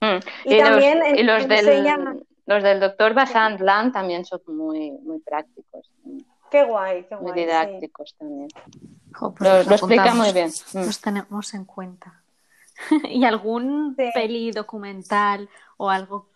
Mm. 0.00 0.18
Y, 0.44 0.58
también 0.58 1.26
los, 1.26 1.46
del, 1.46 2.24
los 2.46 2.62
del 2.62 2.80
doctor 2.80 3.14
Basant 3.14 3.60
Land 3.60 3.92
también 3.92 4.24
son 4.24 4.40
muy, 4.46 4.90
muy 4.90 5.20
prácticos. 5.20 5.90
Qué 6.50 6.64
guay, 6.64 7.04
qué 7.04 7.16
guay. 7.16 7.32
Muy 7.32 7.40
didácticos 7.40 8.14
también. 8.18 8.48
Pues 9.18 9.66
lo, 9.66 9.74
explica 9.74 10.14
muy 10.14 10.32
bien. 10.32 10.50
Mm. 10.72 10.78
Los 10.78 11.00
tenemos 11.00 11.54
en 11.54 11.64
cuenta. 11.64 12.20
¿Y 13.08 13.24
algún 13.24 13.96
peli 14.14 14.50
documental 14.50 15.48
o 15.76 15.90
algo 15.90 16.28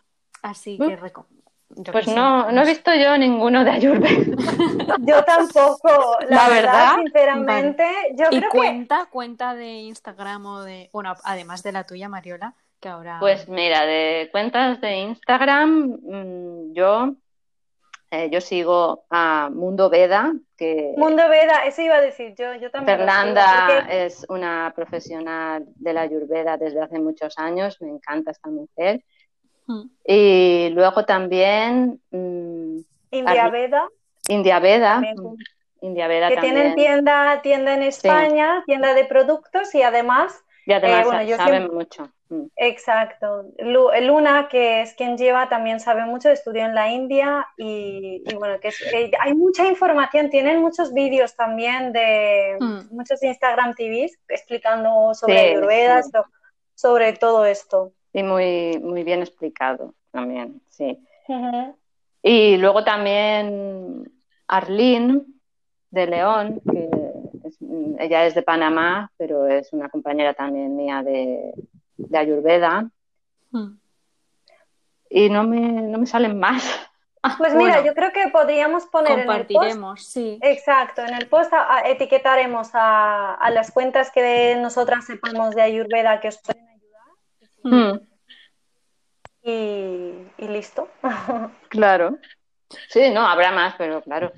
así 0.43 0.79
que 0.79 0.97
mm. 0.97 1.83
Pues 1.93 2.09
no, 2.09 2.51
no 2.51 2.63
he 2.63 2.67
visto 2.67 2.95
yo 2.95 3.19
ninguno 3.19 3.63
de 3.63 3.71
Ayurveda. 3.71 4.37
yo 5.01 5.23
tampoco, 5.25 6.19
la, 6.29 6.49
verdad, 6.49 6.97
sinceramente. 6.97 7.85
Yo 8.15 8.27
¿Y 8.31 8.41
cuenta, 8.49 9.07
cuenta 9.11 9.55
de 9.55 9.67
Instagram 9.67 10.47
o 10.47 10.63
de, 10.63 10.89
bueno, 10.95 11.15
además 11.25 11.63
de 11.63 11.73
la 11.73 11.85
tuya, 11.85 12.09
Mariola, 12.09 12.55
que 12.81 12.89
ahora... 12.89 13.19
Pues 13.21 13.49
mira, 13.49 13.85
de 13.85 14.31
cuentas 14.33 14.81
de 14.81 14.97
Instagram, 14.97 15.99
mm, 16.03 16.73
yo 16.73 17.17
eh, 18.11 18.31
yo 18.31 18.41
sigo 18.41 19.05
a 19.11 19.51
Mundo 19.53 19.91
Veda, 19.91 20.33
que... 20.57 20.95
Mundo 20.97 21.29
Veda, 21.29 21.67
eso 21.67 21.83
iba 21.83 21.97
a 21.97 22.01
decir 22.01 22.35
yo, 22.35 22.55
yo 22.55 22.71
también. 22.71 22.99
Fernanda 22.99 23.87
es 23.91 24.25
una 24.31 24.73
profesional 24.75 25.67
de 25.75 25.93
la 25.93 26.03
Ayurveda 26.03 26.57
desde 26.57 26.81
hace 26.81 26.99
muchos 26.99 27.37
años, 27.39 27.77
me 27.81 27.91
encanta 27.91 28.31
esta 28.31 28.49
mujer. 28.49 29.03
Hmm. 29.67 29.91
Y 30.07 30.71
luego 30.71 31.05
también... 31.05 32.01
Mm, 32.11 32.79
India 33.11 33.51
Veda. 33.51 33.89
India 34.29 34.59
Veda. 34.59 35.03
India 35.81 36.09
Veda 36.09 36.29
que 36.31 36.37
tienen 36.39 36.75
tienda, 36.75 37.41
tienda 37.43 37.75
en 37.75 37.83
España, 37.83 38.63
tienda 38.67 38.95
de 38.95 39.05
productos 39.05 39.75
y 39.75 39.83
además... 39.83 40.43
Y 40.65 40.73
además 40.73 41.29
eh, 41.29 41.37
saben 41.37 41.69
mucho. 41.73 42.11
Mm. 42.31 42.47
Exacto. 42.57 43.47
Luna, 43.59 44.49
que 44.51 44.83
es 44.83 44.95
quien 44.95 45.17
lleva, 45.17 45.49
también 45.49 45.81
sabe 45.81 46.05
mucho, 46.05 46.31
estudió 46.31 46.65
en 46.65 46.75
la 46.75 46.91
India 46.91 47.47
y, 47.57 48.23
bueno, 48.35 48.59
que, 48.61 48.71
hay 49.19 49.35
mucha 49.35 49.67
información, 49.67 50.31
tienen 50.31 50.61
muchos 50.61 50.93
vídeos 50.93 51.35
también 51.35 51.93
de 51.93 52.57
mm. 52.61 52.95
muchos 52.95 53.23
Instagram 53.23 53.75
TVs 53.75 54.19
explicando 54.29 55.15
sobre 55.15 55.39
Ayurveda, 55.39 56.03
sobre 56.75 57.13
todo 57.15 57.45
esto. 57.45 57.93
Y 58.13 58.23
muy, 58.23 58.79
muy 58.79 59.05
bien 59.05 59.21
explicado 59.21 59.95
también, 60.11 60.61
sí. 60.69 60.99
Y 62.23 62.57
luego 62.57 62.85
también 62.85 64.11
Arlene 64.47 65.23
de 65.91 66.07
León, 66.07 66.61
que 66.71 66.89
ella 67.99 68.27
es 68.27 68.35
de 68.35 68.43
Panamá, 68.43 69.11
pero 69.17 69.47
es 69.47 69.73
una 69.73 69.89
compañera 69.89 70.35
también 70.35 70.77
mía 70.77 71.03
de, 71.03 71.53
de 71.99 72.19
Ayurveda. 72.19 72.91
Hmm. 73.51 73.79
Y 75.11 75.29
no 75.31 75.45
me, 75.45 75.59
no 75.61 75.99
me 75.99 76.07
salen 76.07 76.39
más. 76.39 76.65
Pues 77.37 77.53
mira, 77.53 77.85
yo 77.85 77.95
creo 77.95 78.13
que 78.13 78.29
podríamos 78.29 78.87
poner 78.87 79.19
en 79.19 79.31
el 79.31 79.47
post. 79.47 79.99
sí. 79.99 80.39
Exacto, 80.41 81.03
en 81.03 81.13
el 81.15 81.29
post 81.29 81.53
etiquetaremos 81.85 82.71
a, 82.75 83.51
las 83.51 83.73
cuentas 83.73 84.11
que 84.13 84.57
nosotras 84.57 85.05
sepamos 85.05 85.55
de 85.55 85.63
Ayurveda 85.63 86.21
que 86.21 86.29
os 86.29 86.39
pueden 86.39 86.69
ayudar. 86.69 87.93
Hmm. 87.93 88.01
Y, 89.43 90.29
y, 90.39 90.49
listo. 90.49 90.89
Claro. 91.69 92.19
Sí, 92.89 93.11
no, 93.11 93.27
habrá 93.27 93.51
más, 93.51 93.75
pero 93.77 94.01
claro. 94.01 94.33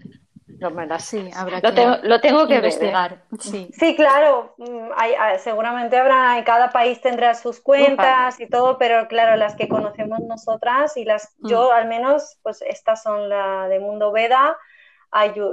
Sí, 0.99 1.31
habrá 1.35 1.61
lo, 1.63 1.75
tengo, 1.75 1.97
lo 2.03 2.21
tengo 2.21 2.47
que 2.47 2.55
¿eh? 2.55 2.57
investigar. 2.57 3.23
Sí. 3.39 3.71
sí. 3.73 3.97
claro. 3.97 4.55
Mm, 4.59 4.91
seguramente 5.39 5.97
habrá, 5.97 6.43
cada 6.45 6.71
país 6.71 7.01
tendrá 7.01 7.35
sus 7.35 7.61
cuentas 7.61 8.39
y 8.39 8.47
todo, 8.47 8.77
pero 8.79 9.09
claro, 9.09 9.37
las 9.37 9.55
que 9.57 9.69
conocemos 9.69 10.21
nosotras 10.21 10.97
y 10.97 11.05
las, 11.05 11.35
mm. 11.39 11.49
yo 11.49 11.73
al 11.73 11.89
menos, 11.89 12.39
pues 12.43 12.63
estas 12.63 13.03
son 13.03 13.29
la 13.29 13.69
de 13.69 13.81
Mundo 13.81 14.13
Veda, 14.13 14.57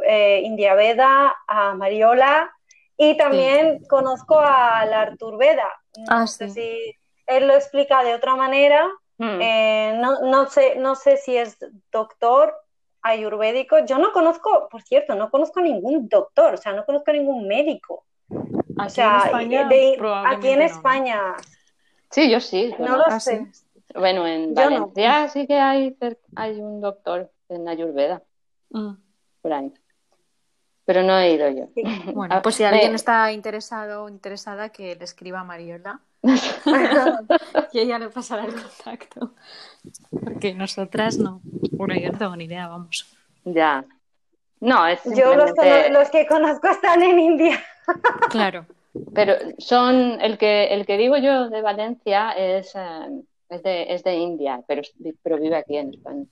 eh, 0.05 0.41
India 0.43 0.73
Veda, 0.75 1.35
a 1.47 1.73
Mariola 1.73 2.51
y 2.97 3.15
también 3.15 3.85
conozco 3.87 4.39
al 4.39 4.93
Artur 4.93 5.37
Veda. 5.37 5.69
No 5.97 6.05
ah, 6.09 6.27
sé 6.27 6.49
si 6.49 6.95
él 7.27 7.47
lo 7.47 7.53
explica 7.53 8.03
de 8.03 8.13
otra 8.13 8.35
manera. 8.35 8.87
Mm. 9.17 9.41
Eh, 9.41 9.97
no, 9.99 10.21
no, 10.21 10.47
sé, 10.47 10.75
no 10.77 10.95
sé 10.95 11.17
si 11.17 11.37
es 11.37 11.57
doctor 11.91 12.53
ayurvédico, 13.07 13.85
yo 13.85 13.97
no 13.97 14.11
conozco, 14.11 14.67
por 14.69 14.81
cierto, 14.83 15.15
no 15.15 15.29
conozco 15.29 15.61
ningún 15.61 16.07
doctor, 16.07 16.53
o 16.53 16.57
sea, 16.57 16.73
no 16.73 16.85
conozco 16.85 17.11
ningún 17.11 17.47
médico. 17.47 18.05
o 18.29 18.89
sea, 18.89 19.31
aquí 19.35 20.49
en 20.49 20.61
España. 20.61 21.35
Sí, 22.09 22.29
yo 22.29 22.39
sí. 22.39 22.73
No 22.79 22.97
lo 22.97 23.03
ah, 23.05 23.19
sé. 23.19 23.47
Bueno, 23.93 24.27
en 24.27 24.53
Valencia 24.53 25.27
sí 25.29 25.47
que 25.47 25.55
hay, 25.55 25.97
hay 26.35 26.59
un 26.59 26.81
doctor 26.81 27.31
en 27.49 27.67
Ayurveda. 27.67 28.21
Mm. 28.69 28.93
Por 29.41 29.53
ahí. 29.53 29.73
Pero 30.85 31.03
no 31.03 31.17
he 31.17 31.33
ido 31.33 31.49
yo. 31.49 31.67
Bueno, 32.13 32.35
ah, 32.35 32.41
pues 32.41 32.55
si 32.55 32.63
alguien 32.63 32.95
está 32.95 33.31
interesado 33.31 34.03
o 34.03 34.09
interesada, 34.09 34.69
que 34.69 34.95
le 34.95 35.03
escriba 35.03 35.41
a 35.41 35.43
Mariola. 35.43 35.99
y 37.73 37.79
ella 37.79 37.99
le 37.99 38.09
pasará 38.09 38.45
el 38.45 38.53
contacto. 38.53 39.33
Porque 40.23 40.53
nosotras 40.53 41.17
no. 41.17 41.41
Bueno, 41.71 41.95
yo 41.95 42.11
no 42.11 42.17
tengo 42.17 42.35
ni 42.35 42.45
idea, 42.45 42.67
vamos. 42.67 43.17
Ya. 43.45 43.85
No, 44.59 44.87
es 44.87 44.99
Yo 45.05 45.35
los, 45.35 45.51
los, 45.91 46.09
que 46.09 46.25
conozco 46.25 46.67
están 46.67 47.03
en 47.03 47.19
India. 47.19 47.63
claro. 48.29 48.65
Pero 49.13 49.35
son, 49.59 50.19
el 50.21 50.37
que, 50.37 50.65
el 50.73 50.85
que 50.85 50.97
digo 50.97 51.17
yo 51.17 51.49
de 51.49 51.61
Valencia 51.61 52.31
es, 52.31 52.73
eh, 52.75 53.23
es, 53.49 53.61
de, 53.61 53.93
es 53.93 54.03
de 54.03 54.15
India, 54.15 54.61
pero, 54.67 54.81
pero 55.21 55.37
vive 55.37 55.55
aquí 55.55 55.77
en 55.77 55.93
España. 55.93 56.25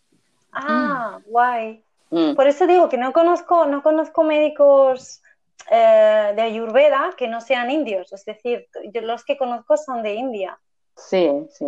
Ah, 0.52 1.20
guay. 1.28 1.84
Mm. 2.10 2.34
Por 2.34 2.48
eso 2.48 2.66
digo 2.66 2.90
que 2.90 2.98
no 2.98 3.14
conozco, 3.14 3.66
no 3.66 3.84
conozco 3.84 4.24
médicos 4.24 5.22
eh, 5.72 6.34
de 6.36 6.42
Ayurveda 6.42 7.12
que 7.18 7.28
no 7.28 7.42
sean 7.42 7.72
indios, 7.72 8.12
es 8.14 8.26
decir, 8.26 8.68
yo 8.94 9.02
los 9.02 9.24
que 9.26 9.38
conozco 9.38 9.78
son 9.78 10.04
de 10.04 10.14
India. 10.14 10.60
Sí, 10.96 11.30
sí. 11.50 11.66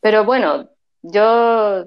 Pero 0.00 0.24
bueno, 0.24 0.68
yo 1.02 1.86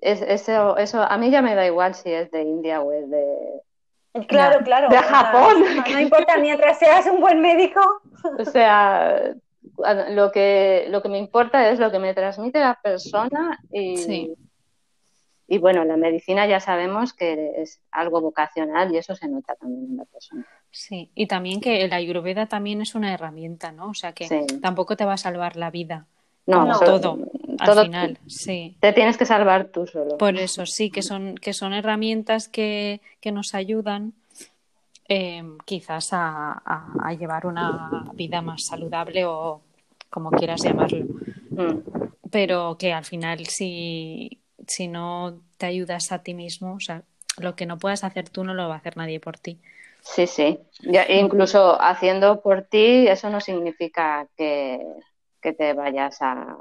eso, 0.00 0.76
eso 0.76 1.02
a 1.02 1.16
mí 1.18 1.30
ya 1.30 1.42
me 1.42 1.54
da 1.54 1.66
igual 1.66 1.94
si 1.94 2.12
es 2.12 2.30
de 2.30 2.42
India 2.42 2.80
o 2.80 2.92
es 2.92 3.10
de 3.10 3.62
Claro, 4.28 4.62
claro. 4.62 4.88
De 4.90 4.98
Japón. 4.98 5.64
No, 5.90 6.00
importa 6.00 6.36
mientras 6.36 6.78
seas 6.78 7.06
un 7.06 7.20
buen 7.20 7.40
médico. 7.40 7.80
O 8.38 8.44
sea, 8.44 9.34
lo 10.10 10.30
que, 10.30 10.86
lo 10.90 11.02
que 11.02 11.08
me 11.08 11.18
importa 11.18 11.70
es 11.70 11.78
lo 11.78 11.90
que 11.90 11.98
me 11.98 12.14
transmite 12.14 12.60
la 12.60 12.78
persona 12.82 13.58
y, 13.72 14.34
y 15.46 15.58
bueno, 15.58 15.84
la 15.84 15.96
medicina 15.96 16.46
ya 16.46 16.60
sabemos 16.60 17.14
que 17.14 17.52
es 17.56 17.80
algo 17.90 18.20
vocacional 18.20 18.92
y 18.92 18.98
eso 18.98 19.14
se 19.14 19.28
nota 19.28 19.54
también 19.54 19.92
en 19.92 19.96
la 19.96 20.04
persona. 20.04 20.46
Sí, 20.72 21.10
y 21.14 21.26
también 21.26 21.60
que 21.60 21.86
la 21.86 21.96
ayurveda 21.96 22.46
también 22.46 22.80
es 22.80 22.94
una 22.94 23.12
herramienta, 23.12 23.72
¿no? 23.72 23.90
O 23.90 23.94
sea 23.94 24.14
que 24.14 24.46
tampoco 24.62 24.96
te 24.96 25.04
va 25.04 25.12
a 25.12 25.18
salvar 25.18 25.56
la 25.56 25.70
vida. 25.70 26.06
No, 26.46 26.80
todo, 26.80 27.18
al 27.58 27.84
final, 27.84 28.18
sí. 28.26 28.76
Te 28.80 28.92
tienes 28.94 29.18
que 29.18 29.26
salvar 29.26 29.66
tú 29.66 29.86
solo. 29.86 30.16
Por 30.16 30.34
eso, 30.36 30.64
sí, 30.64 30.90
que 30.90 31.02
son, 31.02 31.36
que 31.36 31.52
son 31.52 31.74
herramientas 31.74 32.48
que, 32.48 33.00
nos 33.32 33.54
ayudan 33.54 34.14
em, 35.08 35.58
quizás 35.66 36.08
a, 36.12 37.14
llevar 37.18 37.46
una 37.46 38.10
vida 38.14 38.40
más 38.40 38.64
saludable 38.64 39.26
o 39.26 39.60
como 40.08 40.30
quieras 40.30 40.62
llamarlo. 40.62 41.04
Mm. 41.50 41.78
Pero 42.30 42.76
que 42.78 42.94
al 42.94 43.04
final 43.04 43.44
si, 43.46 44.40
si 44.66 44.88
no 44.88 45.38
te 45.58 45.66
ayudas 45.66 46.12
a 46.12 46.22
ti 46.22 46.32
mismo, 46.32 46.74
o 46.74 46.80
sea, 46.80 47.02
lo 47.36 47.54
que 47.56 47.66
no 47.66 47.78
puedas 47.78 48.04
hacer 48.04 48.30
tú 48.30 48.42
no 48.42 48.54
lo 48.54 48.68
va 48.68 48.76
a 48.76 48.78
hacer 48.78 48.96
nadie 48.96 49.20
por 49.20 49.38
ti. 49.38 49.58
Sí, 50.02 50.26
sí. 50.26 50.58
incluso 51.08 51.80
haciendo 51.80 52.42
por 52.42 52.62
ti, 52.62 53.06
eso 53.06 53.30
no 53.30 53.40
significa 53.40 54.26
que, 54.36 54.84
te 55.40 55.72
vayas 55.72 56.18
a, 56.20 56.58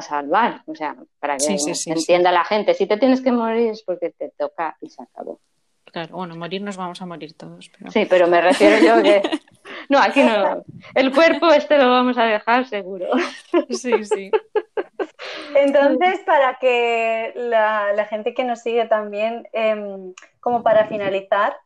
salvar. 0.00 0.62
O 0.66 0.76
sea, 0.76 0.96
para 1.18 1.36
que 1.36 1.56
entienda 1.86 2.30
la 2.30 2.44
gente, 2.44 2.72
si 2.74 2.86
te 2.86 2.98
tienes 2.98 3.20
que 3.20 3.32
morir 3.32 3.70
es 3.70 3.82
porque 3.82 4.10
te 4.10 4.30
toca 4.30 4.76
y 4.80 4.90
se 4.90 5.02
acabó. 5.02 5.40
Claro, 5.86 6.16
bueno, 6.16 6.36
morir 6.36 6.62
nos 6.62 6.76
vamos 6.76 7.02
a 7.02 7.06
morir 7.06 7.36
todos. 7.36 7.70
Sí, 7.88 8.06
pero 8.08 8.28
me 8.28 8.40
refiero 8.40 8.78
yo 8.78 9.02
que. 9.02 9.22
No, 9.90 9.98
aquí 9.98 10.22
no. 10.22 10.64
El 10.94 11.12
cuerpo 11.12 11.50
este 11.50 11.78
lo 11.78 11.90
vamos 11.90 12.16
a 12.18 12.24
dejar 12.24 12.66
seguro. 12.66 13.06
Sí, 13.70 14.04
sí. 14.04 14.30
Entonces, 15.54 16.20
para 16.20 16.58
que 16.58 17.32
la, 17.34 18.06
gente 18.08 18.34
que 18.34 18.44
nos 18.44 18.60
sigue 18.60 18.86
también, 18.86 19.46
em, 19.52 20.14
como 20.40 20.62
para 20.62 20.86
finalizar, 20.86 21.56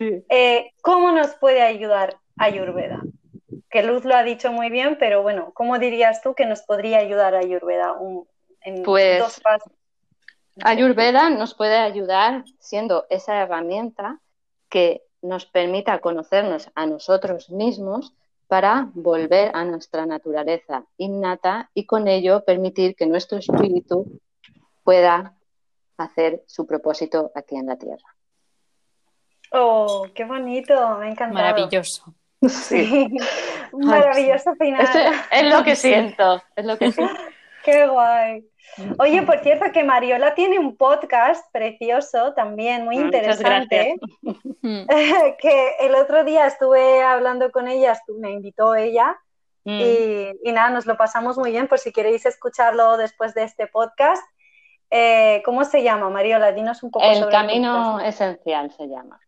eh, 0.00 0.72
¿cómo 0.82 1.12
nos 1.12 1.34
puede 1.34 1.62
ayudar 1.62 2.18
Ayurveda? 2.36 3.02
Que 3.70 3.82
Luz 3.82 4.04
lo 4.04 4.14
ha 4.14 4.22
dicho 4.22 4.52
muy 4.52 4.70
bien, 4.70 4.96
pero 4.98 5.22
bueno, 5.22 5.52
¿cómo 5.54 5.78
dirías 5.78 6.22
tú 6.22 6.34
que 6.34 6.46
nos 6.46 6.62
podría 6.62 6.98
ayudar 6.98 7.34
Ayurveda 7.34 7.94
en 8.62 8.82
pues, 8.82 9.18
dos 9.18 9.40
pasos? 9.40 9.72
Ayurveda 10.62 11.30
nos 11.30 11.54
puede 11.54 11.76
ayudar 11.76 12.44
siendo 12.58 13.06
esa 13.10 13.42
herramienta 13.42 14.20
que 14.68 15.02
nos 15.22 15.46
permita 15.46 16.00
conocernos 16.00 16.70
a 16.74 16.86
nosotros 16.86 17.50
mismos 17.50 18.14
para 18.46 18.90
volver 18.94 19.50
a 19.54 19.64
nuestra 19.64 20.06
naturaleza 20.06 20.84
innata 20.96 21.70
y 21.74 21.84
con 21.84 22.08
ello 22.08 22.44
permitir 22.44 22.96
que 22.96 23.06
nuestro 23.06 23.38
espíritu 23.38 24.20
pueda 24.84 25.36
hacer 25.98 26.42
su 26.46 26.66
propósito 26.66 27.30
aquí 27.34 27.56
en 27.56 27.66
la 27.66 27.76
tierra. 27.76 28.17
Oh, 29.52 30.06
qué 30.14 30.24
bonito, 30.24 30.98
me 30.98 31.10
encanta. 31.10 31.34
Maravilloso. 31.34 32.14
Sí. 32.46 33.08
Maravilloso 33.72 34.54
final. 34.54 34.86
es 35.30 35.44
lo 35.44 35.64
que 35.64 35.76
siento, 35.76 36.42
es 36.54 36.64
lo 36.64 36.78
que 36.78 36.92
siento. 36.92 37.14
Qué 37.64 37.86
guay. 37.86 38.44
Oye, 38.98 39.22
por 39.22 39.40
cierto, 39.40 39.72
que 39.72 39.82
Mariola 39.82 40.34
tiene 40.34 40.58
un 40.58 40.76
podcast 40.76 41.44
precioso 41.52 42.32
también, 42.34 42.84
muy 42.84 42.98
ah, 42.98 43.00
interesante. 43.00 43.96
que 44.62 45.76
el 45.80 45.94
otro 45.94 46.22
día 46.24 46.46
estuve 46.46 47.02
hablando 47.02 47.50
con 47.50 47.66
ella, 47.66 47.98
me 48.18 48.30
invitó 48.30 48.74
ella. 48.74 49.16
Mm. 49.64 49.80
Y, 50.44 50.52
nada, 50.52 50.70
nos 50.70 50.86
lo 50.86 50.96
pasamos 50.96 51.36
muy 51.36 51.50
bien, 51.50 51.66
por 51.66 51.78
si 51.78 51.92
queréis 51.92 52.24
escucharlo 52.24 52.96
después 52.96 53.34
de 53.34 53.44
este 53.44 53.66
podcast. 53.66 54.22
Eh, 54.90 55.42
¿Cómo 55.44 55.64
se 55.64 55.82
llama, 55.82 56.08
Mariola? 56.08 56.52
Dinos 56.52 56.82
un 56.82 56.90
poco 56.90 57.04
el 57.04 57.28
camino 57.28 58.00
esencial 58.00 58.70
se 58.70 58.86
llama. 58.86 59.18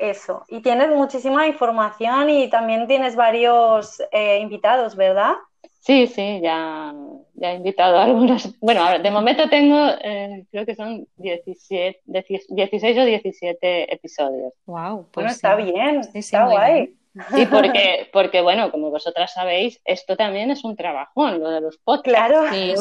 Eso. 0.00 0.44
Y 0.48 0.60
tienes 0.62 0.88
muchísima 0.88 1.46
información 1.46 2.30
y 2.30 2.48
también 2.48 2.86
tienes 2.86 3.14
varios 3.16 4.02
eh, 4.10 4.38
invitados, 4.38 4.96
¿verdad? 4.96 5.34
Sí, 5.80 6.06
sí, 6.06 6.40
ya, 6.42 6.94
ya 7.34 7.52
he 7.52 7.56
invitado 7.56 7.98
a 7.98 8.04
algunos. 8.04 8.58
Bueno, 8.60 8.98
de 8.98 9.10
momento 9.10 9.50
tengo, 9.50 9.76
eh, 10.02 10.46
creo 10.50 10.64
que 10.64 10.74
son 10.74 11.06
17, 11.16 12.00
16 12.06 12.98
o 12.98 13.04
17 13.04 13.94
episodios. 13.94 14.54
Wow, 14.64 15.06
pues 15.10 15.24
bueno, 15.24 15.30
está 15.30 15.54
bien, 15.54 16.00
está 16.14 16.46
guay. 16.46 16.96
Sí, 17.34 17.44
porque, 17.50 18.08
porque, 18.10 18.40
bueno, 18.40 18.70
como 18.70 18.90
vosotras 18.90 19.34
sabéis, 19.34 19.82
esto 19.84 20.16
también 20.16 20.50
es 20.50 20.64
un 20.64 20.76
trabajón, 20.76 21.40
lo 21.40 21.50
de 21.50 21.60
los 21.60 21.76
podcasts. 21.76 22.30
Claro. 22.30 22.52
Sí, 22.52 22.72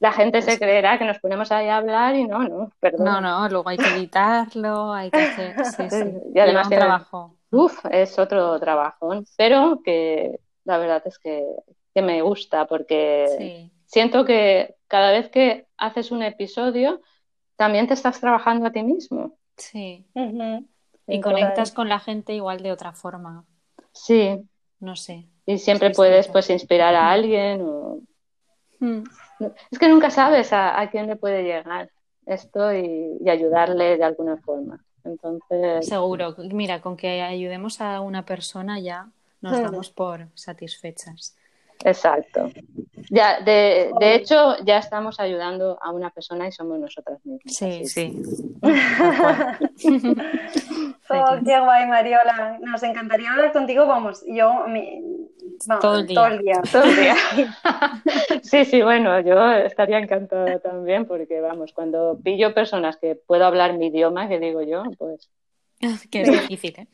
la 0.00 0.12
gente 0.12 0.42
se 0.42 0.58
creerá 0.58 0.98
que 0.98 1.04
nos 1.04 1.18
ponemos 1.18 1.50
ahí 1.50 1.68
a 1.68 1.78
hablar 1.78 2.14
y 2.14 2.24
no, 2.24 2.40
no, 2.40 2.70
perdón. 2.80 3.04
No, 3.04 3.20
no, 3.20 3.48
luego 3.48 3.68
hay 3.68 3.78
que 3.78 3.88
editarlo, 3.88 4.92
hay 4.92 5.10
que 5.10 5.22
hacer. 5.22 5.56
Sí, 5.64 5.90
sí. 5.90 6.14
Y 6.34 6.38
además, 6.38 6.68
trabajo. 6.68 7.36
Uf, 7.50 7.84
es 7.90 8.18
otro 8.18 8.58
trabajón, 8.60 9.24
pero 9.36 9.80
que 9.84 10.40
la 10.64 10.78
verdad 10.78 11.02
es 11.06 11.18
que 11.18 11.44
que 11.98 12.02
me 12.02 12.22
gusta 12.22 12.66
porque 12.66 13.70
siento 13.86 14.24
que 14.24 14.76
cada 14.86 15.10
vez 15.10 15.28
que 15.30 15.66
haces 15.76 16.10
un 16.10 16.22
episodio 16.22 17.00
también 17.56 17.88
te 17.88 17.94
estás 17.94 18.20
trabajando 18.20 18.66
a 18.66 18.72
ti 18.72 18.82
mismo. 18.82 19.36
Sí. 19.56 20.06
Y 21.06 21.20
conectas 21.20 21.72
con 21.72 21.88
la 21.88 21.98
gente 21.98 22.34
igual 22.34 22.62
de 22.62 22.70
otra 22.70 22.92
forma. 22.92 23.44
Sí. 23.92 24.38
No 24.78 24.94
sé. 24.94 25.26
Y 25.44 25.58
siempre 25.58 25.90
puedes 25.90 26.28
pues 26.28 26.50
inspirar 26.50 26.94
a 26.94 27.10
alguien 27.10 27.64
hmm. 27.66 28.06
Es 28.80 29.78
que 29.78 29.88
nunca 29.88 30.10
sabes 30.10 30.52
a, 30.52 30.88
quién 30.90 31.06
le 31.06 31.16
puede 31.16 31.42
llegar 31.42 31.90
esto 32.26 32.72
y, 32.72 33.28
ayudarle 33.28 33.96
de 33.96 34.04
alguna 34.04 34.36
forma. 34.36 34.84
Entonces... 35.04 35.86
Seguro. 35.86 36.34
Mira, 36.52 36.80
con 36.80 36.96
que 36.96 37.22
ayudemos 37.22 37.80
a 37.80 38.00
una 38.00 38.24
persona 38.24 38.78
ya 38.80 39.08
nos 39.40 39.60
damos 39.60 39.90
por 39.90 40.28
satisfechas. 40.34 41.36
Exacto. 41.84 42.50
Ya, 43.10 43.40
de, 43.40 43.90
de, 44.00 44.14
hecho, 44.14 44.56
ya 44.64 44.78
estamos 44.78 45.18
ayudando 45.20 45.78
a 45.80 45.92
una 45.92 46.10
persona 46.10 46.48
y 46.48 46.52
somos 46.52 46.78
nosotras 46.78 47.24
mismas. 47.24 47.54
Sí, 47.54 47.86
sí. 47.86 48.22
oh, 51.10 51.38
qué 51.44 51.60
guay, 51.60 51.86
Mariola. 51.86 52.58
Nos 52.60 52.82
encantaría 52.82 53.30
hablar 53.30 53.52
contigo. 53.52 53.86
Vamos, 53.86 54.24
yo 54.26 54.66
todo, 55.80 55.98
el 55.98 56.06
día. 56.06 56.60
todo 56.70 56.82
el 56.82 56.96
día. 56.96 57.16
sí, 58.42 58.64
sí, 58.64 58.82
bueno, 58.82 59.20
yo 59.20 59.52
estaría 59.52 59.98
encantada 59.98 60.58
también 60.60 61.06
porque, 61.06 61.40
vamos, 61.40 61.72
cuando 61.72 62.18
pillo 62.22 62.54
personas 62.54 62.96
que 62.96 63.14
puedo 63.14 63.44
hablar 63.44 63.76
mi 63.76 63.86
idioma, 63.86 64.28
que 64.28 64.38
digo 64.38 64.62
yo, 64.62 64.84
pues 64.98 65.28
que 66.10 66.22
es 66.22 66.28
difícil, 66.28 66.74
¿eh? 66.76 66.88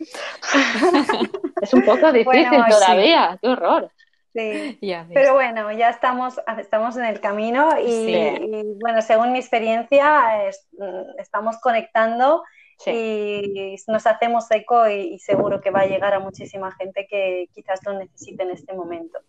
es 1.62 1.72
un 1.72 1.82
poco 1.86 2.12
difícil 2.12 2.62
todavía, 2.68 3.38
qué 3.40 3.48
horror. 3.48 3.90
Sí, 4.34 4.80
pero 5.12 5.34
bueno, 5.34 5.70
ya 5.70 5.90
estamos, 5.90 6.40
estamos 6.58 6.96
en 6.96 7.04
el 7.04 7.20
camino 7.20 7.70
y, 7.80 8.76
bueno, 8.80 9.00
según 9.00 9.30
mi 9.30 9.38
experiencia, 9.38 10.50
mm, 10.76 11.20
estamos 11.20 11.60
conectando 11.60 12.42
y 12.84 13.76
nos 13.86 14.06
hacemos 14.08 14.50
eco 14.50 14.88
y, 14.88 15.20
seguro 15.20 15.60
que 15.60 15.70
va 15.70 15.82
a 15.82 15.86
llegar 15.86 16.14
a 16.14 16.18
muchísima 16.18 16.72
gente 16.72 17.06
que 17.08 17.48
quizás 17.54 17.78
lo 17.86 17.92
necesite 17.94 18.42
en 18.42 18.50
este 18.50 18.74
momento. 18.74 19.20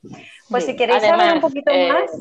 Pues 0.50 0.66
si 0.66 0.76
queréis 0.76 1.04
saber 1.04 1.36
un 1.36 1.42
poquito 1.42 1.72
eh, 1.72 1.94
más. 1.94 2.12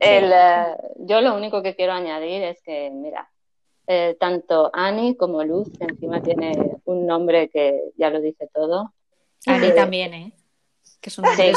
Eh, 0.00 0.76
yo 0.98 1.20
lo 1.20 1.36
único 1.36 1.62
que 1.62 1.76
quiero 1.76 1.92
añadir 1.92 2.42
es 2.42 2.60
que, 2.62 2.90
mira, 2.90 3.30
eh, 3.86 4.16
tanto 4.18 4.68
Ani 4.72 5.16
como 5.16 5.44
Luz, 5.44 5.68
encima 5.78 6.20
tiene 6.20 6.52
un 6.86 7.06
nombre 7.06 7.48
que 7.50 7.80
ya 7.96 8.10
lo 8.10 8.20
dice 8.20 8.48
todo. 8.52 8.92
Ani 9.46 9.72
también, 9.72 10.12
¿eh? 10.12 10.32
Que 11.00 11.10
es 11.10 11.18
un 11.18 11.24
nombre 11.24 11.52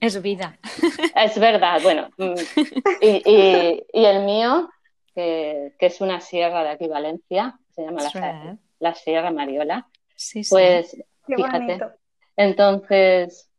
es 0.00 0.22
vida. 0.22 0.58
Es 1.14 1.38
verdad, 1.38 1.80
bueno. 1.82 2.08
Mm, 2.18 2.34
y, 3.00 3.82
el 3.92 4.24
mío, 4.24 4.68
que, 5.14 5.72
es 5.78 6.00
una 6.00 6.20
sierra 6.20 6.62
de 6.62 6.70
aquí, 6.70 6.88
Valencia, 6.88 7.58
se 7.70 7.82
llama 7.82 8.02
la, 8.78 8.94
Sierra 8.94 9.30
Mariola. 9.30 9.88
Sí, 10.14 10.44
sí. 10.44 10.50
Pues, 10.50 10.96
fíjate. 11.26 11.78
Entonces, 12.36 13.50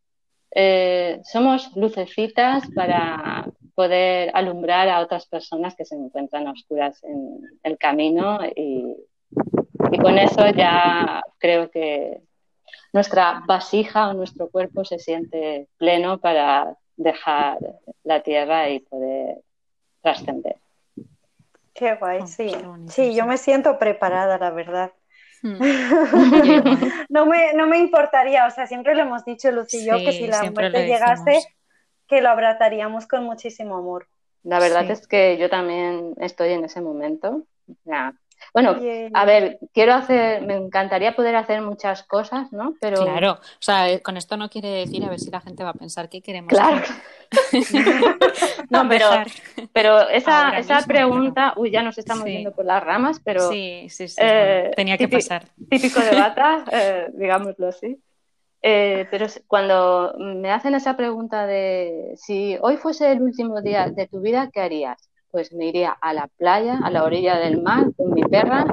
eh, 0.54 1.20
somos 1.24 1.76
lucecitas 1.76 2.64
para 2.74 3.46
poder 3.74 4.30
alumbrar 4.34 4.88
a 4.88 5.00
otras 5.00 5.26
personas 5.26 5.74
que 5.74 5.84
se 5.84 5.94
encuentran 5.94 6.46
oscuras 6.46 7.02
en 7.04 7.40
el 7.62 7.76
camino 7.78 8.40
y 8.56 8.96
con 10.00 10.18
eso 10.18 10.48
ya 10.50 11.22
creo 11.38 11.70
que 11.70 12.22
nuestra 12.92 13.42
vasija 13.46 14.08
o 14.08 14.14
nuestro 14.14 14.48
cuerpo 14.48 14.84
se 14.84 14.98
siente 14.98 15.68
pleno 15.76 16.18
para 16.18 16.76
dejar 16.96 17.58
la 18.04 18.22
tierra 18.22 18.68
y 18.68 18.80
poder 18.80 19.38
trascender. 20.02 20.56
Qué 21.74 21.94
guay, 21.94 22.20
oh, 22.22 22.26
sí. 22.26 22.52
sí, 22.88 23.14
yo 23.14 23.24
me 23.24 23.38
siento 23.38 23.78
preparada, 23.78 24.36
la 24.36 24.50
verdad. 24.50 24.92
Hmm. 25.42 25.58
no, 27.08 27.26
me, 27.26 27.52
no 27.54 27.68
me 27.68 27.78
importaría, 27.78 28.46
o 28.46 28.50
sea, 28.50 28.66
siempre 28.66 28.96
lo 28.96 29.02
hemos 29.02 29.24
dicho 29.24 29.50
Luz 29.52 29.72
y 29.74 29.86
yo, 29.86 29.96
que 29.98 30.12
si 30.12 30.26
la 30.26 30.50
muerte 30.50 30.86
llegase, 30.86 31.40
que 32.08 32.20
lo 32.20 32.30
abrazaríamos 32.30 33.06
con 33.06 33.24
muchísimo 33.24 33.76
amor. 33.76 34.08
La 34.42 34.58
verdad 34.58 34.90
es 34.90 35.06
que 35.06 35.36
yo 35.36 35.48
también 35.50 36.14
estoy 36.18 36.50
en 36.50 36.64
ese 36.64 36.80
momento. 36.80 37.44
Bueno, 38.54 38.76
a 39.14 39.24
ver, 39.24 39.58
quiero 39.72 39.94
hacer, 39.94 40.42
me 40.42 40.56
encantaría 40.56 41.14
poder 41.14 41.36
hacer 41.36 41.60
muchas 41.62 42.02
cosas, 42.02 42.52
¿no? 42.52 42.74
Pero... 42.80 43.04
Claro, 43.04 43.32
o 43.32 43.60
sea, 43.60 43.90
eh, 43.90 44.00
con 44.00 44.16
esto 44.16 44.36
no 44.36 44.48
quiere 44.48 44.68
decir 44.68 45.04
a 45.04 45.10
ver 45.10 45.20
si 45.20 45.30
la 45.30 45.40
gente 45.40 45.64
va 45.64 45.70
a 45.70 45.74
pensar 45.74 46.08
que 46.08 46.22
queremos. 46.22 46.50
Claro. 46.50 46.82
no, 48.70 48.88
pero, 48.88 49.06
pero 49.72 50.08
esa, 50.08 50.58
esa 50.58 50.82
pregunta, 50.82 51.52
uy, 51.56 51.70
ya 51.70 51.82
nos 51.82 51.98
estamos 51.98 52.24
yendo 52.24 52.52
por 52.52 52.64
las 52.64 52.82
ramas, 52.82 53.20
pero... 53.22 53.48
Sí, 53.50 53.86
sí, 53.90 54.08
sí, 54.08 54.16
eh, 54.20 54.70
tenía 54.74 54.96
que 54.96 55.08
pasar. 55.08 55.44
Típico 55.68 56.00
de 56.00 56.10
bata, 56.16 56.64
eh, 56.72 57.08
digámoslo 57.14 57.68
así. 57.68 57.98
pero 58.60 59.26
cuando 59.46 60.14
me 60.18 60.50
hacen 60.50 60.74
esa 60.74 60.96
pregunta 60.96 61.46
de 61.46 62.14
si 62.16 62.56
hoy 62.60 62.76
fuese 62.76 63.12
el 63.12 63.22
último 63.22 63.60
día 63.60 63.88
de 63.88 64.06
tu 64.06 64.20
vida, 64.20 64.50
¿qué 64.52 64.60
harías? 64.60 65.08
Pues 65.38 65.52
me 65.52 65.66
iría 65.66 65.90
a 65.92 66.12
la 66.12 66.26
playa, 66.26 66.80
a 66.82 66.90
la 66.90 67.04
orilla 67.04 67.38
del 67.38 67.62
mar 67.62 67.92
con 67.96 68.12
mi 68.12 68.24
perra 68.24 68.66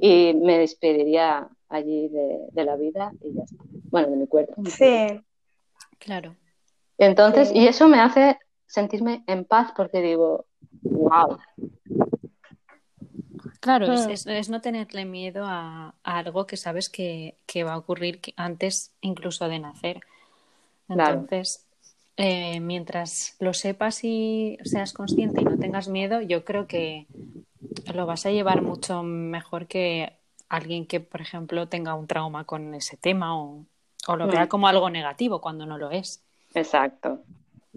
y 0.00 0.34
me 0.34 0.58
despediría 0.58 1.46
allí 1.68 2.08
de, 2.08 2.64
la 2.64 2.74
vida 2.74 3.12
y 3.22 3.34
ya 3.34 3.44
está. 3.44 3.62
Bueno, 3.84 4.10
de 4.10 4.16
mi 4.16 4.26
cuerpo. 4.26 4.60
Sí, 4.66 5.20
claro. 6.00 6.34
Entonces, 6.98 7.52
y 7.54 7.68
eso 7.68 7.86
me 7.86 8.00
hace 8.00 8.36
sentirme 8.66 9.22
en 9.28 9.44
paz 9.44 9.70
porque 9.76 10.02
digo, 10.02 10.46
wow. 10.82 11.38
Claro, 13.60 13.92
es, 13.92 14.26
hmm. 14.26 14.50
no 14.50 14.60
tenerle 14.60 15.04
miedo 15.04 15.44
a, 15.46 15.94
algo 16.02 16.48
que 16.48 16.56
sabes 16.56 16.88
que, 16.88 17.36
va 17.64 17.74
a 17.74 17.78
ocurrir 17.78 18.20
antes 18.34 18.92
incluso 19.02 19.48
de 19.48 19.60
nacer. 19.60 20.00
Entonces, 20.88 21.64
eh, 22.20 22.58
mientras 22.58 23.36
lo 23.38 23.54
sepas 23.54 24.02
y 24.02 24.58
seas 24.64 24.92
consciente 24.92 25.40
y 25.40 25.44
no 25.44 25.56
tengas 25.56 25.86
miedo, 25.86 26.20
yo 26.20 26.44
creo 26.44 26.66
que 26.66 27.06
lo 27.94 28.06
vas 28.06 28.26
a 28.26 28.32
llevar 28.32 28.60
mucho 28.60 29.04
mejor 29.04 29.68
que 29.68 30.18
alguien 30.48 30.84
que, 30.84 30.98
por 30.98 31.20
ejemplo, 31.20 31.68
tenga 31.68 31.94
un 31.94 32.08
trauma 32.08 32.42
con 32.42 32.74
ese 32.74 32.96
tema 32.96 33.40
o, 33.40 33.64
lo 34.08 34.26
vea 34.26 34.48
como 34.48 34.66
algo 34.66 34.90
negativo 34.90 35.40
cuando 35.40 35.64
no 35.64 35.78
lo 35.78 35.92
es. 35.92 36.24
Exacto. 36.54 37.20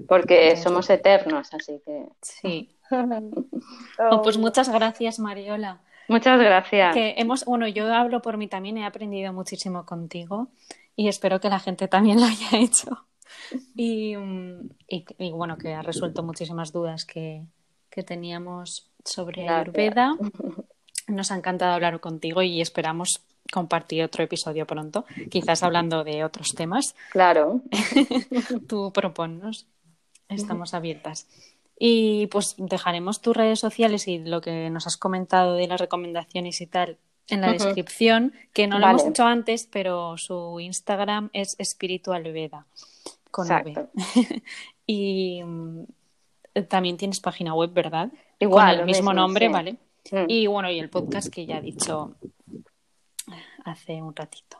Porque 0.08 0.58
somos 0.58 0.90
eternos, 0.90 1.54
así 1.54 1.80
que. 1.86 2.08
Sí. 2.22 2.76
Oh, 4.12 4.22
pues 4.22 4.38
muchas 4.38 4.68
gracias, 4.70 5.20
Mariola. 5.20 5.80
Muchas 6.08 6.40
gracias. 6.40 6.94
Que 6.94 7.14
hemos, 7.18 7.46
bueno, 7.46 7.68
yo 7.68 7.94
hablo 7.94 8.22
por 8.22 8.36
mí 8.36 8.48
también, 8.48 8.78
he 8.78 8.86
aprendido 8.86 9.32
muchísimo 9.32 9.86
contigo 9.86 10.48
y 10.96 11.08
espero 11.08 11.40
que 11.40 11.50
la 11.50 11.60
gente 11.60 11.88
también 11.88 12.20
lo 12.20 12.26
haya 12.26 12.50
hecho. 12.58 13.06
Y, 13.76 14.16
y, 14.88 15.32
bueno, 15.32 15.58
que 15.58 15.74
ha 15.74 15.82
resuelto 15.82 16.24
muchísimas 16.24 16.72
dudas 16.72 17.06
que, 17.06 17.44
que 17.90 18.04
teníamos 18.04 18.92
sobre 19.06 19.48
Ayurveda. 19.48 20.16
Nos 21.08 21.32
ha 21.32 21.36
encantado 21.36 21.74
hablar 21.74 22.00
contigo 22.00 22.42
y 22.42 22.62
esperamos 22.62 23.22
compartir 23.52 24.04
otro 24.04 24.24
episodio 24.24 24.66
pronto, 24.66 25.06
quizás 25.30 25.62
hablando 25.64 26.04
de 26.04 26.24
otros 26.24 26.50
temas. 26.56 26.96
Claro. 27.12 27.62
Tú 28.68 28.92
proponnos. 28.94 29.68
Estamos 30.30 30.74
abiertas. 30.74 31.28
Y 31.78 32.28
pues 32.28 32.56
dejaremos 32.58 33.22
tus 33.22 33.36
redes 33.36 33.60
sociales 33.60 34.08
y 34.08 34.20
lo 34.20 34.40
que 34.40 34.70
nos 34.70 34.88
has 34.88 34.96
comentado 34.98 35.56
de 35.56 35.68
las 35.68 35.82
recomendaciones 35.82 36.62
y 36.62 36.68
tal 36.68 36.98
en 37.28 37.42
la 37.42 37.52
descripción, 37.52 38.34
que 38.54 38.68
no 38.68 38.80
lo 38.80 38.88
hemos 38.88 39.06
hecho 39.06 39.24
antes, 39.26 39.68
pero 39.72 40.18
su 40.18 40.60
Instagram 40.60 41.30
es 41.34 41.56
espiritualveda 41.60 42.66
con 43.32 43.48
V. 43.48 43.90
y 44.86 45.42
mm, 45.44 45.84
también 46.68 46.98
tienes 46.98 47.20
página 47.20 47.54
web, 47.54 47.72
¿verdad? 47.74 48.12
Igual. 48.40 48.72
Con 48.72 48.80
el 48.82 48.86
mismo, 48.86 49.14
nombre, 49.14 49.50
¿vale? 49.50 49.78
Mm. 50.12 50.26
Y 50.28 50.48
bueno, 50.48 50.70
y 50.70 50.80
el 50.80 50.90
podcast 50.90 51.34
que 51.34 51.46
ya 51.46 51.58
he 51.58 51.62
dicho 51.62 52.16
hace 53.66 54.02
un 54.02 54.16
ratito. 54.16 54.58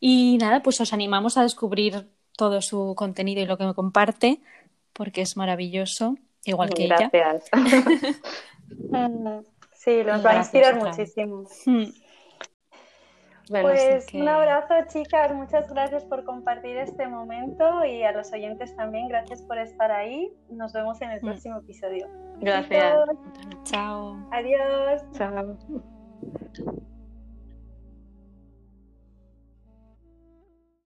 Y 0.00 0.38
nada, 0.38 0.62
pues 0.62 0.80
os 0.80 0.92
animamos 0.92 1.36
a 1.36 1.42
descubrir 1.42 2.08
todo 2.36 2.60
su 2.60 2.94
contenido 2.96 3.42
y 3.42 3.46
lo 3.46 3.58
que 3.58 3.64
me 3.64 3.74
comparte, 3.74 4.40
porque 4.92 5.22
es 5.22 5.36
maravilloso, 5.36 6.16
igual 6.44 6.70
que 6.70 6.84
ella. 6.84 7.10
Gracias. 7.12 7.50
sí, 9.72 10.02
nos 10.04 10.24
va 10.24 10.30
a 10.30 10.36
inspirar 10.38 10.76
muchísimo. 10.76 11.44
Mm. 11.66 11.84
Pues 13.48 14.06
un 14.14 14.28
abrazo 14.28 14.74
chicas, 14.88 15.34
muchas 15.34 15.68
gracias 15.68 16.04
por 16.04 16.24
compartir 16.24 16.76
este 16.78 17.06
momento 17.06 17.84
y 17.84 18.02
a 18.02 18.12
los 18.12 18.32
oyentes 18.32 18.74
también, 18.76 19.08
gracias 19.08 19.42
por 19.42 19.58
estar 19.58 19.90
ahí. 19.90 20.32
Nos 20.48 20.72
vemos 20.72 21.00
en 21.02 21.10
el 21.10 21.20
mm. 21.20 21.24
próximo 21.24 21.58
episodio. 21.58 22.08
Gracias. 22.40 22.96
Chao. 23.64 24.16
Adiós. 24.32 25.02
Chao. 25.12 25.58